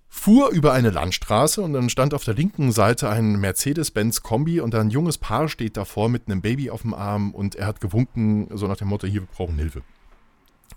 fuhr 0.09 0.49
über 0.49 0.73
eine 0.73 0.89
Landstraße 0.89 1.61
und 1.61 1.73
dann 1.73 1.89
stand 1.89 2.13
auf 2.13 2.23
der 2.23 2.33
linken 2.33 2.71
Seite 2.71 3.09
ein 3.09 3.37
Mercedes-Benz 3.37 4.23
Kombi 4.23 4.59
und 4.59 4.73
ein 4.75 4.89
junges 4.89 5.17
Paar 5.17 5.47
steht 5.47 5.77
davor 5.77 6.09
mit 6.09 6.27
einem 6.27 6.41
Baby 6.41 6.69
auf 6.69 6.81
dem 6.81 6.93
Arm 6.93 7.31
und 7.31 7.55
er 7.55 7.67
hat 7.67 7.81
gewunken, 7.81 8.49
so 8.55 8.67
nach 8.67 8.77
dem 8.77 8.87
Motto, 8.87 9.07
hier, 9.07 9.21
wir 9.21 9.27
brauchen 9.27 9.57
Hilfe. 9.57 9.83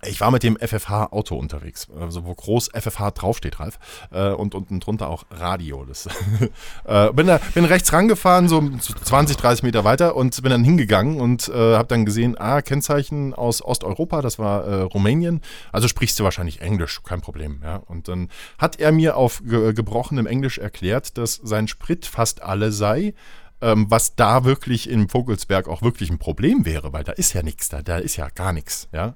Ich 0.07 0.19
war 0.19 0.31
mit 0.31 0.43
dem 0.43 0.57
FFH-Auto 0.57 1.35
unterwegs, 1.35 1.87
also 1.99 2.25
wo 2.25 2.33
groß 2.33 2.69
FFH 2.73 3.11
draufsteht, 3.11 3.59
Ralf. 3.59 3.77
Äh, 4.11 4.31
und 4.31 4.55
unten 4.55 4.79
drunter 4.79 5.09
auch 5.09 5.25
Radio. 5.29 5.85
Das, 5.85 6.07
äh, 6.85 7.11
bin, 7.13 7.27
da, 7.27 7.39
bin 7.53 7.65
rechts 7.65 7.93
rangefahren, 7.93 8.47
so 8.47 8.67
20, 8.79 9.37
30 9.37 9.63
Meter 9.63 9.83
weiter 9.83 10.15
und 10.15 10.41
bin 10.41 10.51
dann 10.51 10.63
hingegangen 10.63 11.21
und 11.21 11.49
äh, 11.49 11.75
habe 11.75 11.87
dann 11.87 12.05
gesehen, 12.05 12.35
ah, 12.39 12.61
Kennzeichen 12.61 13.33
aus 13.33 13.63
Osteuropa, 13.63 14.21
das 14.21 14.39
war 14.39 14.65
äh, 14.65 14.81
Rumänien. 14.81 15.41
Also 15.71 15.87
sprichst 15.87 16.19
du 16.19 16.23
wahrscheinlich 16.23 16.61
Englisch, 16.61 17.01
kein 17.03 17.21
Problem. 17.21 17.61
Ja? 17.63 17.77
Und 17.77 18.07
dann 18.07 18.29
hat 18.57 18.79
er 18.79 18.91
mir 18.91 19.17
auf 19.17 19.41
ge 19.43 19.73
gebrochenem 19.73 20.25
Englisch 20.25 20.57
erklärt, 20.57 21.17
dass 21.17 21.35
sein 21.43 21.67
Sprit 21.67 22.05
fast 22.05 22.41
alle 22.41 22.71
sei 22.71 23.13
ähm, 23.61 23.85
was 23.89 24.15
da 24.15 24.43
wirklich 24.43 24.89
im 24.89 25.07
Vogelsberg 25.07 25.67
auch 25.67 25.81
wirklich 25.81 26.09
ein 26.09 26.17
Problem 26.17 26.65
wäre, 26.65 26.93
weil 26.93 27.03
da 27.03 27.11
ist 27.11 27.33
ja 27.33 27.43
nichts, 27.43 27.69
da, 27.69 27.81
da 27.81 27.97
ist 27.97 28.15
ja 28.17 28.27
gar 28.29 28.53
nichts. 28.53 28.89
Ja? 28.91 29.15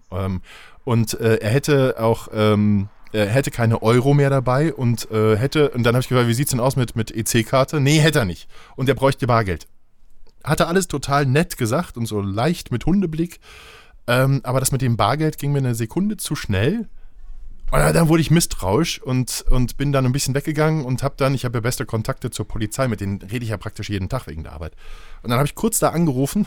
Und 0.85 1.19
äh, 1.19 1.37
er 1.37 1.49
hätte 1.49 1.95
auch, 1.99 2.29
ähm, 2.33 2.87
er 3.11 3.27
hätte 3.27 3.51
keine 3.51 3.81
Euro 3.81 4.13
mehr 4.13 4.29
dabei 4.29 4.73
und 4.73 5.11
äh, 5.11 5.35
hätte, 5.35 5.71
und 5.71 5.83
dann 5.83 5.95
habe 5.95 6.01
ich 6.01 6.07
gefragt, 6.07 6.29
wie 6.29 6.33
sieht 6.33 6.47
es 6.47 6.51
denn 6.51 6.59
aus 6.61 6.77
mit, 6.77 6.95
mit 6.95 7.11
EC-Karte? 7.11 7.81
Nee, 7.81 7.99
hätte 7.99 8.19
er 8.19 8.25
nicht. 8.25 8.47
Und 8.77 8.87
er 8.87 8.95
bräuchte 8.95 9.27
Bargeld. 9.27 9.67
Hatte 10.43 10.67
alles 10.67 10.87
total 10.87 11.25
nett 11.25 11.57
gesagt 11.57 11.97
und 11.97 12.05
so 12.05 12.21
leicht 12.21 12.71
mit 12.71 12.85
Hundeblick. 12.85 13.39
Ähm, 14.07 14.41
aber 14.43 14.59
das 14.59 14.71
mit 14.71 14.81
dem 14.81 14.95
Bargeld 14.95 15.39
ging 15.39 15.51
mir 15.51 15.57
eine 15.57 15.75
Sekunde 15.75 16.17
zu 16.17 16.35
schnell. 16.35 16.87
Und 17.71 17.79
dann 17.79 18.07
wurde 18.07 18.21
ich 18.21 18.29
misstrauisch 18.29 19.01
und, 19.01 19.43
und 19.49 19.75
bin 19.75 19.91
dann 19.91 20.05
ein 20.05 20.11
bisschen 20.11 20.35
weggegangen 20.35 20.85
und 20.85 21.01
habe 21.01 21.15
dann, 21.17 21.33
ich 21.33 21.45
habe 21.45 21.57
ja 21.57 21.61
beste 21.61 21.85
Kontakte 21.85 22.29
zur 22.29 22.47
Polizei, 22.47 22.87
mit 22.87 23.01
denen 23.01 23.19
rede 23.23 23.43
ich 23.43 23.49
ja 23.49 23.57
praktisch 23.57 23.89
jeden 23.89 24.07
Tag 24.07 24.27
wegen 24.27 24.43
der 24.43 24.53
Arbeit. 24.53 24.73
Und 25.23 25.31
dann 25.31 25.39
habe 25.39 25.47
ich 25.47 25.55
kurz 25.55 25.79
da 25.79 25.89
angerufen, 25.89 26.45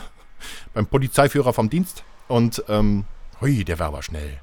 beim 0.73 0.87
Polizeiführer 0.87 1.51
vom 1.51 1.69
Dienst 1.69 2.03
und 2.29 2.63
ähm, 2.69 3.03
Hui, 3.41 3.63
der 3.63 3.79
war 3.79 3.87
aber 3.87 4.03
schnell. 4.03 4.39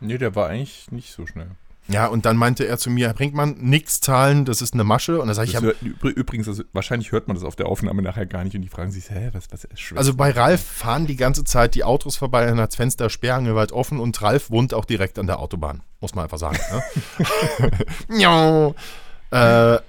Nee, 0.00 0.18
der 0.18 0.34
war 0.34 0.48
eigentlich 0.48 0.90
nicht 0.90 1.12
so 1.12 1.26
schnell. 1.26 1.50
Ja, 1.86 2.06
und 2.06 2.24
dann 2.24 2.38
meinte 2.38 2.66
er 2.66 2.78
zu 2.78 2.88
mir, 2.88 3.08
Herr 3.08 3.14
Brinkmann, 3.14 3.56
nichts 3.60 4.00
zahlen, 4.00 4.46
das 4.46 4.62
ist 4.62 4.72
eine 4.72 4.84
Masche. 4.84 5.20
Und 5.20 5.26
dann 5.26 5.34
sage 5.34 5.50
ich, 5.50 5.60
hört, 5.60 5.82
übrigens, 5.82 6.48
also 6.48 6.62
wahrscheinlich 6.72 7.12
hört 7.12 7.28
man 7.28 7.34
das 7.34 7.44
auf 7.44 7.56
der 7.56 7.66
Aufnahme 7.66 8.00
nachher 8.00 8.24
gar 8.24 8.42
nicht 8.42 8.56
und 8.56 8.62
die 8.62 8.68
fragen 8.68 8.90
sich, 8.90 9.10
hä, 9.10 9.28
was, 9.32 9.44
was 9.50 9.64
ist 9.64 9.80
schwer? 9.80 9.98
Also 9.98 10.14
bei 10.14 10.30
Ralf 10.30 10.62
fahren 10.62 11.06
die 11.06 11.16
ganze 11.16 11.44
Zeit 11.44 11.74
die 11.74 11.84
Autos 11.84 12.16
vorbei, 12.16 12.46
dann 12.46 12.58
hat 12.58 12.70
das 12.70 12.76
Fenster 12.76 13.10
sperrangelweit 13.10 13.72
offen 13.72 14.00
und 14.00 14.20
Ralf 14.22 14.50
wohnt 14.50 14.72
auch 14.72 14.86
direkt 14.86 15.18
an 15.18 15.26
der 15.26 15.40
Autobahn, 15.40 15.82
muss 16.00 16.14
man 16.14 16.24
einfach 16.24 16.38
sagen. 16.38 16.58
Ne? 16.72 16.82
Äh, 19.34 19.80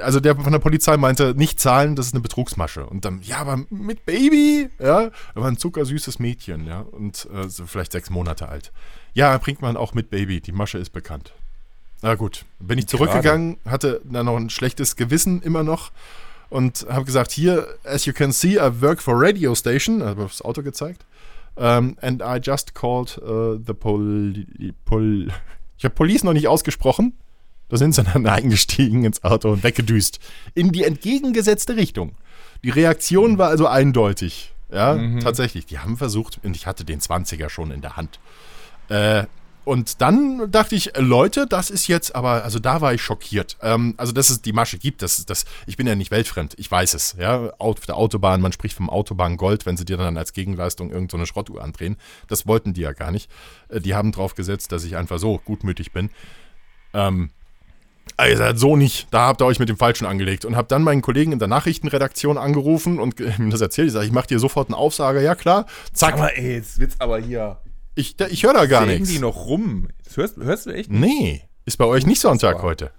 also 0.00 0.20
der 0.20 0.34
von 0.34 0.52
der 0.52 0.58
Polizei 0.58 0.96
meinte, 0.96 1.34
nicht 1.36 1.60
zahlen, 1.60 1.94
das 1.94 2.06
ist 2.06 2.14
eine 2.14 2.22
Betrugsmasche. 2.22 2.86
Und 2.86 3.04
dann, 3.04 3.20
ja, 3.22 3.38
aber 3.38 3.60
mit 3.70 4.04
Baby, 4.04 4.68
ja, 4.80 5.10
war 5.34 5.48
ein 5.48 5.58
zuckersüßes 5.58 6.18
Mädchen, 6.18 6.66
ja, 6.66 6.80
und 6.80 7.28
äh, 7.32 7.48
so 7.48 7.66
vielleicht 7.66 7.92
sechs 7.92 8.10
Monate 8.10 8.48
alt. 8.48 8.72
Ja, 9.12 9.36
bringt 9.38 9.62
man 9.62 9.76
auch 9.76 9.94
mit 9.94 10.10
Baby, 10.10 10.40
die 10.40 10.52
Masche 10.52 10.78
ist 10.78 10.90
bekannt. 10.90 11.32
Na 12.02 12.16
gut, 12.16 12.44
bin 12.58 12.78
ich 12.78 12.88
zurückgegangen, 12.88 13.58
hatte 13.64 14.00
dann 14.04 14.26
noch 14.26 14.36
ein 14.36 14.50
schlechtes 14.50 14.96
Gewissen 14.96 15.40
immer 15.42 15.62
noch 15.62 15.92
und 16.50 16.86
habe 16.90 17.04
gesagt, 17.04 17.30
hier, 17.30 17.68
as 17.84 18.06
you 18.06 18.12
can 18.12 18.32
see, 18.32 18.56
I 18.56 18.80
work 18.80 19.00
for 19.00 19.14
radio 19.16 19.54
station, 19.54 20.02
habe 20.02 20.22
das 20.24 20.42
Auto 20.42 20.62
gezeigt. 20.62 21.04
Um, 21.56 21.96
and 22.00 22.20
I 22.20 22.40
just 22.42 22.74
called 22.74 23.16
uh, 23.22 23.56
the 23.64 23.74
pol... 23.74 24.34
pol 24.84 25.28
ich 25.78 25.84
habe 25.84 25.94
Police 25.94 26.24
noch 26.24 26.32
nicht 26.32 26.48
ausgesprochen. 26.48 27.12
Da 27.68 27.76
sind 27.76 27.94
sie 27.94 28.02
dann 28.02 28.26
eingestiegen 28.26 29.04
ins 29.04 29.24
Auto 29.24 29.50
und 29.50 29.62
weggedüst. 29.62 30.20
In 30.54 30.72
die 30.72 30.84
entgegengesetzte 30.84 31.76
Richtung. 31.76 32.12
Die 32.62 32.70
Reaktion 32.70 33.38
war 33.38 33.48
also 33.48 33.66
eindeutig. 33.66 34.52
Ja, 34.72 34.94
mhm. 34.94 35.20
tatsächlich. 35.20 35.66
Die 35.66 35.78
haben 35.78 35.96
versucht, 35.96 36.40
und 36.42 36.56
ich 36.56 36.66
hatte 36.66 36.84
den 36.84 37.00
20er 37.00 37.48
schon 37.48 37.70
in 37.70 37.80
der 37.80 37.96
Hand. 37.96 38.18
Äh, 38.88 39.24
und 39.64 40.02
dann 40.02 40.50
dachte 40.50 40.74
ich, 40.74 40.92
Leute, 40.96 41.46
das 41.46 41.70
ist 41.70 41.86
jetzt 41.88 42.14
aber, 42.14 42.44
also 42.44 42.58
da 42.58 42.82
war 42.82 42.92
ich 42.92 43.00
schockiert. 43.00 43.56
Ähm, 43.62 43.94
also, 43.96 44.12
dass 44.12 44.28
es 44.28 44.42
die 44.42 44.52
Masche 44.52 44.78
gibt, 44.78 45.00
das, 45.00 45.24
das, 45.24 45.46
ich 45.66 45.78
bin 45.78 45.86
ja 45.86 45.94
nicht 45.94 46.10
weltfremd, 46.10 46.54
ich 46.58 46.70
weiß 46.70 46.92
es. 46.92 47.16
Ja, 47.18 47.50
auf 47.58 47.80
der 47.80 47.96
Autobahn, 47.96 48.42
man 48.42 48.52
spricht 48.52 48.76
vom 48.76 48.90
Autobahngold, 48.90 49.64
wenn 49.64 49.78
sie 49.78 49.86
dir 49.86 49.96
dann 49.96 50.18
als 50.18 50.34
Gegenleistung 50.34 50.90
irgendeine 50.90 51.22
so 51.22 51.32
Schrottuhr 51.32 51.62
andrehen. 51.62 51.96
Das 52.28 52.46
wollten 52.46 52.74
die 52.74 52.82
ja 52.82 52.92
gar 52.92 53.10
nicht. 53.10 53.30
Äh, 53.68 53.80
die 53.80 53.94
haben 53.94 54.12
drauf 54.12 54.34
gesetzt, 54.34 54.70
dass 54.70 54.84
ich 54.84 54.96
einfach 54.96 55.18
so 55.18 55.40
gutmütig 55.42 55.92
bin. 55.92 56.10
Ähm, 56.92 57.30
seid 58.18 58.58
so 58.58 58.76
nicht, 58.76 59.08
da 59.10 59.26
habt 59.26 59.42
ihr 59.42 59.46
euch 59.46 59.58
mit 59.58 59.68
dem 59.68 59.76
Falschen 59.76 60.06
angelegt. 60.06 60.44
Und 60.44 60.56
hab 60.56 60.68
dann 60.68 60.82
meinen 60.82 61.02
Kollegen 61.02 61.32
in 61.32 61.38
der 61.38 61.48
Nachrichtenredaktion 61.48 62.38
angerufen 62.38 62.98
und 63.00 63.18
ihm 63.38 63.50
das 63.50 63.60
erzählt. 63.60 63.88
Ich 63.88 63.92
sage, 63.92 64.06
ich 64.06 64.12
mache 64.12 64.28
dir 64.28 64.38
sofort 64.38 64.68
einen 64.68 64.74
Aufsager. 64.74 65.20
Ja, 65.20 65.34
klar. 65.34 65.66
Zack. 65.92 66.14
Aber 66.14 66.36
ey, 66.36 66.54
jetzt 66.54 66.78
wird's 66.78 67.00
aber 67.00 67.18
hier. 67.18 67.58
Ich, 67.96 68.18
ich 68.20 68.42
höre 68.42 68.54
da 68.54 68.66
gar 68.66 68.86
nichts. 68.86 69.08
die 69.08 69.18
noch 69.18 69.46
rum. 69.46 69.88
Das 70.04 70.16
hörst, 70.16 70.36
hörst 70.36 70.66
du 70.66 70.70
echt 70.70 70.90
nicht? 70.90 71.00
Nee. 71.00 71.42
Ist 71.64 71.78
bei 71.78 71.84
euch 71.84 72.06
nicht 72.06 72.20
Sonntag 72.20 72.62
heute. 72.62 72.90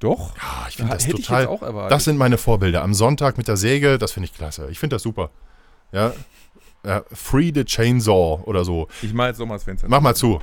Doch. 0.00 0.36
Ja, 0.36 0.66
ich 0.68 0.76
finde 0.76 0.92
das 0.92 1.06
total. 1.06 1.48
Ich 1.52 1.88
das 1.88 2.04
sind 2.04 2.16
meine 2.16 2.38
Vorbilder. 2.38 2.82
Am 2.82 2.94
Sonntag 2.94 3.36
mit 3.36 3.48
der 3.48 3.56
Säge, 3.56 3.98
das 3.98 4.12
finde 4.12 4.26
ich 4.26 4.34
klasse. 4.34 4.68
Ich 4.70 4.78
finde 4.78 4.96
das 4.96 5.02
super. 5.02 5.30
Ja. 5.92 6.12
ja. 6.84 7.02
Free 7.12 7.50
the 7.52 7.64
Chainsaw 7.64 8.42
oder 8.44 8.64
so. 8.64 8.86
Ich 9.02 9.12
mache 9.12 9.28
jetzt 9.28 9.40
nochmal 9.40 9.56
das 9.56 9.64
Fenster. 9.64 9.88
Mach 9.88 10.00
mal 10.00 10.14
zu. 10.14 10.40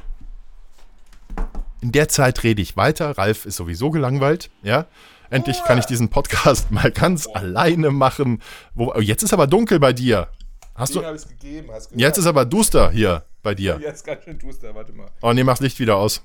In 1.81 1.91
der 1.91 2.09
Zeit 2.09 2.43
rede 2.43 2.61
ich 2.61 2.77
weiter. 2.77 3.17
Ralf 3.17 3.45
ist 3.45 3.57
sowieso 3.57 3.91
gelangweilt. 3.91 4.49
Ja. 4.63 4.87
Endlich 5.29 5.63
kann 5.63 5.77
ich 5.77 5.85
diesen 5.85 6.09
Podcast 6.09 6.71
mal 6.71 6.91
ganz 6.91 7.27
alleine 7.27 7.91
machen. 7.91 8.41
Wo, 8.73 8.93
oh, 8.93 8.99
jetzt 8.99 9.23
ist 9.23 9.33
aber 9.33 9.47
dunkel 9.47 9.79
bei 9.79 9.93
dir. 9.93 10.29
Hast 10.75 10.95
du? 10.95 11.01
Gegeben, 11.01 11.69
hast 11.71 11.91
jetzt 11.95 12.17
ist 12.17 12.25
aber 12.25 12.45
duster 12.45 12.91
hier 12.91 13.23
bei 13.41 13.55
dir. 13.55 13.79
Jetzt 13.81 14.03
ganz 14.03 14.23
schön 14.23 14.37
duster, 14.37 14.75
warte 14.75 14.91
mal. 14.91 15.09
Oh 15.21 15.31
nee, 15.31 15.43
mach 15.43 15.59
Licht 15.59 15.79
wieder 15.79 15.95
aus. 15.95 16.21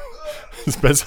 ist 0.66 0.80
besser. 0.80 1.06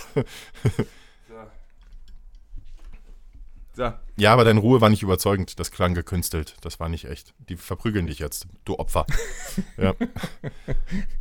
So. 3.73 3.93
Ja, 4.15 4.31
aber 4.31 4.43
deine 4.43 4.59
Ruhe 4.59 4.79
war 4.79 4.89
nicht 4.89 5.01
überzeugend. 5.01 5.59
Das 5.59 5.71
klang 5.71 5.95
gekünstelt. 5.95 6.55
Das 6.61 6.79
war 6.79 6.87
nicht 6.87 7.05
echt. 7.05 7.33
Die 7.49 7.55
verprügeln 7.55 8.05
dich 8.05 8.19
jetzt, 8.19 8.45
du 8.63 8.77
Opfer. 8.77 9.07
ja. 9.77 9.95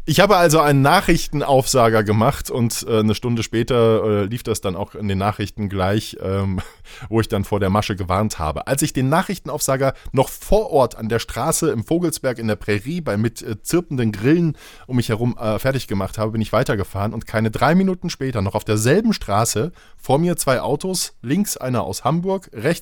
Ich 0.04 0.20
habe 0.20 0.36
also 0.36 0.60
einen 0.60 0.82
Nachrichtenaufsager 0.82 2.04
gemacht 2.04 2.50
und 2.50 2.84
äh, 2.86 2.98
eine 2.98 3.14
Stunde 3.14 3.42
später 3.42 4.04
äh, 4.04 4.24
lief 4.24 4.42
das 4.42 4.60
dann 4.60 4.76
auch 4.76 4.94
in 4.94 5.08
den 5.08 5.16
Nachrichten 5.16 5.70
gleich, 5.70 6.18
ähm, 6.20 6.60
wo 7.08 7.20
ich 7.20 7.28
dann 7.28 7.44
vor 7.44 7.60
der 7.60 7.70
Masche 7.70 7.96
gewarnt 7.96 8.38
habe. 8.38 8.66
Als 8.66 8.82
ich 8.82 8.92
den 8.92 9.08
Nachrichtenaufsager 9.08 9.94
noch 10.12 10.28
vor 10.28 10.70
Ort 10.70 10.96
an 10.96 11.08
der 11.08 11.18
Straße 11.18 11.70
im 11.70 11.84
Vogelsberg 11.84 12.38
in 12.38 12.48
der 12.48 12.56
Prärie 12.56 13.00
bei 13.00 13.16
mit 13.16 13.40
äh, 13.40 13.62
zirpenden 13.62 14.12
Grillen 14.12 14.58
um 14.86 14.96
mich 14.96 15.08
herum 15.08 15.38
äh, 15.38 15.58
fertig 15.58 15.88
gemacht 15.88 16.18
habe, 16.18 16.32
bin 16.32 16.42
ich 16.42 16.52
weitergefahren 16.52 17.14
und 17.14 17.26
keine 17.26 17.50
drei 17.50 17.74
Minuten 17.74 18.10
später 18.10 18.42
noch 18.42 18.54
auf 18.54 18.64
derselben 18.64 19.14
Straße 19.14 19.72
vor 19.96 20.18
mir 20.18 20.36
zwei 20.36 20.60
Autos, 20.60 21.14
links 21.22 21.56
einer 21.56 21.84
aus 21.84 22.04
Hamburg, 22.04 22.50
rechts 22.52 22.81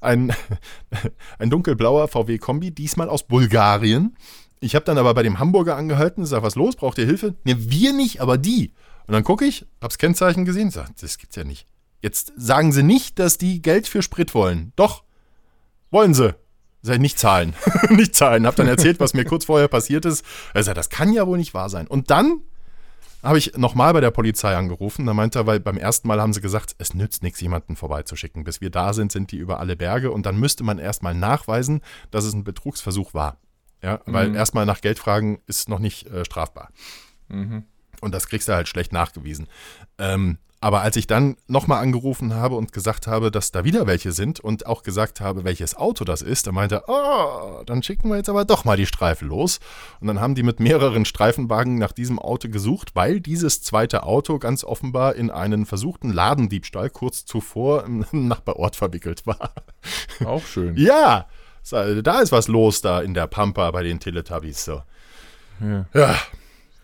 ein, 0.00 0.34
ein 1.38 1.50
dunkelblauer 1.50 2.08
VW-Kombi, 2.08 2.70
diesmal 2.70 3.08
aus 3.08 3.22
Bulgarien. 3.24 4.16
Ich 4.60 4.74
habe 4.74 4.84
dann 4.84 4.98
aber 4.98 5.14
bei 5.14 5.22
dem 5.22 5.38
Hamburger 5.38 5.76
angehalten, 5.76 6.24
sag, 6.24 6.42
was 6.42 6.54
los, 6.54 6.76
braucht 6.76 6.98
ihr 6.98 7.06
Hilfe? 7.06 7.34
Ne, 7.44 7.56
wir 7.70 7.92
nicht, 7.92 8.20
aber 8.20 8.38
die. 8.38 8.72
Und 9.06 9.12
dann 9.12 9.24
gucke 9.24 9.44
ich, 9.44 9.66
hab's 9.80 9.98
Kennzeichen 9.98 10.44
gesehen, 10.44 10.70
sag, 10.70 10.96
das 11.00 11.18
gibt's 11.18 11.36
ja 11.36 11.44
nicht. 11.44 11.66
Jetzt 12.00 12.32
sagen 12.36 12.72
sie 12.72 12.82
nicht, 12.82 13.18
dass 13.18 13.38
die 13.38 13.62
Geld 13.62 13.88
für 13.88 14.02
Sprit 14.02 14.34
wollen. 14.34 14.72
Doch, 14.76 15.04
wollen 15.90 16.14
sie. 16.14 16.34
Sag, 16.82 16.98
nicht 17.00 17.18
zahlen. 17.18 17.54
nicht 17.90 18.14
zahlen. 18.14 18.46
Hab 18.46 18.56
dann 18.56 18.66
erzählt, 18.66 18.98
was 18.98 19.14
mir 19.14 19.24
kurz 19.24 19.44
vorher 19.44 19.68
passiert 19.68 20.04
ist. 20.04 20.24
Er 20.52 20.64
sagt, 20.64 20.76
das 20.76 20.90
kann 20.90 21.12
ja 21.12 21.26
wohl 21.28 21.38
nicht 21.38 21.54
wahr 21.54 21.68
sein. 21.68 21.86
Und 21.86 22.10
dann 22.10 22.42
habe 23.22 23.38
ich 23.38 23.56
nochmal 23.56 23.92
bei 23.92 24.00
der 24.00 24.10
Polizei 24.10 24.56
angerufen. 24.56 25.06
Da 25.06 25.14
meinte 25.14 25.38
er, 25.38 25.46
weil 25.46 25.60
beim 25.60 25.76
ersten 25.76 26.08
Mal 26.08 26.20
haben 26.20 26.32
sie 26.32 26.40
gesagt, 26.40 26.74
es 26.78 26.94
nützt 26.94 27.22
nichts, 27.22 27.40
jemanden 27.40 27.76
vorbeizuschicken. 27.76 28.44
Bis 28.44 28.60
wir 28.60 28.70
da 28.70 28.92
sind, 28.92 29.12
sind 29.12 29.30
die 29.32 29.36
über 29.36 29.60
alle 29.60 29.76
Berge. 29.76 30.10
Und 30.10 30.26
dann 30.26 30.38
müsste 30.38 30.64
man 30.64 30.78
erstmal 30.78 31.14
nachweisen, 31.14 31.82
dass 32.10 32.24
es 32.24 32.34
ein 32.34 32.44
Betrugsversuch 32.44 33.14
war. 33.14 33.38
Ja, 33.82 34.00
weil 34.06 34.28
mhm. 34.28 34.36
erstmal 34.36 34.64
nach 34.64 34.80
Geld 34.80 34.98
fragen 34.98 35.40
ist 35.46 35.68
noch 35.68 35.80
nicht 35.80 36.06
äh, 36.06 36.24
strafbar. 36.24 36.70
Mhm. 37.28 37.64
Und 38.00 38.14
das 38.14 38.28
kriegst 38.28 38.48
du 38.48 38.54
halt 38.54 38.68
schlecht 38.68 38.92
nachgewiesen. 38.92 39.48
Ähm, 39.98 40.38
aber 40.62 40.82
als 40.82 40.94
ich 40.94 41.08
dann 41.08 41.36
nochmal 41.48 41.82
angerufen 41.82 42.34
habe 42.34 42.54
und 42.54 42.72
gesagt 42.72 43.08
habe, 43.08 43.32
dass 43.32 43.50
da 43.50 43.64
wieder 43.64 43.88
welche 43.88 44.12
sind 44.12 44.38
und 44.38 44.64
auch 44.64 44.84
gesagt 44.84 45.20
habe, 45.20 45.42
welches 45.42 45.74
Auto 45.74 46.04
das 46.04 46.22
ist, 46.22 46.46
da 46.46 46.52
meinte 46.52 46.76
er, 46.76 46.88
oh, 46.88 47.64
dann 47.64 47.82
schicken 47.82 48.08
wir 48.08 48.16
jetzt 48.16 48.28
aber 48.28 48.44
doch 48.44 48.64
mal 48.64 48.76
die 48.76 48.86
Streifen 48.86 49.26
los. 49.26 49.58
Und 50.00 50.06
dann 50.06 50.20
haben 50.20 50.36
die 50.36 50.44
mit 50.44 50.60
mehreren 50.60 51.04
Streifenwagen 51.04 51.74
nach 51.74 51.90
diesem 51.90 52.20
Auto 52.20 52.48
gesucht, 52.48 52.94
weil 52.94 53.18
dieses 53.18 53.60
zweite 53.60 54.04
Auto 54.04 54.38
ganz 54.38 54.62
offenbar 54.62 55.16
in 55.16 55.32
einen 55.32 55.66
versuchten 55.66 56.12
Ladendiebstahl 56.12 56.90
kurz 56.90 57.26
zuvor 57.26 57.84
im 57.84 58.06
Nachbarort 58.28 58.76
verwickelt 58.76 59.26
war. 59.26 59.50
Auch 60.24 60.46
schön. 60.46 60.76
ja, 60.76 61.26
da 61.70 62.20
ist 62.20 62.30
was 62.30 62.46
los 62.46 62.80
da 62.82 63.00
in 63.00 63.14
der 63.14 63.26
Pampa 63.26 63.68
bei 63.72 63.82
den 63.82 63.98
Teletubbies. 63.98 64.64
So. 64.64 64.82
Ja. 65.60 65.86
ja. 65.92 66.16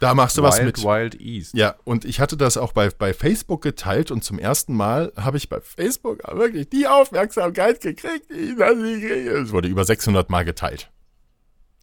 Da 0.01 0.15
machst 0.15 0.39
du 0.39 0.43
Wild, 0.43 0.53
was 0.53 0.63
mit. 0.63 0.83
Wild 0.83 1.21
East. 1.21 1.55
Ja, 1.55 1.75
und 1.85 2.05
ich 2.05 2.21
hatte 2.21 2.37
das 2.37 2.57
auch 2.57 2.73
bei, 2.73 2.89
bei 2.91 3.13
Facebook 3.13 3.63
geteilt 3.63 4.11
und 4.11 4.23
zum 4.23 4.39
ersten 4.39 4.75
Mal 4.75 5.13
habe 5.17 5.37
ich 5.37 5.49
bei 5.49 5.61
Facebook 5.61 6.21
wirklich 6.33 6.69
die 6.69 6.87
Aufmerksamkeit 6.87 7.81
gekriegt, 7.81 8.31
die 8.31 8.53
ich 8.53 8.57
kriege. 8.57 9.31
Es 9.39 9.51
wurde 9.51 9.69
über 9.69 9.85
600 9.85 10.31
Mal 10.31 10.45
geteilt. 10.45 10.91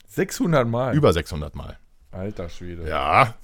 600 0.07 0.67
Mal? 0.67 0.95
Über 0.95 1.11
600 1.11 1.55
Mal. 1.55 1.77
Alter 2.11 2.47
Schwede. 2.47 2.87
Ja. 2.87 3.35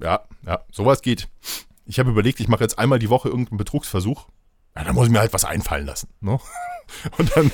Ja, 0.00 0.24
ja, 0.46 0.64
sowas 0.72 1.02
geht. 1.02 1.28
Ich 1.86 1.98
habe 1.98 2.10
überlegt, 2.10 2.40
ich 2.40 2.48
mache 2.48 2.62
jetzt 2.62 2.78
einmal 2.78 2.98
die 2.98 3.10
Woche 3.10 3.28
irgendeinen 3.28 3.58
Betrugsversuch. 3.58 4.26
Ja, 4.78 4.84
dann 4.84 4.94
muss 4.94 5.06
ich 5.06 5.12
mir 5.12 5.18
halt 5.18 5.32
was 5.32 5.44
einfallen 5.44 5.86
lassen. 5.86 6.08
Ne? 6.20 6.38
Und 7.18 7.36
dann, 7.36 7.50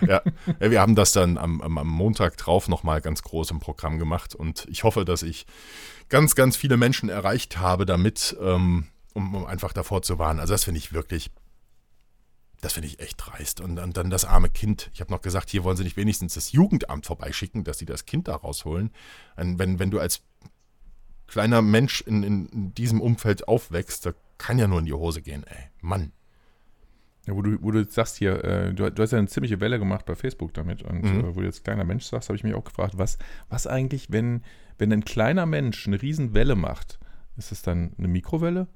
ja, 0.08 0.22
wir 0.58 0.80
haben 0.80 0.96
das 0.96 1.12
dann 1.12 1.38
am, 1.38 1.60
am, 1.60 1.86
Montag 1.86 2.36
drauf 2.36 2.66
nochmal 2.66 3.00
ganz 3.00 3.22
groß 3.22 3.52
im 3.52 3.60
Programm 3.60 3.98
gemacht. 4.00 4.34
Und 4.34 4.66
ich 4.68 4.82
hoffe, 4.82 5.04
dass 5.04 5.22
ich 5.22 5.46
ganz, 6.08 6.34
ganz 6.34 6.56
viele 6.56 6.76
Menschen 6.76 7.08
erreicht 7.08 7.58
habe 7.58 7.86
damit, 7.86 8.36
ähm, 8.40 8.88
um, 9.12 9.34
um 9.36 9.46
einfach 9.46 9.72
davor 9.72 10.02
zu 10.02 10.18
warnen. 10.18 10.40
Also 10.40 10.52
das 10.52 10.64
finde 10.64 10.78
ich 10.78 10.92
wirklich, 10.92 11.30
das 12.60 12.72
finde 12.72 12.88
ich 12.88 12.98
echt 12.98 13.18
dreist. 13.24 13.60
Und, 13.60 13.78
und 13.78 13.96
dann 13.96 14.10
das 14.10 14.24
arme 14.24 14.50
Kind. 14.50 14.90
Ich 14.94 15.00
habe 15.00 15.12
noch 15.12 15.22
gesagt, 15.22 15.50
hier 15.50 15.62
wollen 15.62 15.76
sie 15.76 15.84
nicht 15.84 15.96
wenigstens 15.96 16.34
das 16.34 16.50
Jugendamt 16.50 17.06
vorbeischicken, 17.06 17.62
dass 17.62 17.78
sie 17.78 17.86
das 17.86 18.04
Kind 18.04 18.26
da 18.26 18.34
rausholen. 18.34 18.90
Wenn, 19.36 19.78
wenn 19.78 19.92
du 19.92 20.00
als 20.00 20.22
kleiner 21.28 21.62
Mensch 21.62 22.00
in, 22.00 22.24
in 22.24 22.74
diesem 22.74 23.00
Umfeld 23.00 23.46
aufwächst, 23.46 24.06
da 24.06 24.12
kann 24.38 24.58
ja 24.58 24.66
nur 24.66 24.80
in 24.80 24.86
die 24.86 24.92
Hose 24.92 25.22
gehen, 25.22 25.44
ey. 25.44 25.70
Mann. 25.80 26.10
Ja, 27.26 27.34
wo 27.34 27.42
du, 27.42 27.56
wo 27.62 27.70
du 27.70 27.80
jetzt 27.80 27.94
sagst 27.94 28.16
hier, 28.16 28.44
äh, 28.44 28.74
du, 28.74 28.90
du, 28.90 29.02
hast 29.02 29.12
ja 29.12 29.18
eine 29.18 29.28
ziemliche 29.28 29.60
Welle 29.60 29.78
gemacht 29.78 30.04
bei 30.04 30.14
Facebook 30.14 30.52
damit 30.52 30.82
und 30.82 31.02
mhm. 31.02 31.20
äh, 31.20 31.34
wo 31.34 31.40
du 31.40 31.46
jetzt 31.46 31.64
kleiner 31.64 31.84
Mensch 31.84 32.04
sagst, 32.04 32.28
habe 32.28 32.36
ich 32.36 32.44
mich 32.44 32.54
auch 32.54 32.64
gefragt, 32.64 32.98
was, 32.98 33.16
was 33.48 33.66
eigentlich, 33.66 34.08
wenn, 34.10 34.42
wenn 34.78 34.92
ein 34.92 35.04
kleiner 35.04 35.46
Mensch 35.46 35.86
eine 35.86 36.02
riesen 36.02 36.34
Welle 36.34 36.54
macht, 36.54 36.98
ist 37.36 37.50
es 37.50 37.62
dann 37.62 37.92
eine 37.98 38.08
Mikrowelle? 38.08 38.68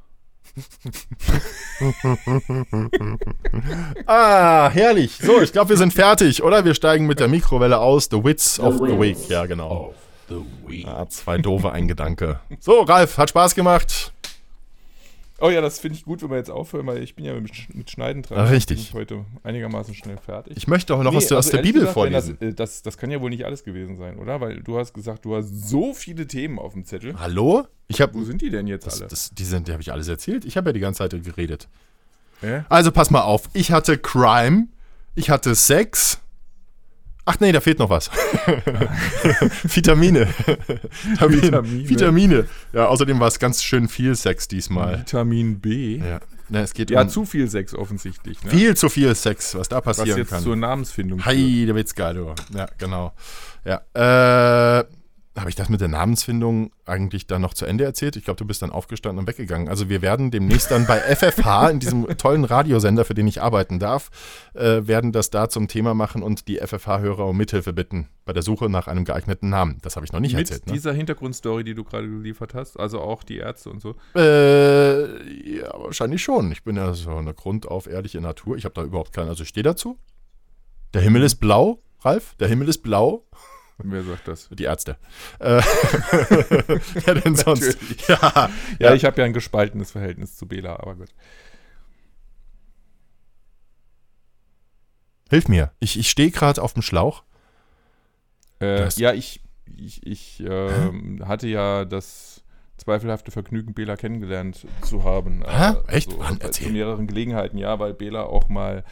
ah, 4.07 4.70
herrlich. 4.70 5.18
So, 5.20 5.42
ich 5.42 5.53
glaube, 5.53 5.68
wir 5.70 5.76
sind 5.76 5.92
fertig, 5.92 6.42
oder? 6.42 6.64
Wir 6.64 6.74
steigen 6.74 7.07
mit 7.07 7.20
der 7.20 7.28
Mikrowelle 7.28 7.78
aus. 7.78 8.09
The 8.11 8.24
Wits 8.24 8.57
the 8.57 8.62
of 8.62 8.78
the 8.78 8.99
Week. 8.99 9.28
Ja, 9.28 9.46
genau. 9.46 9.94
The 10.28 10.42
Week. 10.66 10.86
Ah, 10.86 11.09
zwei 11.09 11.38
doofe 11.38 11.70
ein 11.72 11.86
Gedanke. 11.86 12.40
So, 12.61 12.80
Ralf, 12.80 13.18
hat 13.18 13.30
Spaß 13.30 13.55
gemacht. 13.55 14.12
Oh 15.41 15.51
ja, 15.51 15.61
das 15.61 15.78
finde 15.78 15.97
ich 15.97 16.05
gut, 16.05 16.20
wenn 16.22 16.30
wir 16.30 16.36
jetzt 16.36 16.51
aufhören, 16.51 16.86
weil 16.86 17.01
ich 17.01 17.14
bin 17.14 17.24
ja 17.24 17.39
mit, 17.39 17.53
mit 17.72 17.89
Schneiden 17.91 18.22
dran. 18.22 18.39
Ach, 18.41 18.51
richtig. 18.51 18.80
Ich 18.80 18.91
bin 18.91 19.01
heute 19.01 19.24
einigermaßen 19.45 19.95
schnell 19.95 20.16
fertig. 20.16 20.57
Ich 20.57 20.66
möchte 20.66 20.95
auch 20.95 21.03
noch 21.05 21.12
nee, 21.12 21.18
aus, 21.18 21.28
der, 21.28 21.36
also 21.36 21.47
aus 21.47 21.53
der 21.53 21.62
Bibel 21.62 21.80
gesagt, 21.80 21.95
vorlesen. 21.95 22.36
Das, 22.41 22.49
äh, 22.49 22.55
das, 22.55 22.82
das, 22.82 22.99
kann 22.99 23.11
ja 23.12 23.20
wohl 23.20 23.30
nicht 23.30 23.45
alles 23.45 23.62
gewesen 23.62 23.97
sein, 23.99 24.18
oder? 24.18 24.41
Weil 24.41 24.62
du 24.62 24.78
hast 24.78 24.95
gesagt, 24.95 25.24
du 25.24 25.36
hast 25.36 25.49
so 25.68 25.95
viele 25.95 26.26
Themen 26.26 26.59
auf 26.59 26.72
dem 26.72 26.84
Zettel. 26.84 27.14
Hallo? 27.20 27.68
Ich 27.86 28.01
hab, 28.01 28.14
Wo 28.14 28.24
sind 28.24 28.43
die 28.43 28.51
denn 28.51 28.66
jetzt 28.66 28.86
das, 28.86 29.01
alle? 29.01 29.09
Die 29.09 29.45
sind, 29.45 29.68
die 29.68 29.72
habe 29.72 29.80
ich 29.80 29.93
alles 29.93 30.09
erzählt. 30.09 30.45
Ich 30.45 30.57
habe 30.57 30.70
ja 30.70 30.72
die 30.72 30.80
ganze 30.80 31.09
Zeit 31.09 31.24
geredet. 31.24 31.68
Äh? 32.43 32.62
Also 32.68 32.91
pass 32.91 33.11
mal 33.11 33.22
auf. 33.22 33.49
Ich 33.53 33.70
hatte 33.70 33.97
Crime, 33.97 34.66
ich 35.14 35.30
hatte 35.30 35.55
Sex, 35.55 36.20
Ach 37.29 37.39
nee, 37.41 37.53
da 37.53 37.61
fehlt 37.61 37.79
noch 37.79 37.91
was. 37.91 38.11
Vitamine. 39.64 40.29
Vitamine. 41.18 41.89
Vitamine. 41.89 42.49
Ja, 42.72 42.87
außerdem 42.87 43.20
war 43.20 43.29
es 43.29 43.39
ganz 43.39 43.62
schön 43.62 43.87
viel 43.87 44.16
Sex 44.16 44.49
diesmal. 44.49 45.01
Vitamin 45.01 45.61
B. 45.61 45.99
Ja. 45.99 46.20
Ne, 46.49 46.62
es 46.62 46.72
geht 46.72 46.91
ja, 46.91 47.03
um 47.03 47.11
zu 47.11 47.26
viel 47.26 47.47
Sex 47.51 47.74
offensichtlich. 47.74 48.43
Ne? 48.45 48.51
Viel 48.51 48.74
zu 48.74 48.89
viel 48.89 49.14
Sex, 49.14 49.55
was 49.55 49.68
da 49.68 49.83
passieren 49.83 50.09
was 50.12 50.16
jetzt 50.16 50.31
kann. 50.31 50.43
zur 50.43 50.57
Namensfindung 50.57 51.22
Hi, 51.26 51.66
der 51.66 51.74
Witz 51.74 51.95
geil, 51.95 52.14
du. 52.14 52.35
Ja, 52.57 52.66
genau. 52.79 53.12
Ja, 53.66 53.83
äh, 54.81 54.85
habe 55.41 55.51
ich 55.51 55.57
das 55.57 55.68
mit 55.68 55.80
der 55.80 55.89
Namensfindung 55.89 56.70
eigentlich 56.84 57.26
dann 57.26 57.43
noch 57.43 57.55
zu 57.55 57.66
Ende 57.66 57.84
erzählt? 57.84 58.16
Ich 58.16 58.24
glaube, 58.24 58.39
du 58.39 58.45
bist 58.45 58.62
dann 58.62 58.70
aufgestanden 58.70 59.20
und 59.20 59.26
weggegangen. 59.26 59.68
Also 59.68 59.89
wir 59.89 60.03
werden 60.03 60.30
demnächst 60.30 60.70
dann 60.70 60.86
bei 60.86 60.99
FFH, 60.99 61.70
in 61.70 61.80
diesem 61.80 62.07
tollen 62.18 62.45
Radiosender, 62.45 63.05
für 63.05 63.14
den 63.14 63.26
ich 63.26 63.43
arbeiten 63.43 63.78
darf, 63.78 64.11
äh, 64.55 64.86
werden 64.86 65.12
das 65.12 65.30
da 65.30 65.49
zum 65.49 65.68
Thema 65.68 65.95
machen 65.95 66.22
und 66.22 66.49
die 66.49 66.59
FFH-Hörer 66.59 67.26
um 67.26 67.36
Mithilfe 67.36 67.72
bitten 67.72 68.09
bei 68.24 68.32
der 68.32 68.43
Suche 68.43 68.68
nach 68.68 68.89
einem 68.89 69.05
geeigneten 69.05 69.49
Namen. 69.49 69.78
Das 69.82 69.97
habe 69.97 70.05
ich 70.05 70.12
noch 70.12 70.20
nicht 70.20 70.32
mit 70.32 70.43
erzählt. 70.43 70.61
Mit 70.62 70.68
ne? 70.68 70.72
dieser 70.74 70.93
Hintergrundstory, 70.93 71.64
die 71.64 71.74
du 71.74 71.84
gerade 71.84 72.09
geliefert 72.09 72.55
hast, 72.55 72.78
also 72.78 73.01
auch 73.01 73.22
die 73.22 73.39
Ärzte 73.39 73.70
und 73.70 73.80
so? 73.80 73.95
Äh, 74.14 75.59
ja, 75.59 75.72
wahrscheinlich 75.74 76.22
schon. 76.22 76.53
Ich 76.53 76.62
bin 76.64 76.76
ja 76.76 76.93
so 76.95 77.16
eine 77.16 77.34
grundauf 77.34 77.86
ehrliche 77.86 78.20
Natur. 78.20 78.57
Ich 78.57 78.64
habe 78.64 78.74
da 78.74 78.82
überhaupt 78.82 79.12
keinen, 79.12 79.28
also 79.28 79.43
ich 79.43 79.49
stehe 79.49 79.64
dazu. 79.64 79.99
Der 80.95 81.03
Himmel 81.03 81.22
ist 81.22 81.36
blau, 81.36 81.82
Ralf. 82.01 82.34
Der 82.41 82.49
Himmel 82.49 82.68
ist 82.68 82.82
blau. 82.82 83.24
Wer 83.79 84.03
sagt 84.03 84.26
das? 84.26 84.49
Die 84.51 84.64
Ärzte. 84.64 84.97
Äh, 85.41 85.61
ja, 87.07 87.14
denn 87.14 87.37
sonst. 87.37 87.79
Ja, 88.09 88.18
ja, 88.33 88.51
ja, 88.81 88.95
ich 88.95 89.05
habe 89.05 89.20
ja 89.20 89.24
ein 89.24 89.33
gespaltenes 89.33 89.93
Verhältnis 89.93 90.37
zu 90.37 90.47
Bela, 90.47 90.79
aber 90.81 90.97
gut. 90.97 91.14
Hilf 95.31 95.49
mir. 95.49 95.72
Ich, 95.79 95.99
ich 95.99 96.11
stehe 96.11 96.31
gerade 96.31 96.62
auf 96.62 96.72
dem 96.72 96.83
Schlauch. 96.83 97.22
Äh, 98.61 98.89
ja, 98.97 99.12
ich, 99.12 99.43
ich, 99.76 100.05
ich 100.05 100.41
äh, 100.41 101.20
hatte 101.24 101.47
ja 101.47 101.85
das 101.85 102.43
zweifelhafte 102.79 103.31
Vergnügen, 103.31 103.74
Bela 103.74 103.97
kennengelernt 103.97 104.66
zu 104.83 105.05
haben. 105.05 105.45
Hä? 105.47 105.74
Echt? 105.89 106.09
Also, 106.09 106.18
Wann, 106.18 106.53
zu 106.53 106.68
mehreren 106.70 107.07
Gelegenheiten, 107.07 107.59
ja, 107.59 107.79
weil 107.79 107.95
Bela 107.95 108.24
auch 108.24 108.49
mal 108.49 108.79
äh, 108.79 108.83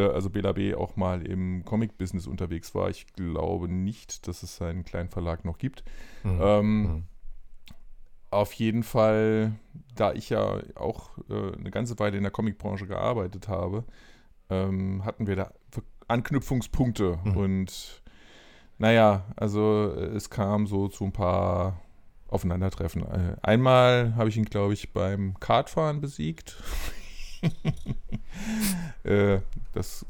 also 0.00 0.30
Bela 0.30 0.52
B. 0.52 0.74
auch 0.74 0.96
mal 0.96 1.26
im 1.26 1.64
Comic-Business 1.64 2.26
unterwegs 2.26 2.74
war. 2.74 2.90
Ich 2.90 3.06
glaube 3.12 3.68
nicht, 3.68 4.26
dass 4.26 4.42
es 4.42 4.56
seinen 4.56 4.84
kleinen 4.84 5.08
Verlag 5.08 5.44
noch 5.44 5.58
gibt. 5.58 5.84
Mhm. 6.22 6.40
Ähm, 6.40 6.82
mhm. 6.82 7.04
Auf 8.30 8.52
jeden 8.54 8.82
Fall, 8.82 9.52
da 9.94 10.12
ich 10.12 10.30
ja 10.30 10.58
auch 10.74 11.16
äh, 11.30 11.56
eine 11.56 11.70
ganze 11.70 11.98
Weile 12.00 12.16
in 12.16 12.24
der 12.24 12.32
Comicbranche 12.32 12.86
gearbeitet 12.86 13.48
habe, 13.48 13.84
ähm, 14.50 15.04
hatten 15.04 15.26
wir 15.26 15.36
da 15.36 15.52
Anknüpfungspunkte 16.08 17.18
mhm. 17.24 17.36
und 17.36 18.02
naja, 18.78 19.24
also 19.36 19.92
es 19.92 20.30
kam 20.30 20.66
so 20.66 20.88
zu 20.88 21.04
ein 21.04 21.12
paar 21.12 21.80
Aufeinandertreffen. 22.28 23.02
Äh, 23.02 23.36
einmal 23.42 24.16
habe 24.16 24.28
ich 24.28 24.36
ihn, 24.36 24.44
glaube 24.44 24.74
ich, 24.74 24.92
beim 24.92 25.38
Kartfahren 25.38 26.00
besiegt. 26.00 26.56
äh, 29.04 29.38
das 29.72 30.06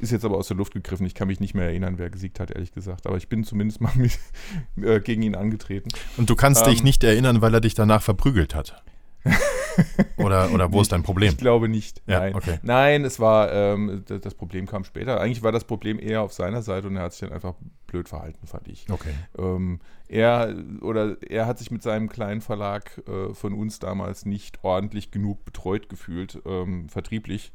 ist 0.00 0.12
jetzt 0.12 0.24
aber 0.24 0.36
aus 0.36 0.48
der 0.48 0.56
Luft 0.56 0.72
gegriffen. 0.72 1.06
Ich 1.06 1.14
kann 1.14 1.28
mich 1.28 1.40
nicht 1.40 1.54
mehr 1.54 1.66
erinnern, 1.66 1.98
wer 1.98 2.10
gesiegt 2.10 2.40
hat, 2.40 2.50
ehrlich 2.50 2.72
gesagt. 2.72 3.06
Aber 3.06 3.16
ich 3.16 3.28
bin 3.28 3.44
zumindest 3.44 3.80
mal 3.80 3.92
mit, 3.96 4.18
äh, 4.80 5.00
gegen 5.00 5.22
ihn 5.22 5.34
angetreten. 5.34 5.88
Und 6.16 6.30
du 6.30 6.36
kannst 6.36 6.64
ähm, 6.66 6.72
dich 6.72 6.82
nicht 6.82 7.02
erinnern, 7.04 7.40
weil 7.40 7.54
er 7.54 7.60
dich 7.60 7.74
danach 7.74 8.02
verprügelt 8.02 8.54
hat. 8.54 8.82
oder, 10.16 10.52
oder 10.52 10.72
wo 10.72 10.80
ist 10.80 10.92
dein 10.92 11.02
Problem? 11.02 11.30
Ich 11.30 11.38
glaube 11.38 11.68
nicht. 11.68 12.02
Ja, 12.06 12.20
Nein. 12.20 12.34
Okay. 12.34 12.58
Nein, 12.62 13.04
es 13.04 13.20
war, 13.20 13.52
ähm, 13.52 14.04
das 14.06 14.34
Problem 14.34 14.66
kam 14.66 14.84
später. 14.84 15.20
Eigentlich 15.20 15.42
war 15.42 15.52
das 15.52 15.64
Problem 15.64 15.98
eher 15.98 16.22
auf 16.22 16.32
seiner 16.32 16.62
Seite 16.62 16.88
und 16.88 16.96
er 16.96 17.04
hat 17.04 17.12
sich 17.12 17.20
dann 17.20 17.32
einfach 17.32 17.54
blöd 17.86 18.08
verhalten, 18.08 18.46
fand 18.46 18.68
ich. 18.68 18.86
Okay. 18.90 19.12
Ähm, 19.36 19.80
er 20.08 20.54
oder 20.80 21.16
er 21.22 21.46
hat 21.46 21.58
sich 21.58 21.70
mit 21.70 21.82
seinem 21.82 22.08
kleinen 22.08 22.40
Verlag 22.40 23.02
äh, 23.06 23.34
von 23.34 23.54
uns 23.54 23.78
damals 23.78 24.24
nicht 24.24 24.64
ordentlich 24.64 25.10
genug 25.10 25.44
betreut 25.44 25.88
gefühlt, 25.88 26.40
ähm, 26.46 26.88
vertrieblich. 26.88 27.52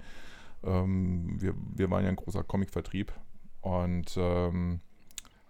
Ähm, 0.64 1.36
wir, 1.40 1.54
wir 1.76 1.90
waren 1.90 2.04
ja 2.04 2.10
ein 2.10 2.16
großer 2.16 2.44
Comic-Vertrieb 2.44 3.12
und 3.62 4.16
ähm, 4.18 4.82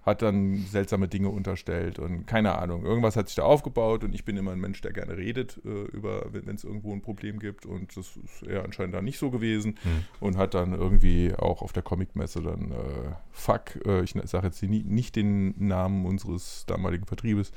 hat 0.05 0.21
dann 0.21 0.65
seltsame 0.69 1.07
Dinge 1.07 1.29
unterstellt 1.29 1.97
und 1.97 2.25
keine 2.25 2.57
Ahnung. 2.57 2.85
Irgendwas 2.85 3.15
hat 3.15 3.27
sich 3.27 3.35
da 3.35 3.43
aufgebaut 3.43 4.03
und 4.03 4.13
ich 4.13 4.25
bin 4.25 4.35
immer 4.35 4.51
ein 4.51 4.59
Mensch, 4.59 4.81
der 4.81 4.91
gerne 4.91 5.17
redet, 5.17 5.61
äh, 5.65 5.85
über, 5.85 6.25
wenn 6.31 6.53
es 6.53 6.63
irgendwo 6.63 6.93
ein 6.93 7.01
Problem 7.01 7.39
gibt 7.39 7.65
und 7.65 7.95
das 7.95 8.17
ist 8.17 8.43
er 8.43 8.65
anscheinend 8.65 8.93
da 8.93 9.01
nicht 9.01 9.17
so 9.17 9.31
gewesen 9.31 9.79
hm. 9.81 10.03
und 10.19 10.37
hat 10.37 10.53
dann 10.53 10.73
irgendwie 10.73 11.33
auch 11.35 11.61
auf 11.61 11.71
der 11.71 11.83
Comicmesse 11.83 12.41
dann 12.41 12.71
äh, 12.71 13.15
Fuck, 13.31 13.85
äh, 13.85 14.03
ich 14.03 14.13
sage 14.25 14.47
jetzt 14.47 14.61
nie, 14.61 14.83
nicht 14.83 15.15
den 15.15 15.55
Namen 15.67 16.05
unseres 16.05 16.65
damaligen 16.65 17.05
Vertriebes, 17.05 17.53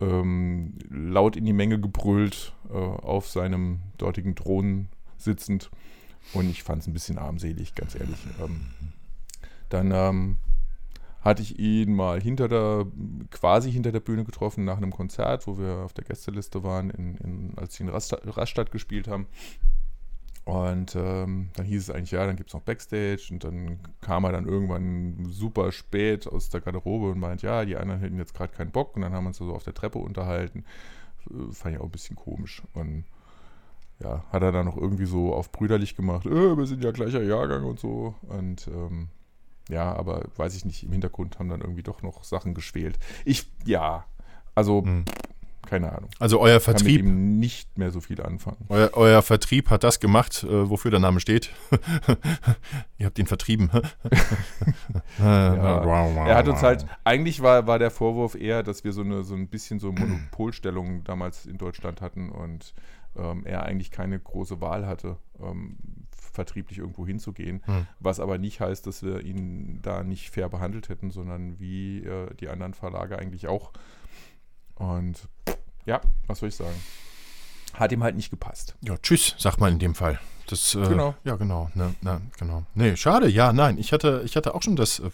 ähm, 0.00 0.74
laut 0.90 1.36
in 1.36 1.44
die 1.44 1.52
Menge 1.52 1.80
gebrüllt, 1.80 2.52
äh, 2.68 2.74
auf 2.74 3.28
seinem 3.28 3.80
dortigen 3.96 4.34
Thron 4.34 4.88
sitzend 5.16 5.70
und 6.32 6.50
ich 6.50 6.64
fand 6.64 6.82
es 6.82 6.88
ein 6.88 6.92
bisschen 6.92 7.18
armselig, 7.18 7.76
ganz 7.76 7.94
ehrlich. 7.94 8.18
Ähm, 8.42 8.60
dann 9.68 9.92
ähm, 9.92 10.36
hatte 11.26 11.42
ich 11.42 11.58
ihn 11.58 11.94
mal 11.94 12.20
hinter 12.20 12.48
der, 12.48 12.86
quasi 13.30 13.70
hinter 13.70 13.92
der 13.92 14.00
Bühne 14.00 14.24
getroffen 14.24 14.64
nach 14.64 14.78
einem 14.78 14.92
Konzert, 14.92 15.46
wo 15.46 15.58
wir 15.58 15.78
auf 15.84 15.92
der 15.92 16.04
Gästeliste 16.04 16.62
waren, 16.62 16.88
in, 16.90 17.16
in, 17.16 17.52
als 17.56 17.74
sie 17.74 17.82
in 17.82 17.90
Rastatt, 17.90 18.70
gespielt 18.70 19.08
haben. 19.08 19.26
Und 20.44 20.94
ähm, 20.94 21.50
dann 21.56 21.66
hieß 21.66 21.82
es 21.82 21.90
eigentlich, 21.90 22.12
ja, 22.12 22.24
dann 22.24 22.36
gibt 22.36 22.50
es 22.50 22.54
noch 22.54 22.62
Backstage. 22.62 23.28
Und 23.32 23.42
dann 23.42 23.80
kam 24.00 24.24
er 24.24 24.32
dann 24.32 24.46
irgendwann 24.46 25.26
super 25.28 25.72
spät 25.72 26.28
aus 26.28 26.48
der 26.48 26.60
Garderobe 26.60 27.10
und 27.10 27.18
meint, 27.18 27.42
ja, 27.42 27.64
die 27.64 27.76
anderen 27.76 28.00
hätten 28.00 28.18
jetzt 28.18 28.34
gerade 28.34 28.54
keinen 28.54 28.70
Bock. 28.70 28.94
Und 28.94 29.02
dann 29.02 29.12
haben 29.12 29.24
wir 29.24 29.28
uns 29.28 29.38
so 29.38 29.52
auf 29.52 29.64
der 29.64 29.74
Treppe 29.74 29.98
unterhalten. 29.98 30.64
Äh, 31.28 31.52
fand 31.52 31.74
ich 31.74 31.80
auch 31.80 31.86
ein 31.86 31.90
bisschen 31.90 32.14
komisch. 32.14 32.62
Und 32.74 33.04
ja, 33.98 34.24
hat 34.30 34.42
er 34.42 34.52
dann 34.52 34.66
noch 34.66 34.76
irgendwie 34.76 35.06
so 35.06 35.34
auf 35.34 35.50
brüderlich 35.50 35.96
gemacht, 35.96 36.26
äh, 36.26 36.56
wir 36.56 36.66
sind 36.66 36.84
ja 36.84 36.92
gleicher 36.92 37.22
Jahrgang 37.22 37.64
und 37.64 37.80
so. 37.80 38.14
Und 38.28 38.68
ähm, 38.68 39.08
ja, 39.68 39.94
aber 39.94 40.24
weiß 40.36 40.54
ich 40.54 40.64
nicht, 40.64 40.84
im 40.84 40.92
Hintergrund 40.92 41.38
haben 41.38 41.48
dann 41.48 41.60
irgendwie 41.60 41.82
doch 41.82 42.02
noch 42.02 42.24
Sachen 42.24 42.54
geschwelt. 42.54 42.98
Ich, 43.24 43.50
ja, 43.64 44.04
also, 44.54 44.82
hm. 44.82 45.04
Keine 45.66 45.92
Ahnung. 45.92 46.08
Also 46.18 46.40
euer 46.40 46.60
Kann 46.60 46.74
mit 46.74 46.82
Vertrieb, 46.82 47.00
ihm 47.00 47.38
nicht 47.38 47.76
mehr 47.76 47.90
so 47.90 48.00
viel 48.00 48.22
anfangen. 48.22 48.64
euer, 48.68 48.90
euer 48.94 49.22
Vertrieb 49.22 49.68
hat 49.68 49.84
das 49.84 50.00
gemacht, 50.00 50.44
äh, 50.44 50.70
wofür 50.70 50.90
der 50.90 51.00
Name 51.00 51.20
steht. 51.20 51.50
Ihr 52.98 53.06
habt 53.06 53.18
ihn 53.18 53.26
vertrieben. 53.26 53.70
Er 55.18 56.36
hat 56.36 56.48
uns 56.48 56.62
halt, 56.62 56.86
eigentlich 57.04 57.42
war, 57.42 57.66
war 57.66 57.78
der 57.78 57.90
Vorwurf 57.90 58.34
eher, 58.34 58.62
dass 58.62 58.84
wir 58.84 58.92
so, 58.92 59.00
eine, 59.00 59.24
so 59.24 59.34
ein 59.34 59.48
bisschen 59.48 59.80
so 59.80 59.92
Monopolstellung 59.92 61.04
damals 61.04 61.46
in 61.46 61.58
Deutschland 61.58 62.00
hatten 62.00 62.30
und 62.30 62.74
ähm, 63.16 63.44
er 63.44 63.64
eigentlich 63.64 63.90
keine 63.90 64.18
große 64.18 64.60
Wahl 64.60 64.86
hatte, 64.86 65.16
ähm, 65.40 65.76
vertrieblich 66.36 66.78
irgendwo 66.78 67.06
hinzugehen. 67.06 67.62
Hm. 67.64 67.86
Was 67.98 68.20
aber 68.20 68.38
nicht 68.38 68.60
heißt, 68.60 68.86
dass 68.86 69.02
wir 69.02 69.24
ihn 69.24 69.80
da 69.82 70.04
nicht 70.04 70.30
fair 70.30 70.48
behandelt 70.48 70.88
hätten, 70.88 71.10
sondern 71.10 71.58
wie 71.58 72.04
äh, 72.04 72.32
die 72.36 72.48
anderen 72.48 72.74
Verlage 72.74 73.18
eigentlich 73.18 73.48
auch. 73.48 73.72
Und 74.76 75.28
ja, 75.84 76.00
was 76.26 76.38
soll 76.38 76.50
ich 76.50 76.56
sagen? 76.56 76.76
Hat 77.74 77.92
ihm 77.92 78.02
halt 78.02 78.16
nicht 78.16 78.30
gepasst. 78.30 78.76
Ja, 78.80 78.96
tschüss, 78.98 79.34
sagt 79.38 79.60
man 79.60 79.72
in 79.72 79.78
dem 79.78 79.94
Fall. 79.94 80.18
Das, 80.46 80.74
äh, 80.74 80.86
Genau. 80.86 81.14
Ja, 81.24 81.36
genau. 81.36 81.70
Ne, 81.74 81.94
na, 82.00 82.20
genau. 82.38 82.64
Nee, 82.74 82.96
schade. 82.96 83.28
Ja, 83.28 83.52
nein. 83.52 83.78
Ich 83.78 83.92
hatte, 83.92 84.22
ich 84.24 84.36
hatte 84.36 84.54
auch 84.54 84.62
schon 84.62 84.76
das. 84.76 85.00
Äh, 85.00 85.10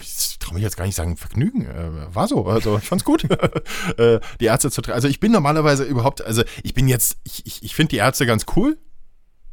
ich 0.00 0.38
traue 0.40 0.54
mich 0.54 0.62
jetzt 0.62 0.76
gar 0.76 0.84
nicht 0.84 0.96
sagen, 0.96 1.16
Vergnügen. 1.16 1.66
Äh, 1.66 2.14
war 2.14 2.26
so. 2.26 2.46
Also, 2.46 2.76
ich 2.78 2.84
fand's 2.84 3.04
gut. 3.04 3.24
äh, 3.98 4.20
die 4.40 4.46
Ärzte 4.46 4.70
zu 4.70 4.82
treffen. 4.82 4.96
Also, 4.96 5.08
ich 5.08 5.20
bin 5.20 5.32
normalerweise 5.32 5.84
überhaupt. 5.84 6.22
Also, 6.22 6.42
ich 6.62 6.74
bin 6.74 6.88
jetzt. 6.88 7.18
Ich, 7.24 7.46
ich, 7.46 7.62
ich 7.62 7.74
finde 7.74 7.90
die 7.90 7.98
Ärzte 7.98 8.26
ganz 8.26 8.44
cool. 8.56 8.76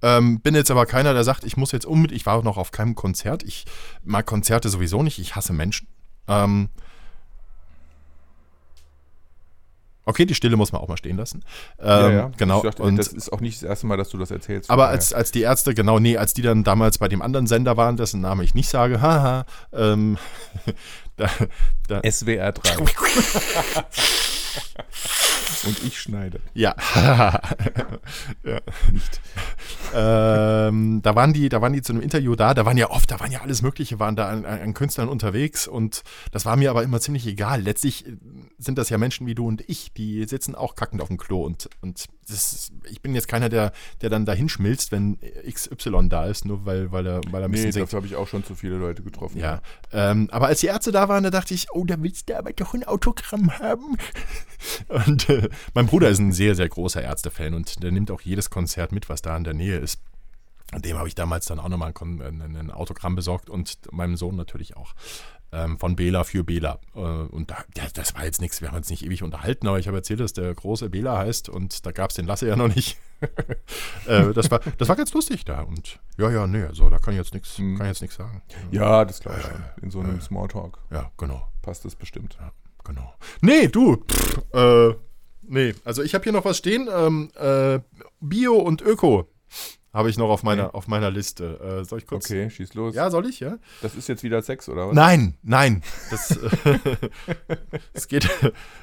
Ähm, 0.02 0.40
bin 0.40 0.56
jetzt 0.56 0.72
aber 0.72 0.86
keiner, 0.86 1.14
der 1.14 1.24
sagt, 1.24 1.44
ich 1.44 1.58
muss 1.58 1.72
jetzt 1.72 1.86
unbedingt. 1.86 2.20
Ich 2.20 2.26
war 2.26 2.36
auch 2.36 2.44
noch 2.44 2.58
auf 2.58 2.72
keinem 2.72 2.96
Konzert. 2.96 3.44
Ich 3.44 3.66
mag 4.04 4.26
Konzerte 4.26 4.70
sowieso 4.70 5.04
nicht. 5.04 5.20
Ich 5.20 5.36
hasse 5.36 5.54
Menschen. 5.54 5.88
Ähm, 6.28 6.70
okay, 10.06 10.26
die 10.26 10.36
Stille 10.36 10.58
muss 10.58 10.72
man 10.72 10.82
auch 10.82 10.88
mal 10.88 10.98
stehen 10.98 11.18
lassen. 11.18 11.44
Ähm, 11.80 12.32
Genau. 12.38 12.58
Ich 12.58 12.64
dachte, 12.64 12.84
und, 12.84 12.98
das 12.98 13.08
ist 13.08 13.32
auch 13.32 13.42
nicht 13.42 13.62
das 13.62 13.70
erste 13.70 13.88
Mal, 13.88 13.98
dass 13.98 14.10
du 14.10 14.18
das 14.18 14.32
erzählst. 14.32 14.70
aber 14.70 14.88
als, 14.88 15.14
als 15.14 15.32
die 15.32 15.42
Ärzte, 15.42 15.74
genau, 15.74 16.00
nee, 16.00 16.18
als 16.18 16.34
die 16.34 16.42
dann 16.42 16.64
damals 16.64 16.98
bei 16.98 17.08
dem 17.08 17.22
anderen 17.22 17.48
Sender 17.48 17.78
waren, 17.78 17.98
dessen 17.98 18.22
Name 18.22 18.44
ich 18.44 18.56
nicht 18.56 18.70
sage, 18.70 19.02
haha, 19.02 19.46
ähm, 19.74 20.18
da, 21.18 21.30
da, 21.88 22.02
SWR 22.10 22.52
3. 22.52 22.76
Und 25.66 25.84
ich 25.84 26.00
schneide. 26.00 26.40
ja, 26.54 26.76
ja, 28.44 28.62
nicht. 28.92 29.22
ähm, 29.94 31.02
da 31.02 31.16
waren 31.16 31.34
die, 31.34 31.50
da 31.50 31.62
waren 31.62 31.74
die 31.74 31.82
zu 31.82 31.94
einem 31.94 32.02
Interview 32.02 32.36
da, 32.36 32.54
da 32.54 32.66
waren 32.66 32.78
ja 32.78 32.90
oft, 32.90 33.12
da 33.12 33.20
waren 33.20 33.32
ja 33.32 33.42
alles 33.42 33.62
Mögliche, 33.62 34.00
waren 34.00 34.16
da 34.16 34.30
an, 34.30 34.46
an 34.46 34.74
Künstlern 34.74 35.10
unterwegs 35.10 35.68
und 35.68 36.04
das 36.32 36.46
war 36.46 36.56
mir 36.56 36.72
aber 36.72 36.84
immer 36.84 37.00
ziemlich 37.00 37.28
egal. 37.28 37.62
Letztlich 37.62 38.08
äh, 38.08 38.18
sind 38.58 38.78
das 38.78 38.90
ja 38.90 38.98
Menschen 38.98 39.28
wie 39.28 39.36
du 39.36 39.48
und 39.48 39.64
ich, 39.68 39.94
die 39.94 40.24
sitzen 40.26 40.56
auch 40.56 40.76
kackend 40.76 41.02
auf 41.02 41.10
dem 41.10 41.18
Klo 41.18 41.44
und, 41.44 41.70
und 41.82 42.08
das 42.28 42.54
ist, 42.54 42.74
ich 42.90 43.02
bin 43.02 43.14
jetzt 43.14 43.28
keiner, 43.28 43.50
der, 43.50 43.72
der 44.02 44.10
dann 44.10 44.26
dahin 44.26 44.50
schmilzt, 44.50 44.92
wenn 44.92 45.18
XY 45.50 46.10
da 46.10 46.26
ist, 46.26 46.46
nur 46.46 46.66
weil, 46.66 46.92
weil 46.92 47.06
er, 47.06 47.22
weil 47.30 47.42
er 47.42 47.48
ein 47.48 47.52
bisschen 47.52 47.72
Nee, 47.72 47.80
dafür 47.80 47.98
habe 47.98 48.08
ich 48.08 48.16
auch 48.16 48.28
schon 48.28 48.44
zu 48.44 48.56
viele 48.56 48.78
Leute 48.78 49.04
getroffen. 49.04 49.38
Ja, 49.40 49.62
ähm, 49.92 50.30
aber 50.32 50.48
als 50.48 50.62
die 50.62 50.68
Ärzte 50.68 50.92
da 50.92 51.10
waren, 51.10 51.24
da 51.24 51.30
dachte 51.30 51.54
ich, 51.54 51.68
oh, 51.72 51.84
da 51.84 52.02
willst 52.02 52.30
du 52.30 52.38
aber 52.38 52.54
doch 52.54 52.74
ein 52.74 52.84
Autogramm 52.84 53.52
haben. 53.60 53.98
Und 54.88 55.30
äh, 55.30 55.50
mein 55.74 55.88
Bruder 55.88 56.10
ist 56.10 56.20
ein 56.20 56.32
sehr, 56.32 56.56
sehr 56.56 56.70
großer 56.70 57.02
Ärztefan 57.02 57.54
und 57.54 57.82
der 57.84 57.92
nimmt 57.92 58.12
auch 58.12 58.22
jedes 58.22 58.50
Konzert 58.50 58.92
mit, 58.92 59.10
was 59.10 59.22
da 59.22 59.36
in 59.38 59.44
der 59.44 59.54
Nähe 59.54 59.78
ist. 59.78 60.02
Und 60.74 60.86
dem 60.86 60.98
habe 60.98 61.08
ich 61.10 61.16
damals 61.16 61.46
dann 61.48 61.60
auch 61.60 61.68
nochmal 61.68 61.90
ein, 61.90 61.94
Kon- 61.94 62.22
ein, 62.22 62.72
Autogramm 62.72 63.16
besorgt 63.16 63.50
und 63.50 63.78
meinem 63.92 64.16
Sohn 64.16 64.36
natürlich 64.38 64.78
auch. 64.78 64.94
Ähm, 65.54 65.78
von 65.78 65.98
Bela 65.98 66.24
für 66.24 66.46
Bela. 66.46 66.80
Äh, 66.96 67.00
und 67.00 67.52
da, 67.52 67.58
ja, 67.76 67.84
das 67.94 68.16
war 68.16 68.24
jetzt 68.24 68.40
nichts, 68.40 68.62
wir 68.62 68.70
haben 68.70 68.78
uns 68.78 68.90
nicht 68.90 69.04
ewig 69.04 69.22
unterhalten, 69.22 69.68
aber 69.68 69.80
ich 69.80 69.88
habe 69.90 69.98
erzählt, 69.98 70.22
dass 70.22 70.32
der 70.32 70.56
große 70.56 70.90
Bela 70.90 71.18
heißt 71.18 71.50
und 71.50 71.86
da 71.86 71.92
gab 71.92 72.12
es 72.12 72.16
den 72.16 72.26
Lasse 72.26 72.48
ja 72.48 72.56
noch 72.56 72.74
nicht. 72.74 72.98
äh, 74.08 74.32
das, 74.34 74.50
war, 74.50 74.62
das 74.78 74.88
war 74.88 74.96
ganz 74.96 75.12
lustig 75.14 75.44
da 75.44 75.62
und 75.64 76.00
ja, 76.18 76.32
ja, 76.32 76.48
nee, 76.48 76.64
also 76.64 76.90
da 76.90 77.00
kann 77.00 77.14
ich 77.14 77.18
jetzt 77.18 77.34
nichts 77.34 77.60
Mhm. 77.60 77.76
kann 77.78 77.88
ich 77.88 77.92
jetzt 77.92 78.02
nichts 78.02 78.16
sagen. 78.16 78.42
Ja, 78.72 79.04
das 79.04 79.20
glaube 79.20 79.40
ich 79.40 79.46
schon. 79.46 79.62
In 79.82 79.92
so 79.92 80.00
einem 80.00 80.22
Smalltalk 80.22 80.78
Ja, 80.90 81.12
genau. 81.18 81.46
passt 81.62 81.84
das 81.84 81.96
bestimmt. 81.96 82.38
Genau. 82.86 83.14
Nee, 83.42 83.68
du. 83.68 83.98
Pff, 84.10 84.38
äh, 84.54 84.96
nee, 85.52 85.74
also 85.84 86.02
ich 86.02 86.14
habe 86.14 86.24
hier 86.24 86.34
noch 86.34 86.46
was 86.46 86.58
stehen. 86.58 86.90
Ähm, 86.92 87.30
äh, 87.40 87.80
Bio 88.20 88.56
und 88.56 88.82
Öko 88.82 89.28
habe 89.94 90.10
ich 90.10 90.18
noch 90.18 90.30
auf 90.30 90.44
meiner, 90.44 90.74
auf 90.74 90.88
meiner 90.88 91.12
Liste. 91.12 91.82
Äh, 91.82 91.84
soll 91.84 92.00
ich 92.00 92.08
kurz? 92.08 92.26
Okay, 92.26 92.50
schieß 92.50 92.74
los. 92.76 92.96
Ja, 92.96 93.10
soll 93.10 93.28
ich? 93.28 93.42
Ja? 93.42 93.58
Das 93.82 93.96
ist 93.96 94.08
jetzt 94.08 94.24
wieder 94.24 94.42
Sex, 94.42 94.70
oder 94.70 94.88
was? 94.88 94.96
Nein, 94.96 95.36
nein. 95.44 95.84
Das, 96.10 96.32
äh, 96.32 96.48
es, 97.94 98.08
geht, 98.08 98.30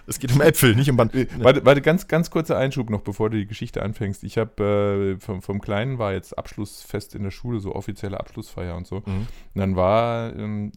es 0.06 0.18
geht 0.18 0.32
um 0.32 0.42
Äpfel, 0.42 0.74
nicht 0.74 0.90
um 0.90 0.96
Band. 0.96 1.14
Warte, 1.38 1.64
warte, 1.64 1.80
ganz, 1.80 2.08
ganz 2.08 2.30
kurzer 2.30 2.58
Einschub 2.58 2.90
noch, 2.90 3.00
bevor 3.00 3.30
du 3.30 3.38
die 3.38 3.46
Geschichte 3.46 3.82
anfängst. 3.82 4.22
Ich 4.22 4.36
habe 4.36 5.16
äh, 5.16 5.20
vom, 5.20 5.40
vom 5.40 5.60
Kleinen 5.62 5.98
war 5.98 6.12
jetzt 6.12 6.36
Abschlussfest 6.36 7.14
in 7.14 7.22
der 7.22 7.30
Schule, 7.30 7.60
so 7.60 7.74
offizielle 7.74 8.20
Abschlussfeier 8.20 8.76
und 8.76 8.86
so. 8.86 8.96
Mhm. 8.96 9.02
Und 9.06 9.28
dann 9.54 9.76
war, 9.76 10.36
ähm, 10.36 10.72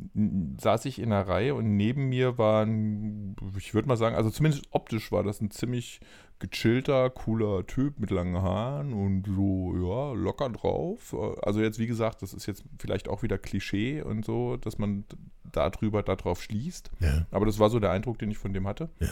saß 0.61 0.85
ich 0.85 0.99
in 0.99 1.11
einer 1.11 1.27
Reihe 1.27 1.55
und 1.55 1.75
neben 1.75 2.07
mir 2.07 2.37
war 2.37 2.65
ein, 2.65 3.35
ich 3.57 3.73
würde 3.73 3.89
mal 3.89 3.97
sagen, 3.97 4.15
also 4.15 4.29
zumindest 4.29 4.65
optisch 4.71 5.11
war 5.11 5.23
das 5.23 5.41
ein 5.41 5.51
ziemlich 5.51 5.99
gechillter, 6.41 7.09
cooler 7.09 7.65
Typ 7.65 7.99
mit 7.99 8.11
langen 8.11 8.41
Haaren 8.41 8.93
und 8.93 9.25
so, 9.27 9.73
ja, 9.75 10.13
locker 10.13 10.49
drauf. 10.49 11.15
Also 11.41 11.61
jetzt, 11.61 11.79
wie 11.79 11.87
gesagt, 11.87 12.21
das 12.21 12.33
ist 12.33 12.45
jetzt 12.47 12.65
vielleicht 12.79 13.07
auch 13.07 13.23
wieder 13.23 13.37
Klischee 13.37 14.01
und 14.01 14.25
so, 14.25 14.57
dass 14.57 14.77
man 14.77 15.05
darüber, 15.51 16.03
darauf 16.03 16.41
schließt. 16.41 16.91
Ja. 16.99 17.25
Aber 17.31 17.45
das 17.45 17.59
war 17.59 17.69
so 17.69 17.79
der 17.79 17.91
Eindruck, 17.91 18.19
den 18.19 18.31
ich 18.31 18.37
von 18.37 18.53
dem 18.53 18.67
hatte. 18.67 18.89
Ja. 18.99 19.07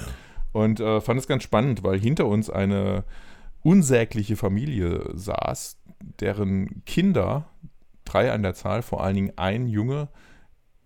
Und 0.52 0.80
äh, 0.80 1.00
fand 1.00 1.20
es 1.20 1.28
ganz 1.28 1.44
spannend, 1.44 1.84
weil 1.84 2.00
hinter 2.00 2.26
uns 2.26 2.50
eine 2.50 3.04
unsägliche 3.62 4.36
Familie 4.36 5.10
saß, 5.14 5.80
deren 6.20 6.84
Kinder, 6.86 7.46
drei 8.06 8.32
an 8.32 8.42
der 8.42 8.56
Zahl, 8.56 8.82
vor 8.82 9.04
allen 9.04 9.16
Dingen 9.16 9.34
ein 9.36 9.68
Junge, 9.68 10.10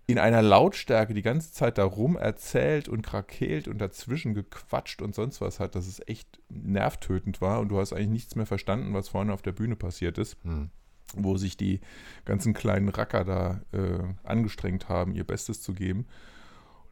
in 0.06 0.18
einer 0.18 0.42
Lautstärke 0.42 1.14
die 1.14 1.22
ganze 1.22 1.52
Zeit 1.52 1.78
darum 1.78 2.16
erzählt 2.16 2.88
und 2.88 3.02
krakeelt 3.02 3.68
und 3.68 3.78
dazwischen 3.78 4.34
gequatscht 4.34 5.00
und 5.00 5.14
sonst 5.14 5.40
was 5.40 5.60
hat, 5.60 5.74
dass 5.74 5.86
es 5.86 6.02
echt 6.06 6.40
nervtötend 6.50 7.40
war 7.40 7.60
und 7.60 7.68
du 7.68 7.78
hast 7.78 7.92
eigentlich 7.92 8.08
nichts 8.08 8.36
mehr 8.36 8.46
verstanden, 8.46 8.92
was 8.92 9.08
vorne 9.08 9.32
auf 9.32 9.42
der 9.42 9.52
Bühne 9.52 9.76
passiert 9.76 10.18
ist 10.18 10.36
Hm. 10.44 10.70
wo 11.16 11.36
sich 11.36 11.56
die 11.56 11.80
ganzen 12.24 12.54
kleinen 12.54 12.88
Racker 12.88 13.24
da 13.24 13.60
äh, 13.72 14.02
angestrengt 14.24 14.88
haben, 14.88 15.14
ihr 15.14 15.24
Bestes 15.24 15.62
zu 15.62 15.72
geben. 15.72 16.06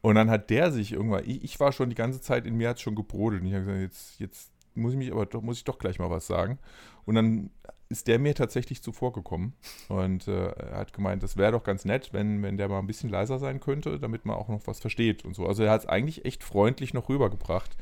Und 0.01 0.15
dann 0.15 0.29
hat 0.29 0.49
der 0.49 0.71
sich 0.71 0.91
irgendwann, 0.93 1.23
ich, 1.25 1.43
ich 1.43 1.59
war 1.59 1.71
schon 1.71 1.89
die 1.89 1.95
ganze 1.95 2.21
Zeit, 2.21 2.45
in 2.45 2.55
mir 2.55 2.69
hat 2.69 2.77
es 2.77 2.81
schon 2.81 2.95
gebrodelt. 2.95 3.41
Und 3.41 3.47
ich 3.47 3.53
habe 3.53 3.65
gesagt, 3.65 3.81
jetzt, 3.81 4.19
jetzt 4.19 4.51
muss 4.75 4.93
ich 4.93 4.97
mich 4.97 5.11
aber 5.11 5.25
doch, 5.25 5.41
muss 5.41 5.57
ich 5.57 5.63
doch 5.63 5.79
gleich 5.79 5.99
mal 5.99 6.09
was 6.09 6.27
sagen. 6.27 6.59
Und 7.05 7.15
dann 7.15 7.51
ist 7.93 8.07
der 8.07 8.19
mir 8.19 8.35
tatsächlich 8.35 8.83
zuvorgekommen 8.83 9.53
und 9.87 10.27
äh, 10.27 10.47
er 10.47 10.77
hat 10.77 10.93
gemeint, 10.93 11.23
das 11.23 11.37
wäre 11.37 11.53
doch 11.53 11.63
ganz 11.63 11.85
nett, 11.85 12.09
wenn, 12.11 12.43
wenn 12.43 12.57
der 12.57 12.67
mal 12.67 12.79
ein 12.79 12.87
bisschen 12.87 13.09
leiser 13.09 13.39
sein 13.39 13.59
könnte, 13.59 13.99
damit 13.99 14.25
man 14.25 14.35
auch 14.35 14.49
noch 14.49 14.65
was 14.65 14.79
versteht 14.79 15.23
und 15.23 15.35
so. 15.35 15.47
Also 15.47 15.63
er 15.63 15.71
hat 15.71 15.81
es 15.81 15.87
eigentlich 15.87 16.25
echt 16.25 16.43
freundlich 16.43 16.93
noch 16.93 17.07
rübergebracht. 17.07 17.77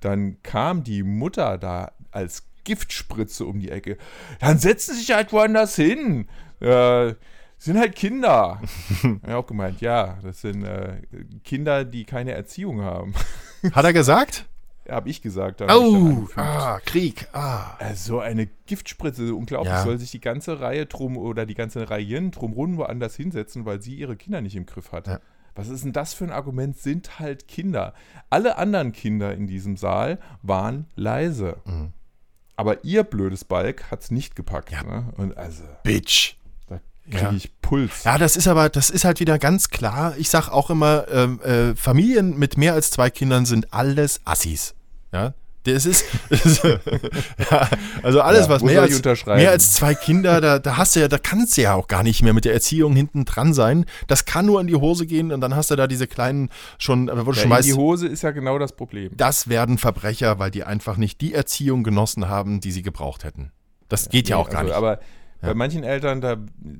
Dann 0.00 0.42
kam 0.42 0.82
die 0.82 1.02
Mutter 1.02 1.58
da 1.58 1.92
als 2.10 2.48
Giftspritze 2.64 3.44
um 3.44 3.60
die 3.60 3.70
Ecke. 3.70 3.98
Dann 4.40 4.58
setzen 4.58 4.94
Sie 4.94 5.00
sich 5.00 5.12
halt 5.12 5.32
woanders 5.32 5.76
hin. 5.76 6.26
Äh, 6.60 7.14
sind 7.58 7.78
halt 7.78 7.94
Kinder. 7.94 8.62
er 9.22 9.32
hat 9.32 9.34
auch 9.34 9.46
gemeint, 9.46 9.82
ja, 9.82 10.18
das 10.22 10.40
sind 10.40 10.64
äh, 10.64 11.02
Kinder, 11.44 11.84
die 11.84 12.04
keine 12.04 12.32
Erziehung 12.32 12.80
haben. 12.80 13.14
Hat 13.72 13.84
er 13.84 13.92
gesagt? 13.92 14.46
Habe 14.88 15.08
ich 15.08 15.22
gesagt. 15.22 15.60
hab 15.60 15.70
ich 15.70 15.76
Oh, 15.76 16.26
ah, 16.36 16.80
Krieg. 16.84 17.28
Ah. 17.32 17.76
Äh, 17.78 17.94
So 17.94 18.20
eine 18.20 18.46
Giftspritze, 18.66 19.34
unglaublich. 19.34 19.72
Ja. 19.72 19.82
Soll 19.82 19.98
sich 19.98 20.10
die 20.10 20.20
ganze 20.20 20.60
Reihe 20.60 20.86
drum 20.86 21.16
oder 21.16 21.46
die 21.46 21.54
ganze 21.54 21.90
Reihen 21.90 22.30
drumrum 22.30 22.76
woanders 22.76 23.14
hinsetzen, 23.14 23.64
weil 23.66 23.82
sie 23.82 23.94
ihre 23.94 24.16
Kinder 24.16 24.40
nicht 24.40 24.56
im 24.56 24.66
Griff 24.66 24.92
hat. 24.92 25.06
Ja. 25.06 25.20
Was 25.54 25.68
ist 25.68 25.84
denn 25.84 25.92
das 25.92 26.14
für 26.14 26.24
ein 26.24 26.30
Argument? 26.30 26.78
Sind 26.78 27.18
halt 27.18 27.48
Kinder. 27.48 27.94
Alle 28.30 28.56
anderen 28.56 28.92
Kinder 28.92 29.34
in 29.34 29.46
diesem 29.46 29.76
Saal 29.76 30.18
waren 30.42 30.86
leise. 30.94 31.56
Mhm. 31.64 31.92
Aber 32.56 32.84
ihr 32.84 33.04
blödes 33.04 33.44
Balk 33.44 33.90
hat 33.90 34.02
es 34.02 34.10
nicht 34.10 34.36
gepackt. 34.36 34.70
Ja. 34.70 34.82
Ne? 34.82 35.12
Und 35.16 35.36
also, 35.36 35.64
Bitch. 35.82 36.36
Kriege 37.10 37.24
Ja. 37.24 37.32
ich 37.32 37.50
Puls. 37.60 38.04
Ja, 38.04 38.18
das 38.18 38.36
ist 38.36 38.48
aber, 38.48 38.68
das 38.68 38.90
ist 38.90 39.04
halt 39.04 39.20
wieder 39.20 39.38
ganz 39.38 39.68
klar. 39.70 40.14
Ich 40.18 40.30
sag 40.30 40.48
auch 40.48 40.70
immer, 40.70 41.06
ähm, 41.12 41.40
äh, 41.42 41.74
Familien 41.76 42.38
mit 42.38 42.56
mehr 42.56 42.74
als 42.74 42.90
zwei 42.90 43.10
Kindern 43.10 43.46
sind 43.46 43.72
alles 43.72 44.20
Assis. 44.24 44.74
Ja, 45.12 45.34
das 45.64 45.84
ist, 45.86 46.04
ja, 47.50 47.68
also 48.02 48.20
alles, 48.22 48.46
Ja, 48.46 48.48
was 48.50 48.62
mehr 48.62 48.80
als, 48.82 49.02
mehr 49.26 49.50
als 49.50 49.72
zwei 49.74 49.94
Kinder, 49.94 50.40
da, 50.40 50.58
da 50.58 50.76
hast 50.76 50.96
du 50.96 51.00
ja, 51.00 51.08
da 51.08 51.18
kannst 51.18 51.56
du 51.56 51.62
ja 51.62 51.74
auch 51.74 51.86
gar 51.88 52.02
nicht 52.02 52.22
mehr 52.22 52.32
mit 52.32 52.44
der 52.44 52.54
Erziehung 52.54 52.94
hinten 52.96 53.24
dran 53.24 53.52
sein. 53.54 53.84
Das 54.06 54.24
kann 54.24 54.46
nur 54.46 54.60
in 54.60 54.66
die 54.66 54.74
Hose 54.76 55.06
gehen 55.06 55.32
und 55.32 55.40
dann 55.40 55.54
hast 55.54 55.70
du 55.70 55.76
da 55.76 55.86
diese 55.86 56.06
kleinen 56.06 56.48
schon, 56.78 57.08
äh, 57.08 57.12
wo 57.26 57.30
du 57.32 57.36
Ja, 57.36 57.42
schon 57.42 57.44
in 57.44 57.50
weißt, 57.50 57.68
die 57.68 57.74
Hose 57.74 58.06
ist 58.08 58.22
ja 58.22 58.30
genau 58.30 58.58
das 58.58 58.72
Problem. 58.72 59.12
das 59.16 59.48
werden 59.48 59.78
Verbrecher, 59.78 60.38
weil 60.38 60.50
die 60.50 60.64
einfach 60.64 60.96
nicht 60.96 61.20
die 61.20 61.34
Erziehung 61.34 61.82
genossen 61.84 62.28
haben, 62.28 62.60
die 62.60 62.72
sie 62.72 62.82
gebraucht 62.82 63.24
hätten. 63.24 63.52
Das 63.88 64.08
geht 64.08 64.28
ja 64.28 64.36
Nee, 64.36 64.42
auch 64.42 64.48
gar 64.48 64.60
also, 64.60 64.68
nicht. 64.68 64.76
Aber 64.76 65.00
bei 65.40 65.54
manchen 65.54 65.84
Eltern, 65.84 66.20
da, 66.20 66.36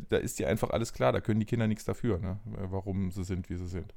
da 0.09 0.17
ist 0.17 0.39
dir 0.39 0.49
einfach 0.49 0.71
alles 0.71 0.93
klar, 0.93 1.13
da 1.13 1.21
können 1.21 1.41
die 1.41 1.47
Kinder 1.47 1.67
nichts 1.67 1.85
dafür, 1.85 2.19
ne? 2.19 2.39
warum 2.71 3.11
sie 3.11 3.25
sind, 3.25 3.49
wie 3.51 3.57
sie 3.57 3.69
sind. 3.69 3.93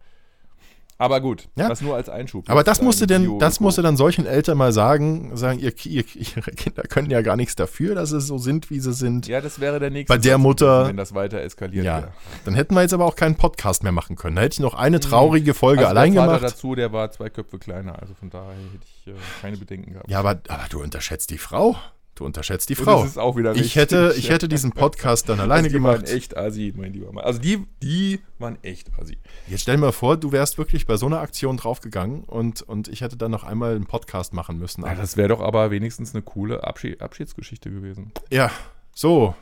Aber 1.00 1.22
gut, 1.22 1.50
Ja. 1.56 1.68
das 1.68 1.82
nur 1.82 1.96
als 1.96 2.08
Einschub. 2.08 2.48
Aber 2.50 2.64
das 2.64 2.82
musste 2.82 3.08
denn, 3.08 3.40
das 3.40 3.60
musste 3.60 3.82
dann 3.82 3.98
solchen 3.98 4.28
Eltern 4.28 4.58
mal 4.60 4.72
sagen, 4.72 5.36
sagen, 5.36 5.58
ihr, 5.60 5.74
ihr, 5.86 6.04
ihre 6.16 6.52
Kinder 6.52 6.84
können 6.84 7.10
ja 7.10 7.22
gar 7.24 7.36
nichts 7.36 7.56
dafür, 7.56 7.96
dass 7.96 8.12
sie 8.12 8.22
so 8.22 8.38
sind, 8.38 8.70
wie 8.70 8.80
sie 8.80 8.94
sind. 8.94 9.28
Ja, 9.28 9.42
das 9.42 9.60
wäre 9.60 9.80
der 9.80 9.90
nächste 9.90 10.14
Bei 10.14 10.20
der 10.20 10.38
Mutter- 10.38 10.88
wenn 10.88 10.96
das 10.96 11.16
weiter 11.16 11.42
eskaliert 11.42 11.84
Ja. 11.84 11.98
wäre. 12.04 12.14
Dann 12.46 12.54
hätten 12.54 12.76
wir 12.76 12.84
jetzt 12.84 12.94
aber 12.94 13.06
auch 13.06 13.16
keinen 13.16 13.36
Podcast 13.36 13.82
mehr 13.82 13.92
machen 13.92 14.16
können. 14.16 14.36
Da 14.36 14.44
hätte 14.44 14.54
ich 14.54 14.60
noch 14.60 14.76
eine 14.76 15.00
traurige 15.00 15.56
Folge 15.56 15.80
Also 15.88 15.90
allein 15.90 16.14
der 16.14 16.22
Vater 16.26 16.38
gemacht. 16.38 16.54
dazu, 16.54 16.76
der 16.76 16.94
war 16.94 17.12
zwei 17.12 17.30
Köpfe 17.30 17.58
kleiner, 17.58 18.00
also 18.00 18.14
von 18.14 18.30
daher 18.30 18.54
hätte 18.54 18.86
ich 18.86 19.08
äh, 19.08 19.16
keine 19.42 19.58
Bedenken 19.58 19.94
gehabt. 19.94 20.10
Ja, 20.10 20.20
aber, 20.20 20.40
aber 20.48 20.66
du 20.70 20.80
unterschätzt 20.82 21.32
die 21.32 21.40
Frau. 21.40 21.76
Du 22.16 22.26
unterschätzt 22.26 22.70
die 22.70 22.76
Und 22.78 22.84
Frau. 22.84 23.02
das 23.02 23.12
ist 23.12 23.18
auch 23.18 23.36
wieder 23.38 23.54
Ich 23.54 23.58
richtig. 23.62 23.76
hätte, 23.76 24.14
ich 24.18 24.30
hätte 24.30 24.48
diesen 24.48 24.72
Podcast 24.72 25.30
dann 25.30 25.40
alleine 25.40 25.64
also 25.68 25.78
die 25.78 25.84
waren 25.84 25.96
gemacht. 26.02 26.14
echt 26.14 26.38
assi, 26.38 26.72
mein 26.76 26.94
lieber 26.94 27.12
Mann. 27.12 27.24
Also 27.24 27.40
die, 27.40 27.66
die 27.82 28.20
waren 28.38 28.58
echt 28.64 28.92
assi. 29.00 29.18
Jetzt 29.48 29.62
stell 29.62 29.78
dir 29.78 29.82
mal 29.82 29.92
vor, 29.92 30.18
du 30.18 30.32
wärst 30.32 30.58
wirklich 30.60 30.86
bei 30.86 30.96
so 30.96 31.08
einer 31.08 31.20
Aktion 31.22 31.58
draufgegangen 31.58 32.24
und, 32.24 32.62
und 32.62 32.88
ich 32.88 33.02
hätte 33.02 33.18
dann 33.18 33.32
noch 33.32 33.44
einmal 33.44 33.76
einen 33.76 33.86
Podcast 33.88 34.34
machen 34.34 34.60
müssen. 34.60 34.84
Ja, 34.86 34.94
das 34.94 35.18
wäre 35.18 35.30
doch 35.30 35.42
aber 35.42 35.72
wenigstens 35.72 36.14
eine 36.14 36.22
coole 36.22 36.64
Abschied, 36.64 37.02
Abschiedsgeschichte 37.02 37.72
gewesen. 37.72 38.12
Ja, 38.30 38.52
so. 38.94 39.36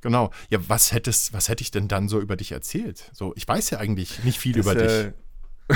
Genau. 0.00 0.30
Ja, 0.50 0.60
was 0.68 0.92
hättest, 0.92 1.32
was 1.32 1.48
hätte 1.48 1.62
ich 1.62 1.72
denn 1.72 1.88
dann 1.88 2.08
so 2.08 2.20
über 2.20 2.36
dich 2.36 2.52
erzählt? 2.52 3.10
So, 3.14 3.32
ich 3.34 3.48
weiß 3.48 3.70
ja 3.70 3.78
eigentlich 3.78 4.22
nicht 4.22 4.38
viel 4.38 4.56
über 4.56 4.76
dich. 4.76 4.92
äh, 4.92 5.12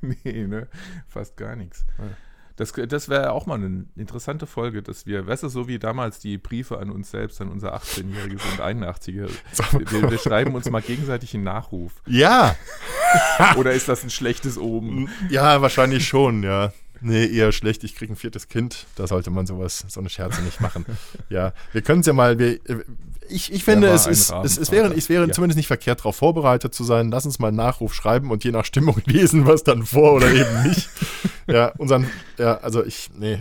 nee, 0.00 0.46
ne? 0.46 0.68
Fast 1.08 1.36
gar 1.36 1.56
nichts. 1.56 1.84
Das, 2.56 2.72
das 2.72 3.08
wäre 3.08 3.32
auch 3.32 3.46
mal 3.46 3.56
eine 3.56 3.86
interessante 3.96 4.46
Folge, 4.46 4.82
dass 4.82 5.06
wir, 5.06 5.26
weißt 5.26 5.42
du, 5.42 5.48
so 5.48 5.66
wie 5.66 5.78
damals 5.80 6.20
die 6.20 6.38
Briefe 6.38 6.78
an 6.78 6.90
uns 6.90 7.10
selbst, 7.10 7.40
an 7.40 7.48
unser 7.48 7.74
18-Jähriges 7.74 8.42
und 8.52 8.60
81-Jähriges. 8.60 9.90
Wir, 9.90 10.10
wir 10.10 10.18
schreiben 10.18 10.54
uns 10.54 10.70
mal 10.70 10.80
gegenseitig 10.82 11.34
einen 11.34 11.44
Nachruf. 11.44 11.92
Ja, 12.06 12.54
Oder 13.56 13.72
ist 13.72 13.88
das 13.88 14.04
ein 14.04 14.10
schlechtes 14.10 14.58
Oben? 14.58 15.08
ja, 15.30 15.62
wahrscheinlich 15.62 16.06
schon, 16.06 16.42
ja. 16.42 16.72
Nee, 17.06 17.26
eher 17.26 17.52
schlecht. 17.52 17.84
Ich 17.84 17.94
kriege 17.94 18.14
ein 18.14 18.16
viertes 18.16 18.48
Kind. 18.48 18.86
Da 18.96 19.06
sollte 19.06 19.28
man 19.30 19.46
sowas, 19.46 19.84
so 19.88 20.00
eine 20.00 20.08
Scherze 20.08 20.40
nicht 20.42 20.60
machen. 20.60 20.86
Ja, 21.28 21.52
wir 21.72 21.82
können 21.82 22.00
es 22.00 22.06
ja 22.06 22.12
mal. 22.12 22.38
Wir, 22.38 22.60
ich, 23.28 23.52
ich 23.52 23.62
finde, 23.64 23.88
es, 23.88 24.06
ist, 24.06 24.32
es, 24.42 24.56
es 24.58 24.70
wäre, 24.72 24.92
es 24.94 25.08
wäre 25.08 25.26
Ja. 25.26 25.32
zumindest 25.32 25.56
nicht 25.56 25.66
verkehrt, 25.66 26.00
darauf 26.00 26.16
vorbereitet 26.16 26.74
zu 26.74 26.82
sein. 26.84 27.10
Lass 27.10 27.26
uns 27.26 27.38
mal 27.38 27.48
einen 27.48 27.56
Nachruf 27.58 27.92
schreiben 27.94 28.30
und 28.30 28.42
je 28.44 28.52
nach 28.52 28.64
Stimmung 28.64 29.00
lesen, 29.06 29.46
was 29.46 29.64
dann 29.64 29.84
vor 29.84 30.14
oder 30.14 30.30
eben 30.32 30.62
nicht. 30.62 30.88
Ja, 31.46 31.72
unseren, 31.78 32.06
ja, 32.38 32.56
also 32.58 32.84
ich, 32.84 33.10
nee. 33.18 33.38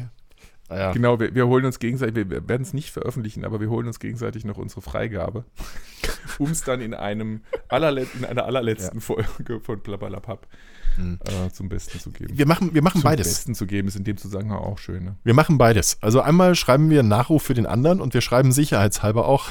Naja. 0.69 0.91
Genau, 0.91 1.19
wir, 1.19 1.35
wir 1.35 1.45
holen 1.47 1.65
uns 1.65 1.77
gegenseitig, 1.79 2.29
wir- 2.29 2.47
werden 2.49 2.63
es 2.63 2.73
nicht 2.73 2.89
veröffentlichen, 2.91 3.45
aber 3.45 3.59
wir 3.61 3.69
holen 3.69 3.85
uns 3.87 3.99
gegenseitig 3.99 4.43
noch 4.45 4.57
unsere 4.57 4.81
Freigabe, 4.81 5.45
um 6.39 6.49
es 6.51 6.63
dann 6.63 6.81
in 6.81 6.93
einem 6.93 7.41
allerlet 7.69 8.07
in 8.17 8.25
einer 8.25 8.45
allerletzten 8.45 8.99
Folge 9.01 9.59
von 9.61 9.79
Blabberlapap 9.81 10.47
Hm. 10.95 11.19
äh, 11.25 11.49
zum 11.51 11.69
Besten 11.69 11.99
zu 11.99 12.11
geben. 12.11 12.37
Wir 12.37 12.45
machen, 12.45 12.73
wir 12.73 12.81
machen 12.83 13.01
zum 13.01 13.09
beides. 13.09 13.27
Besten 13.27 13.55
zu 13.55 13.65
geben 13.65 13.87
ist 13.87 13.95
in 13.95 14.03
dem 14.03 14.17
Zusammenhang 14.17 14.59
auch 14.59 14.77
schön. 14.77 15.03
Ne? 15.05 15.15
Wir 15.23 15.33
machen 15.33 15.57
beides. 15.57 15.97
Also 16.01 16.21
einmal 16.21 16.55
schreiben 16.55 16.89
wir 16.89 16.99
einen 16.99 17.09
Nachruf 17.09 17.43
für 17.43 17.53
den 17.53 17.65
anderen 17.65 17.99
und 18.01 18.13
wir 18.13 18.21
schreiben 18.21 18.51
sicherheitshalber 18.51 19.27
auch 19.27 19.47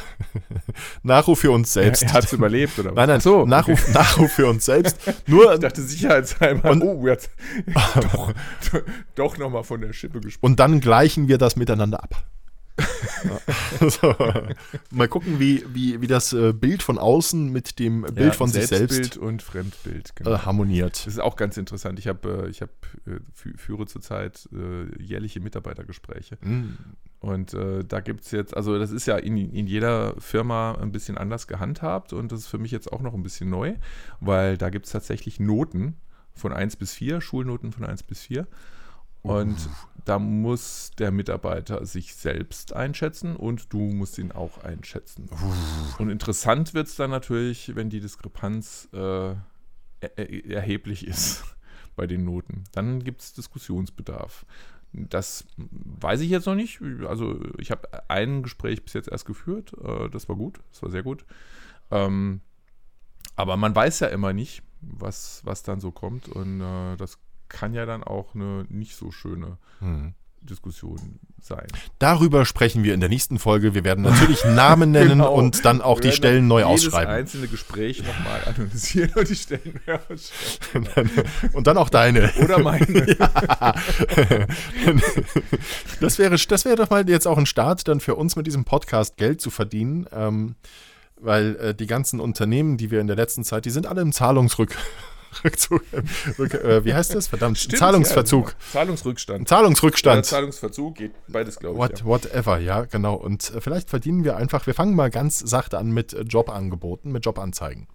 Nachruf 1.03 1.40
für 1.40 1.51
uns 1.51 1.72
selbst. 1.72 2.03
Er 2.05 2.12
hat 2.12 2.24
es 2.24 2.32
überlebt, 2.32 2.78
oder 2.78 2.90
was? 2.90 2.97
Nein, 2.97 3.09
nein, 3.09 3.20
so, 3.20 3.45
Nachruf, 3.47 3.88
Nachruf 3.93 4.32
für 4.32 4.47
uns 4.49 4.64
selbst. 4.64 4.99
Nur, 5.26 5.53
Ich 5.55 5.61
dachte 5.61 5.82
sicherheitshalber, 5.82 6.70
Und- 6.70 6.82
oh, 6.82 7.07
jetzt 7.07 7.30
doch, 8.12 8.32
doch 9.14 9.38
nochmal 9.38 9.64
von 9.64 9.80
der 9.80 9.93
Schippe 9.93 10.20
gesprochen. 10.20 10.53
und 10.53 10.61
dann 10.61 10.80
gleichen 10.80 11.28
wir 11.28 11.38
das 11.38 11.57
miteinander 11.57 12.03
ab. 12.03 12.22
Ja. 12.78 13.88
so. 13.90 14.14
Mal 14.90 15.08
gucken, 15.08 15.38
wie, 15.38 15.64
wie, 15.72 16.00
wie 16.00 16.06
das 16.06 16.32
äh, 16.32 16.52
Bild 16.52 16.82
von 16.82 16.98
außen 16.98 17.50
mit 17.50 17.78
dem 17.78 18.02
Bild 18.02 18.34
von 18.34 18.48
sich 18.48 18.66
Selbstbild 18.66 19.04
selbst 19.04 19.16
und 19.18 19.42
Fremdbild, 19.42 20.16
genau. 20.16 20.32
äh, 20.32 20.38
harmoniert. 20.38 20.98
Das 20.98 21.06
ist 21.06 21.20
auch 21.20 21.36
ganz 21.36 21.56
interessant. 21.56 21.98
Ich 21.98 22.08
habe, 22.08 22.46
äh, 22.46 22.50
ich 22.50 22.62
fü- 22.62 23.56
führe 23.56 23.86
zurzeit 23.86 24.48
äh, 24.52 25.02
jährliche 25.02 25.40
Mitarbeitergespräche. 25.40 26.38
Mm. 26.40 26.76
Und 27.20 27.54
äh, 27.54 27.84
da 27.84 28.00
gibt 28.00 28.24
es 28.24 28.32
jetzt, 28.32 28.56
also 28.56 28.78
das 28.78 28.90
ist 28.90 29.06
ja 29.06 29.16
in, 29.16 29.36
in 29.36 29.68
jeder 29.68 30.14
Firma 30.18 30.72
ein 30.80 30.90
bisschen 30.90 31.16
anders 31.16 31.46
gehandhabt 31.46 32.12
und 32.12 32.32
das 32.32 32.40
ist 32.40 32.46
für 32.48 32.58
mich 32.58 32.72
jetzt 32.72 32.92
auch 32.92 33.00
noch 33.00 33.14
ein 33.14 33.22
bisschen 33.22 33.48
neu, 33.48 33.74
weil 34.18 34.58
da 34.58 34.70
gibt 34.70 34.86
es 34.86 34.92
tatsächlich 34.92 35.38
Noten 35.38 35.94
von 36.34 36.52
1 36.52 36.76
bis 36.76 36.94
4, 36.94 37.20
Schulnoten 37.20 37.70
von 37.70 37.84
1 37.84 38.02
bis 38.02 38.22
4. 38.22 38.48
Und 39.22 39.56
da 40.04 40.18
muss 40.18 40.90
der 40.98 41.12
Mitarbeiter 41.12 41.86
sich 41.86 42.14
selbst 42.14 42.72
einschätzen 42.72 43.36
und 43.36 43.72
du 43.72 43.78
musst 43.78 44.18
ihn 44.18 44.32
auch 44.32 44.58
einschätzen. 44.58 45.28
Und 45.98 46.10
interessant 46.10 46.74
wird 46.74 46.88
es 46.88 46.96
dann 46.96 47.10
natürlich, 47.10 47.76
wenn 47.76 47.88
die 47.88 48.00
Diskrepanz 48.00 48.88
äh, 48.92 49.34
er 50.00 50.18
er 50.18 50.46
erheblich 50.46 51.06
ist 51.06 51.44
bei 51.96 52.06
den 52.06 52.24
Noten. 52.24 52.64
Dann 52.72 53.04
gibt 53.04 53.20
es 53.20 53.32
Diskussionsbedarf. 53.32 54.44
Das 54.92 55.46
weiß 55.56 56.20
ich 56.20 56.30
jetzt 56.30 56.46
noch 56.46 56.54
nicht. 56.56 56.82
Also 57.06 57.40
ich 57.58 57.70
habe 57.70 57.88
ein 58.10 58.42
Gespräch 58.42 58.82
bis 58.82 58.92
jetzt 58.92 59.08
erst 59.08 59.24
geführt. 59.24 59.72
Äh, 59.82 60.10
das 60.10 60.28
war 60.28 60.36
gut. 60.36 60.58
Das 60.70 60.82
war 60.82 60.90
sehr 60.90 61.02
gut. 61.02 61.24
Ähm, 61.90 62.40
aber 63.36 63.56
man 63.56 63.74
weiß 63.74 64.00
ja 64.00 64.08
immer 64.08 64.32
nicht, 64.32 64.62
was, 64.80 65.40
was 65.44 65.62
dann 65.62 65.80
so 65.80 65.92
kommt. 65.92 66.28
Und 66.28 66.60
äh, 66.60 66.96
das 66.96 67.18
kann 67.53 67.74
ja 67.74 67.86
dann 67.86 68.03
auch 68.03 68.34
eine 68.34 68.64
nicht 68.68 68.96
so 68.96 69.11
schöne 69.12 69.59
Hm. 69.78 70.14
Diskussion 70.44 71.20
sein. 71.40 71.68
Darüber 72.00 72.44
sprechen 72.44 72.82
wir 72.82 72.94
in 72.94 72.98
der 73.00 73.09
nächsten 73.09 73.38
Folge. 73.38 73.74
Wir 73.74 73.84
werden 73.84 74.03
natürlich 74.03 74.44
Namen 74.57 74.90
nennen 74.90 75.11
Genau. 75.11 75.32
und 75.34 75.64
dann 75.64 75.80
auch 75.80 76.00
die 76.00 76.11
Stellen 76.11 76.48
neu 76.48 76.66
jedes 76.66 76.86
ausschreiben. 76.88 77.14
einzelne 77.14 77.46
Gespräch 77.46 78.03
nochmal 78.03 78.40
analysieren 78.46 79.12
und 79.14 79.28
die 79.28 79.36
Stellen 79.36 79.80
neu 79.86 79.98
ausschreiben. 80.11 81.11
und 81.53 81.66
dann 81.68 81.76
auch 81.76 81.90
deine. 81.90 82.32
Oder 82.42 82.59
meine. 82.59 83.16
Das 86.00 86.18
wäre, 86.18 86.36
das 86.36 86.64
wäre 86.64 86.76
doch 86.76 86.90
mal 86.90 87.09
jetzt 87.09 87.26
auch 87.28 87.38
ein 87.38 87.46
Start, 87.46 87.86
dann 87.86 88.00
für 88.00 88.16
uns 88.16 88.34
mit 88.34 88.46
diesem 88.48 88.64
Podcast 88.64 89.16
Geld 89.16 89.40
zu 89.40 89.50
verdienen. 89.50 90.07
Ähm, 90.12 90.57
weil 91.24 91.55
äh, 91.57 91.74
die 91.74 91.86
ganzen 91.86 92.18
Unternehmen, 92.18 92.76
die 92.78 92.90
wir 92.90 93.00
in 93.00 93.07
der 93.07 93.14
letzten 93.14 93.44
Zeit, 93.44 93.64
die 93.64 93.70
sind 93.70 93.86
alle 93.86 94.00
im 94.03 94.11
Zahlungsrück. 94.12 94.76
Rückzug, 95.45 95.83
Rück, 96.39 96.55
äh, 96.55 96.85
wie 96.85 96.95
heißt 96.95 97.14
das? 97.14 97.28
Verdammt, 97.28 97.59
Stimmt, 97.59 97.78
Zahlungsverzug. 97.78 98.49
Ja, 98.51 98.72
Zahlungsrückstand. 98.72 99.41
Ein 99.41 99.47
Zahlungsrückstand. 99.47 100.18
Oder 100.18 100.22
Zahlungsverzug 100.22 100.95
geht 100.97 101.12
beides, 101.28 101.59
glaube 101.59 101.76
ich. 101.76 101.80
What, 101.80 102.01
ja. 102.01 102.05
Whatever, 102.05 102.59
ja, 102.59 102.85
genau. 102.85 103.14
Und 103.14 103.53
äh, 103.55 103.61
vielleicht 103.61 103.91
verdienen 103.91 104.24
wir 104.24 104.37
einfach, 104.37 104.66
wir 104.66 104.74
fangen 104.74 104.95
mal 104.95 105.11
ganz 105.11 105.39
sachte 105.39 105.78
an 105.78 105.91
mit 105.91 106.16
Jobangeboten, 106.28 107.12
mit 107.12 107.24
Jobanzeigen. 107.24 107.89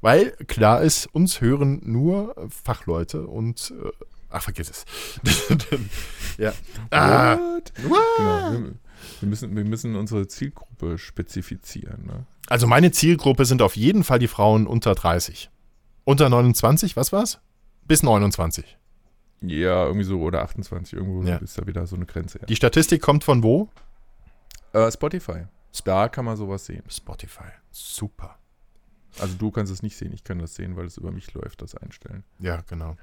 Weil 0.00 0.30
klar 0.46 0.82
ist, 0.82 1.06
uns 1.06 1.40
hören 1.40 1.80
nur 1.84 2.36
äh, 2.36 2.48
Fachleute 2.64 3.26
und, 3.26 3.72
äh, 3.82 3.90
ach, 4.30 4.42
vergiss 4.42 4.70
es. 4.70 4.84
ja. 6.38 6.52
Ah, 6.90 7.36
What? 7.36 7.72
what? 7.88 7.98
Genau, 8.16 8.52
wir, 8.52 8.74
wir, 9.20 9.28
müssen, 9.28 9.56
wir 9.56 9.64
müssen 9.64 9.96
unsere 9.96 10.28
Zielgruppe 10.28 10.98
spezifizieren. 10.98 12.06
Ne? 12.06 12.26
Also 12.46 12.66
meine 12.66 12.92
Zielgruppe 12.92 13.44
sind 13.44 13.60
auf 13.60 13.76
jeden 13.76 14.04
Fall 14.04 14.18
die 14.18 14.28
Frauen 14.28 14.66
unter 14.66 14.94
30. 14.94 15.50
Unter 16.08 16.30
29, 16.30 16.96
was 16.96 17.12
war's? 17.12 17.38
Bis 17.86 18.02
29. 18.02 18.78
Ja, 19.42 19.84
irgendwie 19.84 20.04
so, 20.06 20.22
oder 20.22 20.40
28, 20.40 20.94
irgendwo 20.94 21.22
Ja. 21.22 21.36
ist 21.36 21.58
da 21.58 21.66
wieder 21.66 21.86
so 21.86 21.96
eine 21.96 22.06
Grenze. 22.06 22.38
Ja. 22.38 22.46
Die 22.46 22.56
Statistik 22.56 23.02
kommt 23.02 23.24
von 23.24 23.42
wo? 23.42 23.68
Äh, 24.72 24.90
Spotify. 24.90 25.44
Da 25.84 26.08
kann 26.08 26.24
man 26.24 26.38
sowas 26.38 26.64
sehen. 26.64 26.82
Spotify. 26.88 27.50
Super. 27.70 28.38
Also 29.18 29.34
du 29.36 29.50
kannst 29.50 29.70
es 29.70 29.82
nicht 29.82 29.98
sehen, 29.98 30.14
ich 30.14 30.24
kann 30.24 30.38
das 30.38 30.54
sehen, 30.54 30.76
weil 30.76 30.86
es 30.86 30.96
über 30.96 31.12
mich 31.12 31.34
läuft, 31.34 31.60
das 31.60 31.74
Einstellen. 31.74 32.24
Ja, 32.38 32.62
genau. 32.66 32.96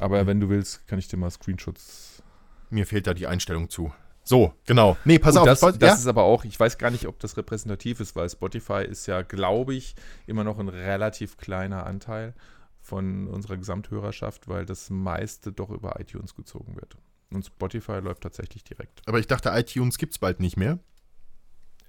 Aber 0.00 0.26
wenn 0.26 0.40
du 0.40 0.50
willst, 0.50 0.86
kann 0.88 0.98
ich 0.98 1.08
dir 1.08 1.16
mal 1.16 1.30
Screenshots. 1.30 2.22
mir 2.68 2.84
fehlt 2.86 3.06
da 3.06 3.14
die 3.14 3.28
Einstellung 3.28 3.70
zu. 3.70 3.94
So, 4.22 4.52
genau. 4.66 4.96
Nee, 5.04 5.18
pass 5.18 5.34
Gut, 5.34 5.48
auf. 5.48 5.60
das, 5.60 5.60
das 5.60 5.78
ja? 5.80 5.94
ist 5.94 6.06
aber 6.06 6.22
auch, 6.24 6.44
ich 6.44 6.58
weiß 6.58 6.78
gar 6.78 6.90
nicht, 6.90 7.06
ob 7.06 7.18
das 7.18 7.36
repräsentativ 7.36 8.00
ist, 8.00 8.14
weil 8.16 8.28
Spotify 8.28 8.84
ist 8.84 9.06
ja, 9.06 9.22
glaube 9.22 9.74
ich, 9.74 9.94
immer 10.26 10.44
noch 10.44 10.58
ein 10.58 10.68
relativ 10.68 11.36
kleiner 11.36 11.86
Anteil 11.86 12.34
von 12.80 13.26
unserer 13.28 13.56
Gesamthörerschaft, 13.56 14.48
weil 14.48 14.66
das 14.66 14.90
meiste 14.90 15.52
doch 15.52 15.70
über 15.70 15.98
iTunes 16.00 16.34
gezogen 16.34 16.76
wird. 16.76 16.96
Und 17.32 17.46
Spotify 17.46 17.98
läuft 18.00 18.22
tatsächlich 18.22 18.64
direkt. 18.64 19.02
Aber 19.06 19.18
ich 19.18 19.26
dachte, 19.26 19.50
iTunes 19.50 19.98
gibt 19.98 20.12
es 20.12 20.18
bald 20.18 20.40
nicht 20.40 20.56
mehr. 20.56 20.78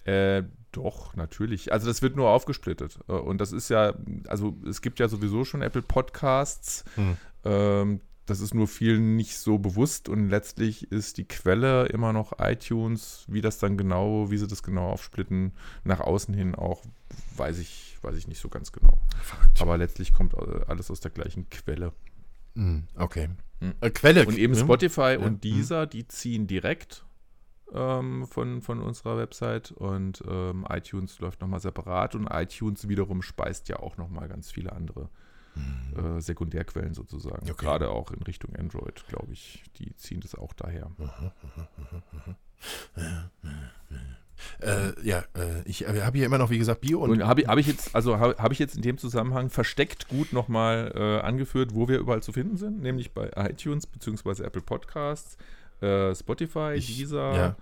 Äh, 0.06 0.44
doch, 0.72 1.16
natürlich. 1.16 1.72
Also 1.72 1.88
das 1.88 2.02
wird 2.02 2.16
nur 2.16 2.30
aufgesplittet. 2.30 3.00
Äh, 3.08 3.14
Und 3.14 3.40
das 3.40 3.52
ist 3.52 3.70
ja, 3.70 3.94
also 4.28 4.56
es 4.68 4.82
gibt 4.82 5.00
ja 5.00 5.08
sowieso 5.08 5.46
schon 5.46 5.62
Apple 5.62 5.82
Podcasts. 5.82 6.84
Hm. 6.96 7.18
Ähm, 7.44 8.02
das 8.26 8.40
ist 8.40 8.54
nur 8.54 8.68
vielen 8.68 9.16
nicht 9.16 9.38
so 9.38 9.58
bewusst 9.58 10.08
und 10.08 10.30
letztlich 10.30 10.92
ist 10.92 11.18
die 11.18 11.28
Quelle 11.28 11.88
immer 11.88 12.14
noch 12.14 12.34
iTunes. 12.40 13.26
Wie 13.28 13.42
das 13.42 13.58
dann 13.58 13.78
genau, 13.78 14.30
wie 14.30 14.38
sie 14.38 14.48
das 14.48 14.64
genau 14.64 14.90
aufsplitten, 14.90 15.54
nach 15.84 16.00
außen 16.00 16.34
hin 16.34 16.56
auch, 16.56 16.84
weiß 17.36 17.58
ich, 17.58 17.98
weiß 18.02 18.16
ich 18.16 18.28
nicht 18.28 18.40
so 18.40 18.50
ganz 18.50 18.72
genau. 18.72 18.98
Aber 19.60 19.78
letztlich 19.78 20.14
kommt 20.14 20.34
äh, 20.34 20.62
alles 20.68 20.92
aus 20.92 21.00
der 21.00 21.12
gleichen 21.12 21.50
Quelle. 21.50 21.94
Hm, 22.56 22.84
okay. 22.96 23.30
Hm. 23.60 23.74
Äh, 23.82 23.90
Quelle. 23.90 24.26
Und 24.26 24.38
eben 24.38 24.54
ne? 24.54 24.60
Spotify 24.60 25.18
Ja. 25.20 25.20
und 25.20 25.44
dieser, 25.44 25.88
die 25.88 26.08
ziehen 26.08 26.48
direkt 26.48 27.06
ähm, 27.74 28.28
von, 28.28 28.62
von 28.62 28.82
unserer 28.82 29.18
Website 29.18 29.72
und 29.72 30.24
ähm, 30.28 30.66
iTunes 30.70 31.20
läuft 31.20 31.42
nochmal 31.42 31.60
separat 31.60 32.16
und 32.16 32.28
iTunes 32.32 32.88
wiederum 32.88 33.22
speist 33.22 33.68
ja 33.70 33.78
auch 33.78 33.98
nochmal 33.98 34.28
ganz 34.28 34.52
viele 34.52 34.74
andere 34.74 35.10
äh, 35.56 36.22
Sekundärquellen 36.22 36.94
sozusagen. 36.94 37.50
Okay. 37.50 37.54
Gerade 37.66 37.90
auch 37.90 38.12
in 38.12 38.22
Richtung 38.24 38.56
Android, 38.56 39.04
glaube 39.08 39.34
ich. 39.34 39.64
Die 39.78 39.96
ziehen 39.96 40.22
das 40.22 40.36
auch 40.36 40.54
daher. 40.54 40.90
Äh, 44.60 44.94
ja, 45.08 45.20
äh, 45.36 45.62
ich 45.66 45.86
äh, 45.88 46.02
habe 46.02 46.18
hier 46.18 46.26
immer 46.26 46.40
noch, 46.40 46.50
wie 46.50 46.58
gesagt, 46.58 46.82
Bio 46.82 47.00
und, 47.00 47.12
Und 47.12 47.24
habe 47.28 47.42
ich, 47.42 47.48
hab 47.48 47.58
ich 47.60 47.68
jetzt, 47.68 47.94
also 47.96 48.18
habe 48.20 48.36
hab 48.40 48.52
ich 48.52 48.58
jetzt 48.58 48.76
in 48.76 48.82
dem 48.82 48.98
Zusammenhang 48.98 49.50
versteckt 49.52 50.08
gut 50.08 50.34
nochmal 50.34 50.92
äh, 50.96 51.20
angeführt, 51.20 51.76
wo 51.76 51.88
wir 51.88 52.00
überall 52.00 52.24
zu 52.24 52.32
finden 52.32 52.58
sind, 52.58 52.82
nämlich 52.82 53.14
bei 53.14 53.30
iTunes 53.36 53.86
bzw. 53.86 54.44
Apple 54.44 54.62
Podcasts, 54.64 55.38
äh, 55.82 56.16
Spotify, 56.16 56.74
Ich- 56.76 56.98
Deezer, 56.98 57.36
ja. 57.36 57.56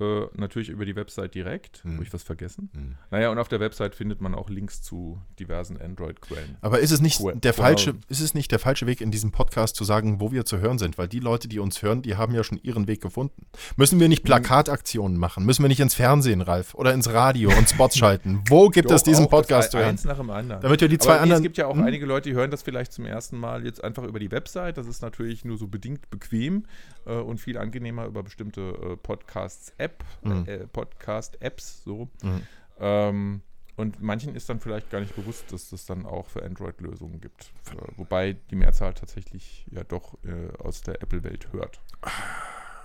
Äh, 0.00 0.26
natürlich 0.34 0.68
über 0.68 0.84
die 0.84 0.94
Website 0.96 1.34
direkt. 1.34 1.82
Hm. 1.84 1.94
Habe 1.94 2.04
ich 2.04 2.12
was 2.12 2.22
vergessen? 2.22 2.70
Hm. 2.74 2.94
Naja, 3.10 3.30
und 3.30 3.38
auf 3.38 3.48
der 3.48 3.60
Website 3.60 3.94
findet 3.94 4.20
man 4.20 4.34
auch 4.34 4.50
Links 4.50 4.82
zu 4.82 5.20
diversen 5.38 5.80
Android-Quellen. 5.80 6.56
Aber 6.60 6.80
ist 6.80 6.90
es 6.90 7.00
nicht 7.00 7.20
Cool. 7.20 7.34
der 7.36 7.52
falsche, 7.54 7.94
ist 8.08 8.20
es 8.20 8.34
nicht 8.34 8.50
der 8.52 8.58
falsche 8.58 8.86
Weg 8.86 9.00
in 9.00 9.10
diesem 9.10 9.32
Podcast 9.32 9.76
zu 9.76 9.84
sagen, 9.84 10.20
wo 10.20 10.32
wir 10.32 10.44
zu 10.44 10.58
hören 10.58 10.78
sind? 10.78 10.98
Weil 10.98 11.08
die 11.08 11.20
Leute, 11.20 11.48
die 11.48 11.58
uns 11.58 11.82
hören, 11.82 12.02
die 12.02 12.16
haben 12.16 12.34
ja 12.34 12.44
schon 12.44 12.58
ihren 12.62 12.86
Weg 12.86 13.00
gefunden. 13.00 13.46
Müssen 13.76 13.98
wir 14.00 14.08
nicht 14.08 14.22
Mhm. 14.24 14.26
Plakataktionen 14.26 15.16
machen? 15.18 15.44
Müssen 15.44 15.62
wir 15.62 15.68
nicht 15.68 15.80
ins 15.80 15.94
Fernsehen, 15.94 16.40
Ralf, 16.40 16.74
oder 16.74 16.92
ins 16.94 17.10
Radio 17.12 17.50
und 17.56 17.68
Spots 17.68 17.96
schalten? 17.98 18.42
Wo 18.48 18.68
gibt 18.68 18.90
es 18.90 19.02
Doch, 19.02 19.08
diesen 19.10 19.26
auch 19.26 19.30
Podcast 19.30 19.70
zu 19.72 19.78
hören? 19.78 19.90
Eins 19.90 20.04
nach 20.04 20.16
dem 20.18 20.30
anderen. 20.30 20.62
Damit 20.62 20.80
wir 20.80 20.88
die 20.88 20.98
zwei 20.98 21.12
Aber 21.12 21.18
nee, 21.18 21.22
anderen. 21.24 21.42
Es 21.42 21.42
gibt 21.44 21.56
ja 21.58 21.66
auch 21.66 21.76
Hm? 21.76 21.84
einige 21.84 22.06
Leute, 22.06 22.28
die 22.30 22.34
hören 22.34 22.50
das 22.50 22.62
vielleicht 22.62 22.92
zum 22.92 23.04
ersten 23.06 23.38
Mal 23.38 23.64
jetzt 23.64 23.82
einfach 23.84 24.02
über 24.04 24.18
die 24.18 24.30
Website. 24.30 24.76
Das 24.78 24.86
ist 24.86 25.02
natürlich 25.02 25.44
nur 25.44 25.56
so 25.58 25.66
bedingt 25.68 26.10
bequem 26.10 26.64
äh, 27.06 27.12
und 27.14 27.38
viel 27.38 27.56
angenehmer 27.58 28.06
über 28.06 28.22
bestimmte 28.22 28.60
äh, 28.60 28.96
Podcasts-App, 28.96 30.04
Mhm. 30.22 30.44
äh, 30.46 30.66
Podcast-Apps 30.66 31.82
so. 31.84 32.08
Mhm. 32.22 32.42
Ähm, 32.78 33.42
und 33.76 34.00
manchen 34.02 34.34
ist 34.34 34.48
dann 34.48 34.58
vielleicht 34.60 34.90
gar 34.90 35.00
nicht 35.00 35.14
bewusst, 35.14 35.52
dass 35.52 35.68
das 35.70 35.84
dann 35.84 36.06
auch 36.06 36.28
für 36.28 36.42
Android-Lösungen 36.42 37.20
gibt. 37.20 37.52
Äh, 37.72 37.76
wobei 37.96 38.36
die 38.50 38.56
Mehrzahl 38.56 38.94
tatsächlich 38.94 39.66
ja 39.70 39.84
doch 39.84 40.14
äh, 40.24 40.48
aus 40.62 40.80
der 40.80 41.02
Apple-Welt 41.02 41.52
hört. 41.52 41.80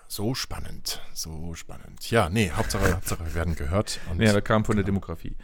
So 0.08 0.36
spannend, 0.36 1.02
so 1.14 1.54
spannend. 1.54 2.12
Ja, 2.12 2.30
nee, 2.30 2.52
Hauptsache, 2.52 2.94
Hauptsache 2.94 3.26
wir 3.26 3.34
werden 3.34 3.56
gehört. 3.56 4.02
Und, 4.12 4.22
Ja, 4.22 4.34
das 4.34 4.44
kam 4.44 4.66
von 4.66 4.76
der 4.76 4.84
Demografie. 4.84 5.38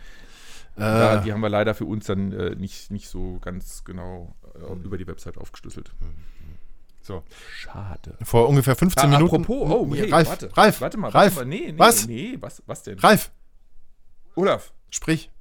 äh, 0.76 0.80
Da, 0.82 1.18
die 1.22 1.32
haben 1.32 1.40
wir 1.40 1.48
leider 1.50 1.74
für 1.74 1.86
uns 1.86 2.08
dann 2.08 2.34
äh, 2.34 2.56
nicht, 2.56 2.92
nicht 2.92 3.08
so 3.08 3.40
ganz 3.40 3.86
genau 3.86 4.36
äh, 4.56 4.74
über 4.84 4.98
die 4.98 5.08
Website 5.08 5.38
aufgeschlüsselt. 5.38 5.94
So. 7.02 7.24
Schade. 7.56 8.18
Vor 8.24 8.48
ungefähr 8.50 8.76
15 8.76 9.04
Ah, 9.04 9.08
Minuten. 9.18 9.44
Apropos, 9.44 9.70
oh, 9.72 9.96
hey, 9.96 10.10
Ralf, 10.12 10.28
warte, 10.30 10.58
Ralf, 10.58 10.82
warte 10.82 10.98
mal, 10.98 11.10
Ralf, 11.10 11.36
warte 11.38 11.48
mal, 11.50 11.56
nee, 11.58 11.72
nee, 11.72 11.80
was? 11.80 12.08
nee, 12.08 12.38
was, 12.40 12.62
was 12.66 12.84
denn? 12.84 13.00
Ralf, 13.00 13.32
Olaf, 14.36 14.74
sprich. 14.90 15.32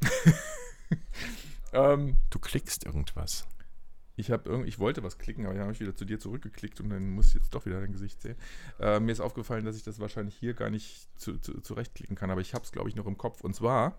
ähm, 1.72 2.16
Du 2.30 2.38
klickst 2.38 2.84
irgendwas. 2.84 3.46
ich 4.16 4.30
habe 4.30 4.48
irgendwie, 4.48 4.68
ich 4.68 4.78
wollte 4.78 5.02
was 5.02 5.18
klicken, 5.18 5.44
aber 5.46 5.54
dann 5.54 5.62
habe 5.64 5.72
ich 5.72 5.80
wieder 5.80 5.96
zu 5.96 6.04
dir 6.04 6.18
zurückgeklickt 6.18 6.80
und 6.80 6.90
dann 6.90 7.10
muss 7.10 7.28
ich 7.28 7.34
jetzt 7.34 7.54
doch 7.54 7.66
wieder 7.66 7.80
dein 7.80 7.92
Gesicht 7.92 8.20
sehen. 8.22 8.36
Äh, 8.78 9.00
mir 9.00 9.12
ist 9.12 9.20
aufgefallen, 9.20 9.64
dass 9.64 9.76
ich 9.76 9.82
das 9.82 9.98
wahrscheinlich 9.98 10.34
hier 10.36 10.54
gar 10.54 10.70
nicht 10.70 11.08
zu, 11.18 11.38
zu, 11.38 11.60
zurechtklicken 11.60 12.16
kann, 12.16 12.30
aber 12.30 12.40
ich 12.40 12.54
habe 12.54 12.64
es, 12.64 12.72
glaube 12.72 12.88
ich, 12.88 12.96
noch 12.96 13.06
im 13.06 13.16
Kopf. 13.18 13.40
Und 13.42 13.54
zwar, 13.54 13.96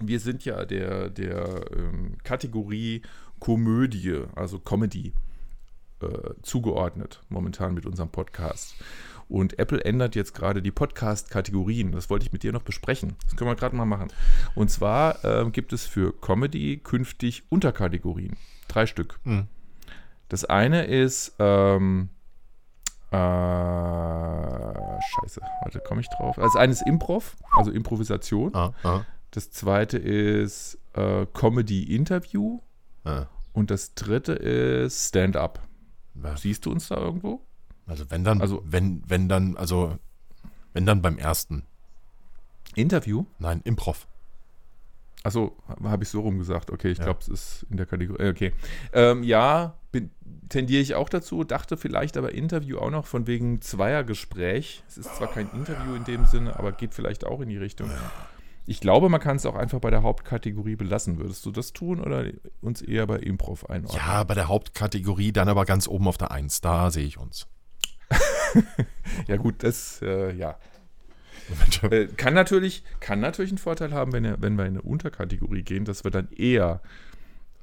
wir 0.00 0.20
sind 0.20 0.44
ja 0.44 0.64
der, 0.64 1.10
der 1.10 1.64
ähm, 1.76 2.18
Kategorie 2.24 3.02
Komödie, 3.38 4.24
also 4.34 4.58
Comedy, 4.58 5.14
äh, 6.02 6.34
zugeordnet 6.42 7.22
momentan 7.28 7.74
mit 7.74 7.86
unserem 7.86 8.10
Podcast. 8.10 8.74
Und 9.28 9.60
Apple 9.60 9.84
ändert 9.84 10.16
jetzt 10.16 10.34
gerade 10.34 10.60
die 10.60 10.72
Podcast-Kategorien. 10.72 11.92
Das 11.92 12.10
wollte 12.10 12.26
ich 12.26 12.32
mit 12.32 12.42
dir 12.42 12.52
noch 12.52 12.62
besprechen. 12.62 13.14
Das 13.24 13.36
können 13.36 13.48
wir 13.48 13.54
gerade 13.54 13.76
mal 13.76 13.84
machen. 13.84 14.08
Und 14.56 14.72
zwar 14.72 15.24
ähm, 15.24 15.52
gibt 15.52 15.72
es 15.72 15.86
für 15.86 16.12
Comedy 16.20 16.78
künftig 16.82 17.44
Unterkategorien. 17.48 18.36
Drei 18.66 18.86
Stück. 18.86 19.20
Hm. 19.22 19.46
Das 20.28 20.44
eine 20.44 20.84
ist, 20.86 21.36
ähm, 21.38 22.08
äh, 23.12 23.16
scheiße, 23.16 25.40
warte, 25.62 25.80
komme 25.80 26.00
ich 26.00 26.08
drauf? 26.08 26.38
Also 26.38 26.54
das 26.54 26.56
eine 26.56 26.72
ist 26.72 26.86
Improv, 26.86 27.36
also 27.56 27.70
Improvisation. 27.70 28.54
Ah, 28.54 28.72
ah, 28.82 29.02
Das 29.32 29.50
zweite 29.50 29.98
ist 29.98 30.78
äh, 30.94 31.26
Comedy-Interview. 31.32 32.60
ah. 33.04 33.26
Und 33.52 33.72
das 33.72 33.94
dritte 33.94 34.32
ist 34.34 35.08
Stand-up. 35.08 35.60
Was? 36.14 36.42
Siehst 36.42 36.66
du 36.66 36.70
uns 36.72 36.88
da 36.88 36.96
irgendwo? 36.96 37.40
Also 37.86 38.10
wenn 38.10 38.24
dann, 38.24 38.40
Also- 38.40 38.62
wenn, 38.66 39.02
wenn 39.08 39.28
dann, 39.28 39.56
also 39.56 39.98
wenn 40.72 40.86
dann 40.86 41.02
beim 41.02 41.18
ersten. 41.18 41.64
Interview? 42.76 43.24
Nein, 43.38 43.60
Improv. 43.64 44.06
Achso, 45.22 45.54
habe 45.82 46.04
ich 46.04 46.08
so 46.08 46.20
rum 46.20 46.38
gesagt. 46.38 46.70
Okay, 46.70 46.90
ich 46.90 46.98
Ja. 46.98 47.04
glaube, 47.04 47.20
es 47.20 47.28
ist 47.28 47.66
in 47.70 47.76
der 47.76 47.86
Kategorie. 47.86 48.22
äh, 48.22 48.30
Okay. 48.30 48.52
Ähm, 48.92 49.22
ja, 49.22 49.74
bin, 49.92 50.10
tendiere 50.48 50.80
ich 50.80 50.94
auch 50.94 51.08
dazu, 51.08 51.44
dachte 51.44 51.76
vielleicht 51.76 52.16
aber 52.16 52.32
Interview 52.32 52.78
auch 52.78 52.90
noch 52.90 53.06
von 53.06 53.26
wegen 53.26 53.60
Zweiergespräch. 53.60 54.82
Es 54.88 54.96
ist 54.98 55.14
zwar 55.16 55.28
kein 55.28 55.50
Interview 55.50 55.94
in 55.94 56.04
dem 56.04 56.24
Sinne, 56.26 56.58
aber 56.58 56.72
geht 56.72 56.94
vielleicht 56.94 57.26
auch 57.26 57.40
in 57.40 57.48
die 57.50 57.58
Richtung. 57.58 57.90
Ich 58.66 58.80
glaube, 58.80 59.08
man 59.08 59.20
kann 59.20 59.36
es 59.36 59.46
auch 59.46 59.54
einfach 59.56 59.80
bei 59.80 59.90
der 59.90 60.02
Hauptkategorie 60.02 60.76
belassen. 60.76 61.18
Würdest 61.18 61.44
du 61.44 61.50
das 61.50 61.72
tun 61.72 62.00
oder 62.00 62.26
uns 62.60 62.82
eher 62.82 63.06
bei 63.06 63.18
Improv 63.18 63.68
einordnen? 63.68 64.00
Ja, 64.00 64.22
bei 64.24 64.34
der 64.34 64.48
Hauptkategorie 64.48 65.32
dann 65.32 65.48
aber 65.48 65.64
ganz 65.64 65.88
oben 65.88 66.06
auf 66.06 66.18
der 66.18 66.30
Eins. 66.30 66.60
Da 66.60 66.90
sehe 66.90 67.04
ich 67.06 67.18
uns. 67.18 67.46
Ja, 69.26 69.36
gut, 69.36 69.62
das, 69.62 70.00
äh, 70.02 70.34
ja. 70.34 70.56
Äh, 71.90 72.06
kann, 72.16 72.34
natürlich, 72.34 72.84
kann 73.00 73.20
natürlich 73.20 73.50
einen 73.50 73.58
Vorteil 73.58 73.92
haben, 73.92 74.12
wenn, 74.12 74.24
wenn 74.40 74.56
wir 74.56 74.66
in 74.66 74.74
eine 74.74 74.82
Unterkategorie 74.82 75.62
gehen, 75.62 75.84
dass 75.84 76.04
wir 76.04 76.10
dann 76.10 76.28
eher 76.30 76.80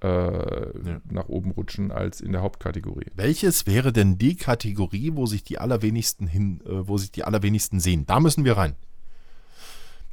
äh, 0.01 0.99
nach 1.09 1.27
oben 1.27 1.51
rutschen 1.51 1.91
als 1.91 2.21
in 2.21 2.31
der 2.31 2.41
Hauptkategorie. 2.41 3.07
Welches 3.15 3.65
wäre 3.65 3.93
denn 3.93 4.17
die 4.17 4.35
Kategorie, 4.35 5.11
wo 5.13 5.25
sich 5.25 5.43
die 5.43 5.57
allerwenigsten 5.57 6.27
hin, 6.27 6.61
äh, 6.65 6.87
wo 6.87 6.97
sich 6.97 7.11
die 7.11 7.23
allerwenigsten 7.23 7.79
sehen? 7.79 8.05
Da 8.05 8.19
müssen 8.19 8.45
wir 8.45 8.57
rein. 8.57 8.75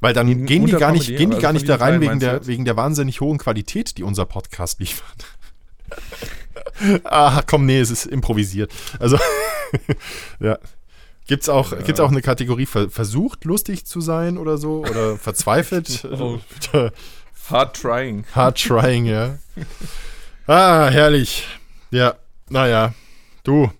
Weil 0.05 0.13
dann 0.13 0.45
gehen 0.45 0.67
die 0.67 0.73
gar 0.73 0.93
nicht, 0.93 1.07
Comedy, 1.07 1.17
gehen 1.17 1.31
die 1.31 1.39
gar 1.39 1.55
nicht 1.55 1.67
da 1.67 1.77
rein 1.77 1.99
wegen 2.03 2.21
der, 2.21 2.47
wegen 2.47 2.67
der 2.67 2.77
wahnsinnig 2.77 3.23
hohen 3.23 3.39
Qualität, 3.39 3.97
die 3.97 4.03
unser 4.03 4.27
Podcast 4.27 4.79
liefert. 4.79 5.25
ah, 7.05 7.41
komm, 7.47 7.65
nee, 7.65 7.81
es 7.81 7.91
ist 7.91 8.05
improvisiert. 8.05 8.71
Also, 8.99 9.19
ja. 10.41 10.59
Gibt's 11.27 11.49
auch, 11.49 11.73
Ja. 11.73 11.79
gibt's 11.79 12.01
auch 12.01 12.11
eine 12.11 12.21
Kategorie 12.21 12.67
ver 12.67 12.91
versucht, 12.91 13.47
lustig 13.47 13.87
zu 13.87 14.03
sein 14.03 14.37
oder 14.37 14.59
so? 14.59 14.81
Oder 14.81 15.17
verzweifelt? 15.17 16.07
Oh. 16.13 16.39
Hard 17.49 17.75
trying. 17.75 18.27
Hard 18.35 18.63
trying, 18.63 19.07
ja. 19.07 19.39
Ah, 20.47 20.91
herrlich. 20.91 21.47
Ja, 21.91 22.17
naja. 22.51 22.93
Du, 23.43 23.71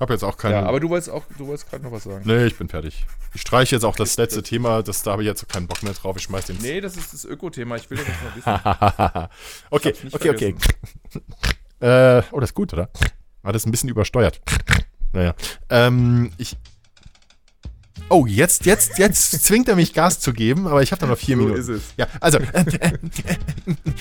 hab 0.00 0.10
jetzt 0.10 0.24
auch 0.24 0.36
keine. 0.36 0.56
Ja, 0.56 0.62
aber 0.66 0.80
du 0.80 0.88
wolltest 0.88 1.10
auch, 1.10 1.24
du 1.38 1.46
wolltest 1.46 1.70
gerade 1.70 1.82
noch 1.84 1.92
was 1.92 2.04
sagen. 2.04 2.22
nee, 2.24 2.46
ich 2.46 2.56
bin 2.56 2.68
fertig. 2.68 3.06
Ich 3.34 3.40
streiche 3.40 3.76
jetzt 3.76 3.84
auch 3.84 3.96
das 3.96 4.16
letzte 4.16 4.42
Thema, 4.44 4.82
das, 4.82 5.02
da 5.02 5.12
habe 5.12 5.22
ich 5.22 5.26
jetzt 5.26 5.48
keinen 5.48 5.66
Bock 5.66 5.82
mehr 5.82 5.92
drauf. 5.92 6.16
Ich 6.16 6.24
schmeiß 6.24 6.46
den. 6.46 6.58
Nee, 6.58 6.80
das 6.80 6.96
ist 6.96 7.12
das 7.12 7.24
Öko-Thema. 7.24 7.76
Ich 7.76 7.90
will 7.90 7.98
das 7.98 8.06
jetzt 8.06 8.46
mal 8.46 9.14
wissen. 9.14 9.28
okay, 9.70 9.94
okay, 10.12 10.30
okay. 10.30 10.54
Äh, 11.80 12.22
oh, 12.32 12.40
das 12.40 12.50
ist 12.50 12.54
gut, 12.54 12.72
oder? 12.72 12.88
War 13.42 13.52
das 13.52 13.66
ein 13.66 13.70
bisschen 13.70 13.88
übersteuert? 13.88 14.40
Naja. 15.12 15.34
Ähm, 15.70 16.32
ich. 16.38 16.56
Oh, 18.10 18.26
jetzt, 18.26 18.66
jetzt, 18.66 18.98
jetzt 18.98 19.30
zwingt 19.44 19.68
er 19.68 19.76
mich 19.76 19.94
Gas 19.94 20.20
zu 20.20 20.32
geben, 20.32 20.66
aber 20.66 20.82
ich 20.82 20.92
habe 20.92 21.00
da 21.00 21.06
noch 21.06 21.16
vier 21.18 21.36
So 21.36 21.42
Minuten. 21.42 21.60
ist 21.60 21.68
es. 21.68 21.82
Ja, 21.96 22.06
also 22.20 22.38
äh, 22.38 22.42
äh, 22.52 22.92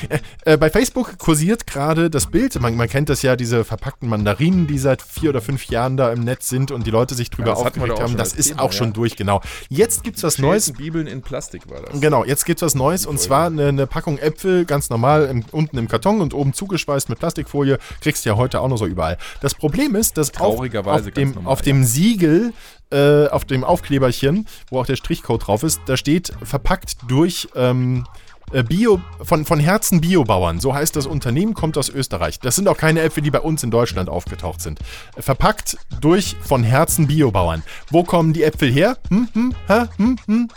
äh, 0.10 0.54
äh, 0.54 0.58
bei 0.58 0.70
Facebook 0.70 1.18
kursiert 1.18 1.66
gerade 1.66 2.10
das 2.10 2.28
Bild. 2.28 2.60
Man, 2.60 2.76
man 2.76 2.90
kennt 2.90 3.10
das 3.10 3.22
ja, 3.22 3.36
diese 3.36 3.64
verpackten 3.64 4.10
Mandarinen, 4.10 4.68
die 4.68 4.78
seit 4.78 5.02
vier 5.02 5.30
oder 5.30 5.42
fünf 5.42 5.66
Jahren 5.66 5.96
da 5.98 6.12
im 6.12 6.20
Netz 6.22 6.50
sind 6.50 6.72
und 6.72 6.86
die 6.86 6.92
Leute 6.92 7.16
sich 7.16 7.30
drüber 7.30 7.50
Ja, 7.50 7.54
aufgeregt 7.56 8.00
haben. 8.00 8.18
Das 8.18 8.34
ist 8.34 8.50
Thema, 8.50 8.64
auch 8.64 8.74
schon 8.74 8.88
ja. 8.90 8.94
durch, 8.94 9.16
genau. 9.16 9.42
Jetzt 9.70 10.04
gibt's 10.04 10.24
was 10.24 10.38
Neues. 10.38 10.72
Bibeln 10.74 11.08
in 11.08 11.22
Plastik 11.22 11.70
war 11.70 11.82
das. 11.82 12.00
Genau, 12.00 12.26
jetzt 12.26 12.46
gibt's 12.46 12.62
was 12.62 12.76
Neues 12.76 13.06
und 13.06 13.20
zwar 13.20 13.48
eine, 13.48 13.68
eine 13.68 13.88
Packung 13.88 14.18
Äpfel, 14.18 14.66
ganz 14.66 14.90
normal, 14.90 15.26
im, 15.26 15.46
unten 15.52 15.78
im 15.78 15.88
Karton 15.88 16.20
und 16.22 16.34
oben 16.34 16.54
zugeschweißt 16.54 17.10
mit 17.10 17.20
Plastikfolie. 17.20 17.78
Kriegst 18.02 18.26
du 18.26 18.30
ja 18.30 18.36
heute 18.36 18.60
auch 18.60 18.68
noch 18.68 18.78
so 18.78 18.86
überall. 18.86 19.18
Das 19.42 19.56
Problem 19.56 19.96
ist, 19.96 20.18
dass 20.18 20.30
auf, 20.32 20.56
Traurigerweise 20.56 21.08
auf, 21.10 21.14
dem, 21.14 21.32
normal, 21.32 21.54
auf 21.54 21.62
dem 21.62 21.84
Siegel, 21.84 22.54
äh, 22.92 23.28
auf 23.28 23.46
dem 23.46 23.64
Aufkleberchen, 23.64 24.48
wo 24.70 24.80
auch 24.80 24.86
der 24.86 24.96
Strichcode 24.96 25.48
drauf 25.48 25.64
ist, 25.64 25.82
da 25.86 25.98
steht 25.98 26.34
verpackt 26.44 26.98
durch 27.08 27.48
ähm, 27.56 28.06
äh, 28.52 28.64
Bio, 28.64 29.02
von, 29.22 29.46
von 29.46 29.60
Herzen 29.60 30.02
Biobauern. 30.02 30.60
So 30.60 30.74
heißt 30.74 30.96
das 30.96 31.06
Unternehmen, 31.06 31.54
kommt 31.54 31.78
aus 31.78 31.90
Österreich. 31.90 32.40
Das 32.40 32.56
sind 32.56 32.68
auch 32.68 32.78
keine 32.78 33.02
Äpfel, 33.02 33.24
die 33.24 33.32
bei 33.32 33.40
uns 33.40 33.64
in 33.64 33.72
Deutschland 33.72 34.10
aufgetaucht 34.10 34.62
sind. 34.62 34.80
Verpackt 35.18 35.78
durch 36.02 36.36
von 36.42 36.64
Herzen 36.64 37.08
Biobauern. 37.08 37.64
Wo 37.90 38.04
kommen 38.04 38.34
die 38.34 38.44
Äpfel 38.44 38.72
her? 38.72 38.98
Hm, 39.10 39.28
hm, 39.34 39.56
hä, 39.68 39.86
hm, 39.98 40.18
hm, 40.28 40.48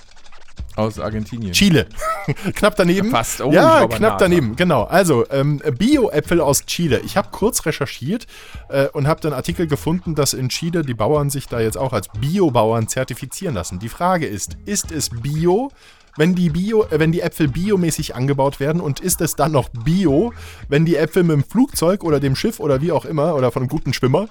Aus 0.77 1.01
Argentinien. 1.01 1.53
Chile. 1.53 1.87
knapp 2.55 2.77
daneben. 2.77 3.11
Fast. 3.11 3.41
Oh, 3.41 3.51
ja, 3.51 3.87
knapp 3.87 4.19
daneben, 4.19 4.57
genau. 4.57 4.85
Also, 4.85 5.25
ähm, 5.31 5.61
Bio-Äpfel 5.79 6.41
aus 6.41 6.67
Chile. 6.67 7.01
Ich 7.05 7.17
habe 7.17 7.29
kurz 7.33 7.65
recherchiert 7.65 8.27
äh, 8.69 8.87
und 8.89 9.09
habe 9.09 9.21
dann 9.21 9.33
Artikel 9.33 9.67
gefunden, 9.67 10.15
dass 10.15 10.35
in 10.35 10.51
Chile 10.51 10.83
die 10.83 10.95
Bauern 10.95 11.31
sich 11.31 11.49
da 11.49 11.61
jetzt 11.61 11.79
auch 11.79 11.93
als 11.93 12.09
Biobauern 12.09 12.89
zertifizieren 12.89 13.55
lassen. 13.55 13.79
Die 13.79 13.89
Frage 13.89 14.27
ist, 14.27 14.59
ist 14.67 14.93
es 14.93 15.09
Bio, 15.11 15.73
wenn 16.17 16.35
die, 16.35 16.51
Bio, 16.51 16.85
äh, 16.85 16.99
wenn 16.99 17.13
die 17.13 17.21
Äpfel 17.21 17.49
biomäßig 17.49 18.15
angebaut 18.15 18.61
werden? 18.61 18.81
Und 18.81 19.01
ist 19.01 19.21
es 19.21 19.37
dann 19.37 19.53
noch 19.53 19.69
Bio, 19.69 20.33
wenn 20.69 20.85
die 20.85 20.97
Äpfel 20.97 21.23
mit 21.23 21.35
dem 21.35 21.45
Flugzeug 21.45 22.05
oder 22.05 22.21
dem 22.21 22.37
Schiff 22.37 22.61
oder 22.61 22.81
wie 22.81 22.93
auch 22.93 23.05
immer 23.05 23.35
oder 23.35 23.53
von 23.53 23.63
einem 23.63 23.69
guten 23.69 23.93
Schwimmer? 23.93 24.29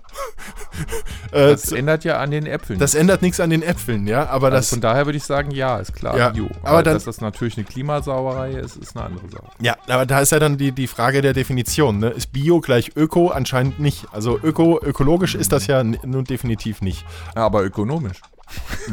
äh, 1.31 1.51
das 1.51 1.71
ändert 1.71 2.03
ja 2.03 2.19
an 2.19 2.31
den 2.31 2.45
Äpfeln. 2.45 2.79
Das 2.79 2.95
ändert 2.95 3.21
nichts 3.21 3.39
an 3.39 3.49
den 3.49 3.63
Äpfeln, 3.63 4.07
ja. 4.07 4.27
Aber 4.27 4.47
also 4.47 4.57
das, 4.57 4.69
von 4.69 4.81
daher 4.81 5.05
würde 5.05 5.17
ich 5.17 5.23
sagen, 5.23 5.51
ja, 5.51 5.77
ist 5.77 5.93
klar, 5.93 6.17
ja, 6.17 6.29
Bio. 6.29 6.45
Aber, 6.61 6.69
aber 6.69 6.83
dann, 6.83 6.93
dass 6.95 7.05
das 7.05 7.21
natürlich 7.21 7.57
eine 7.57 7.65
Klimasauerei 7.65 8.51
ist, 8.51 8.77
ist 8.77 8.95
eine 8.95 9.05
andere 9.05 9.29
Sache. 9.29 9.47
Ja, 9.61 9.75
aber 9.88 10.05
da 10.05 10.19
ist 10.19 10.31
ja 10.31 10.39
dann 10.39 10.57
die, 10.57 10.71
die 10.71 10.88
Frage 10.88 11.21
der 11.21 11.33
Definition. 11.33 11.99
Ne? 11.99 12.09
Ist 12.09 12.31
Bio 12.31 12.61
gleich 12.61 12.95
Öko? 12.95 13.29
Anscheinend 13.29 13.79
nicht. 13.79 14.07
Also 14.11 14.39
Öko, 14.41 14.79
ökologisch 14.81 15.36
ist 15.36 15.51
das 15.51 15.67
ja 15.67 15.83
nun 15.83 16.23
definitiv 16.23 16.81
nicht. 16.81 17.05
aber 17.36 17.63
ökonomisch. 17.63 18.21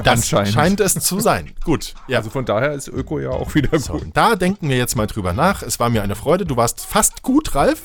Das 0.04 0.28
scheint 0.28 0.80
es 0.80 0.94
zu 0.94 1.20
sein. 1.20 1.52
Gut. 1.64 1.94
Ja. 2.08 2.18
Also 2.18 2.30
von 2.30 2.44
daher 2.44 2.72
ist 2.72 2.88
Öko 2.88 3.18
ja 3.18 3.30
auch 3.30 3.54
wieder 3.54 3.78
so, 3.78 3.94
gut. 3.94 4.08
Da 4.14 4.36
denken 4.36 4.68
wir 4.68 4.76
jetzt 4.76 4.96
mal 4.96 5.06
drüber 5.06 5.32
nach. 5.32 5.62
Es 5.62 5.78
war 5.78 5.90
mir 5.90 6.02
eine 6.02 6.14
Freude. 6.14 6.46
Du 6.46 6.56
warst 6.56 6.84
fast 6.84 7.22
gut, 7.22 7.54
Ralf. 7.54 7.82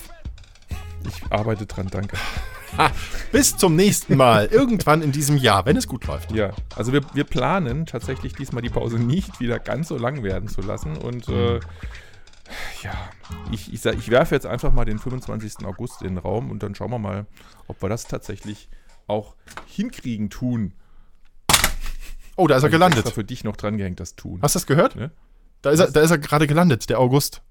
Ich 1.08 1.32
arbeite 1.32 1.66
dran, 1.66 1.88
danke. 1.90 2.18
Bis 3.32 3.58
zum 3.58 3.76
nächsten 3.76 4.18
Mal, 4.18 4.46
irgendwann 4.52 5.02
in 5.02 5.12
diesem 5.12 5.38
Jahr, 5.38 5.66
wenn 5.66 5.78
es 5.78 5.88
gut 5.88 6.06
läuft. 6.06 6.32
Ja, 6.32 6.52
also 6.76 6.94
wir, 6.94 7.02
wir 7.14 7.24
planen 7.24 7.86
tatsächlich 7.86 8.34
diesmal 8.34 8.62
die 8.62 8.70
Pause 8.70 9.00
nicht 9.00 9.40
wieder 9.40 9.60
ganz 9.60 9.88
so 9.88 9.98
lang 9.98 10.24
werden 10.24 10.48
zu 10.48 10.62
lassen. 10.62 10.98
Und 10.98 11.28
äh, 11.30 11.60
ja, 12.84 12.94
ich, 13.52 13.74
ich, 13.74 13.86
ich 13.86 14.10
werfe 14.10 14.36
jetzt 14.36 14.46
einfach 14.46 14.72
mal 14.72 14.86
den 14.86 15.00
25. 15.00 15.66
August 15.66 16.02
in 16.02 16.16
den 16.16 16.18
Raum 16.18 16.52
und 16.52 16.64
dann 16.64 16.76
schauen 16.76 16.92
wir 16.92 17.00
mal, 17.00 17.26
ob 17.68 17.82
wir 17.82 17.90
das 17.90 18.06
tatsächlich 18.06 18.70
auch 19.08 19.36
hinkriegen, 19.66 20.30
tun. 20.30 20.74
Oh, 22.38 22.48
da 22.48 22.56
ist 22.56 22.64
er 22.64 22.70
gelandet. 22.70 23.06
Ich 23.08 23.14
für 23.14 23.24
dich 23.24 23.44
noch 23.44 23.58
dran 23.58 23.78
gehängt, 23.78 24.00
das 24.00 24.16
tun. 24.16 24.40
Hast 24.42 24.56
du 24.56 24.60
das 24.60 24.68
gehört? 24.68 24.96
Ne? 24.96 25.12
Da 25.62 25.72
ist, 25.72 25.80
er, 25.80 25.92
da 25.92 26.02
ist 26.02 26.12
er 26.12 26.20
gerade 26.20 26.48
gelandet, 26.48 26.90
der 26.90 27.00
August. 27.00 27.42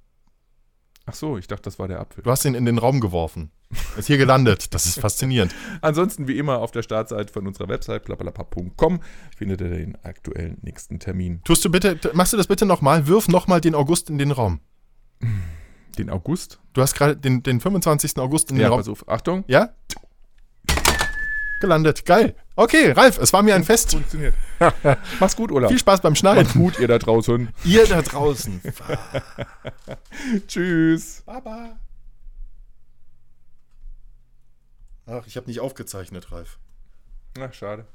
Ach 1.06 1.14
so, 1.14 1.38
ich 1.38 1.46
dachte, 1.46 1.62
das 1.62 1.78
war 1.78 1.86
der 1.86 2.00
Apfel. 2.00 2.24
Du 2.24 2.30
hast 2.30 2.44
ihn 2.44 2.54
in 2.54 2.64
den 2.64 2.78
Raum 2.78 3.00
geworfen. 3.00 3.50
Ist 3.96 4.06
hier 4.06 4.18
gelandet. 4.18 4.74
Das 4.74 4.86
ist 4.86 4.98
faszinierend. 4.98 5.54
Ansonsten, 5.80 6.26
wie 6.28 6.38
immer, 6.38 6.58
auf 6.58 6.70
der 6.70 6.82
Startseite 6.82 7.32
von 7.32 7.46
unserer 7.46 7.68
Website 7.68 8.04
plappalapap.com 8.04 9.00
findet 9.36 9.60
ihr 9.60 9.70
den 9.70 9.96
aktuellen 10.04 10.58
nächsten 10.62 10.98
Termin. 10.98 11.42
Tust 11.44 11.64
du 11.64 11.70
bitte, 11.70 11.98
machst 12.12 12.32
du 12.32 12.36
das 12.36 12.46
bitte 12.46 12.66
nochmal? 12.66 13.06
Wirf 13.06 13.28
nochmal 13.28 13.60
den 13.60 13.74
August 13.74 14.10
in 14.10 14.18
den 14.18 14.30
Raum. 14.30 14.60
Den 15.98 16.10
August? 16.10 16.60
Du 16.72 16.82
hast 16.82 16.94
gerade 16.94 17.16
den, 17.16 17.42
den 17.42 17.60
25. 17.60 18.18
August 18.18 18.50
in 18.50 18.56
den 18.56 18.62
ja, 18.62 18.68
Raum. 18.68 18.78
Pass 18.78 18.88
auf. 18.88 19.08
Achtung. 19.08 19.44
Ja? 19.46 19.70
Gelandet. 21.60 22.04
Geil. 22.04 22.34
Okay, 22.54 22.92
Ralf, 22.92 23.18
es 23.18 23.32
war 23.32 23.42
mir 23.42 23.54
ein 23.54 23.64
Fest. 23.70 23.92
Funktioniert. 23.92 24.34
Mach's 25.20 25.36
gut, 25.36 25.50
Olaf. 25.52 25.70
Viel 25.70 25.78
Spaß 25.78 26.00
beim 26.00 26.14
Schneiden. 26.14 26.42
Macht's 26.44 26.54
gut, 26.54 26.78
ihr 26.78 26.88
da 26.88 26.98
draußen. 26.98 27.48
Ihr 27.64 27.86
da 27.86 28.02
draußen. 28.02 28.60
Tschüss. 30.46 31.22
Baba. 31.24 31.78
Ach, 35.06 35.26
ich 35.26 35.36
habe 35.36 35.46
nicht 35.46 35.60
aufgezeichnet, 35.60 36.32
Ralf. 36.32 36.58
Ach, 37.38 37.52
schade. 37.52 37.86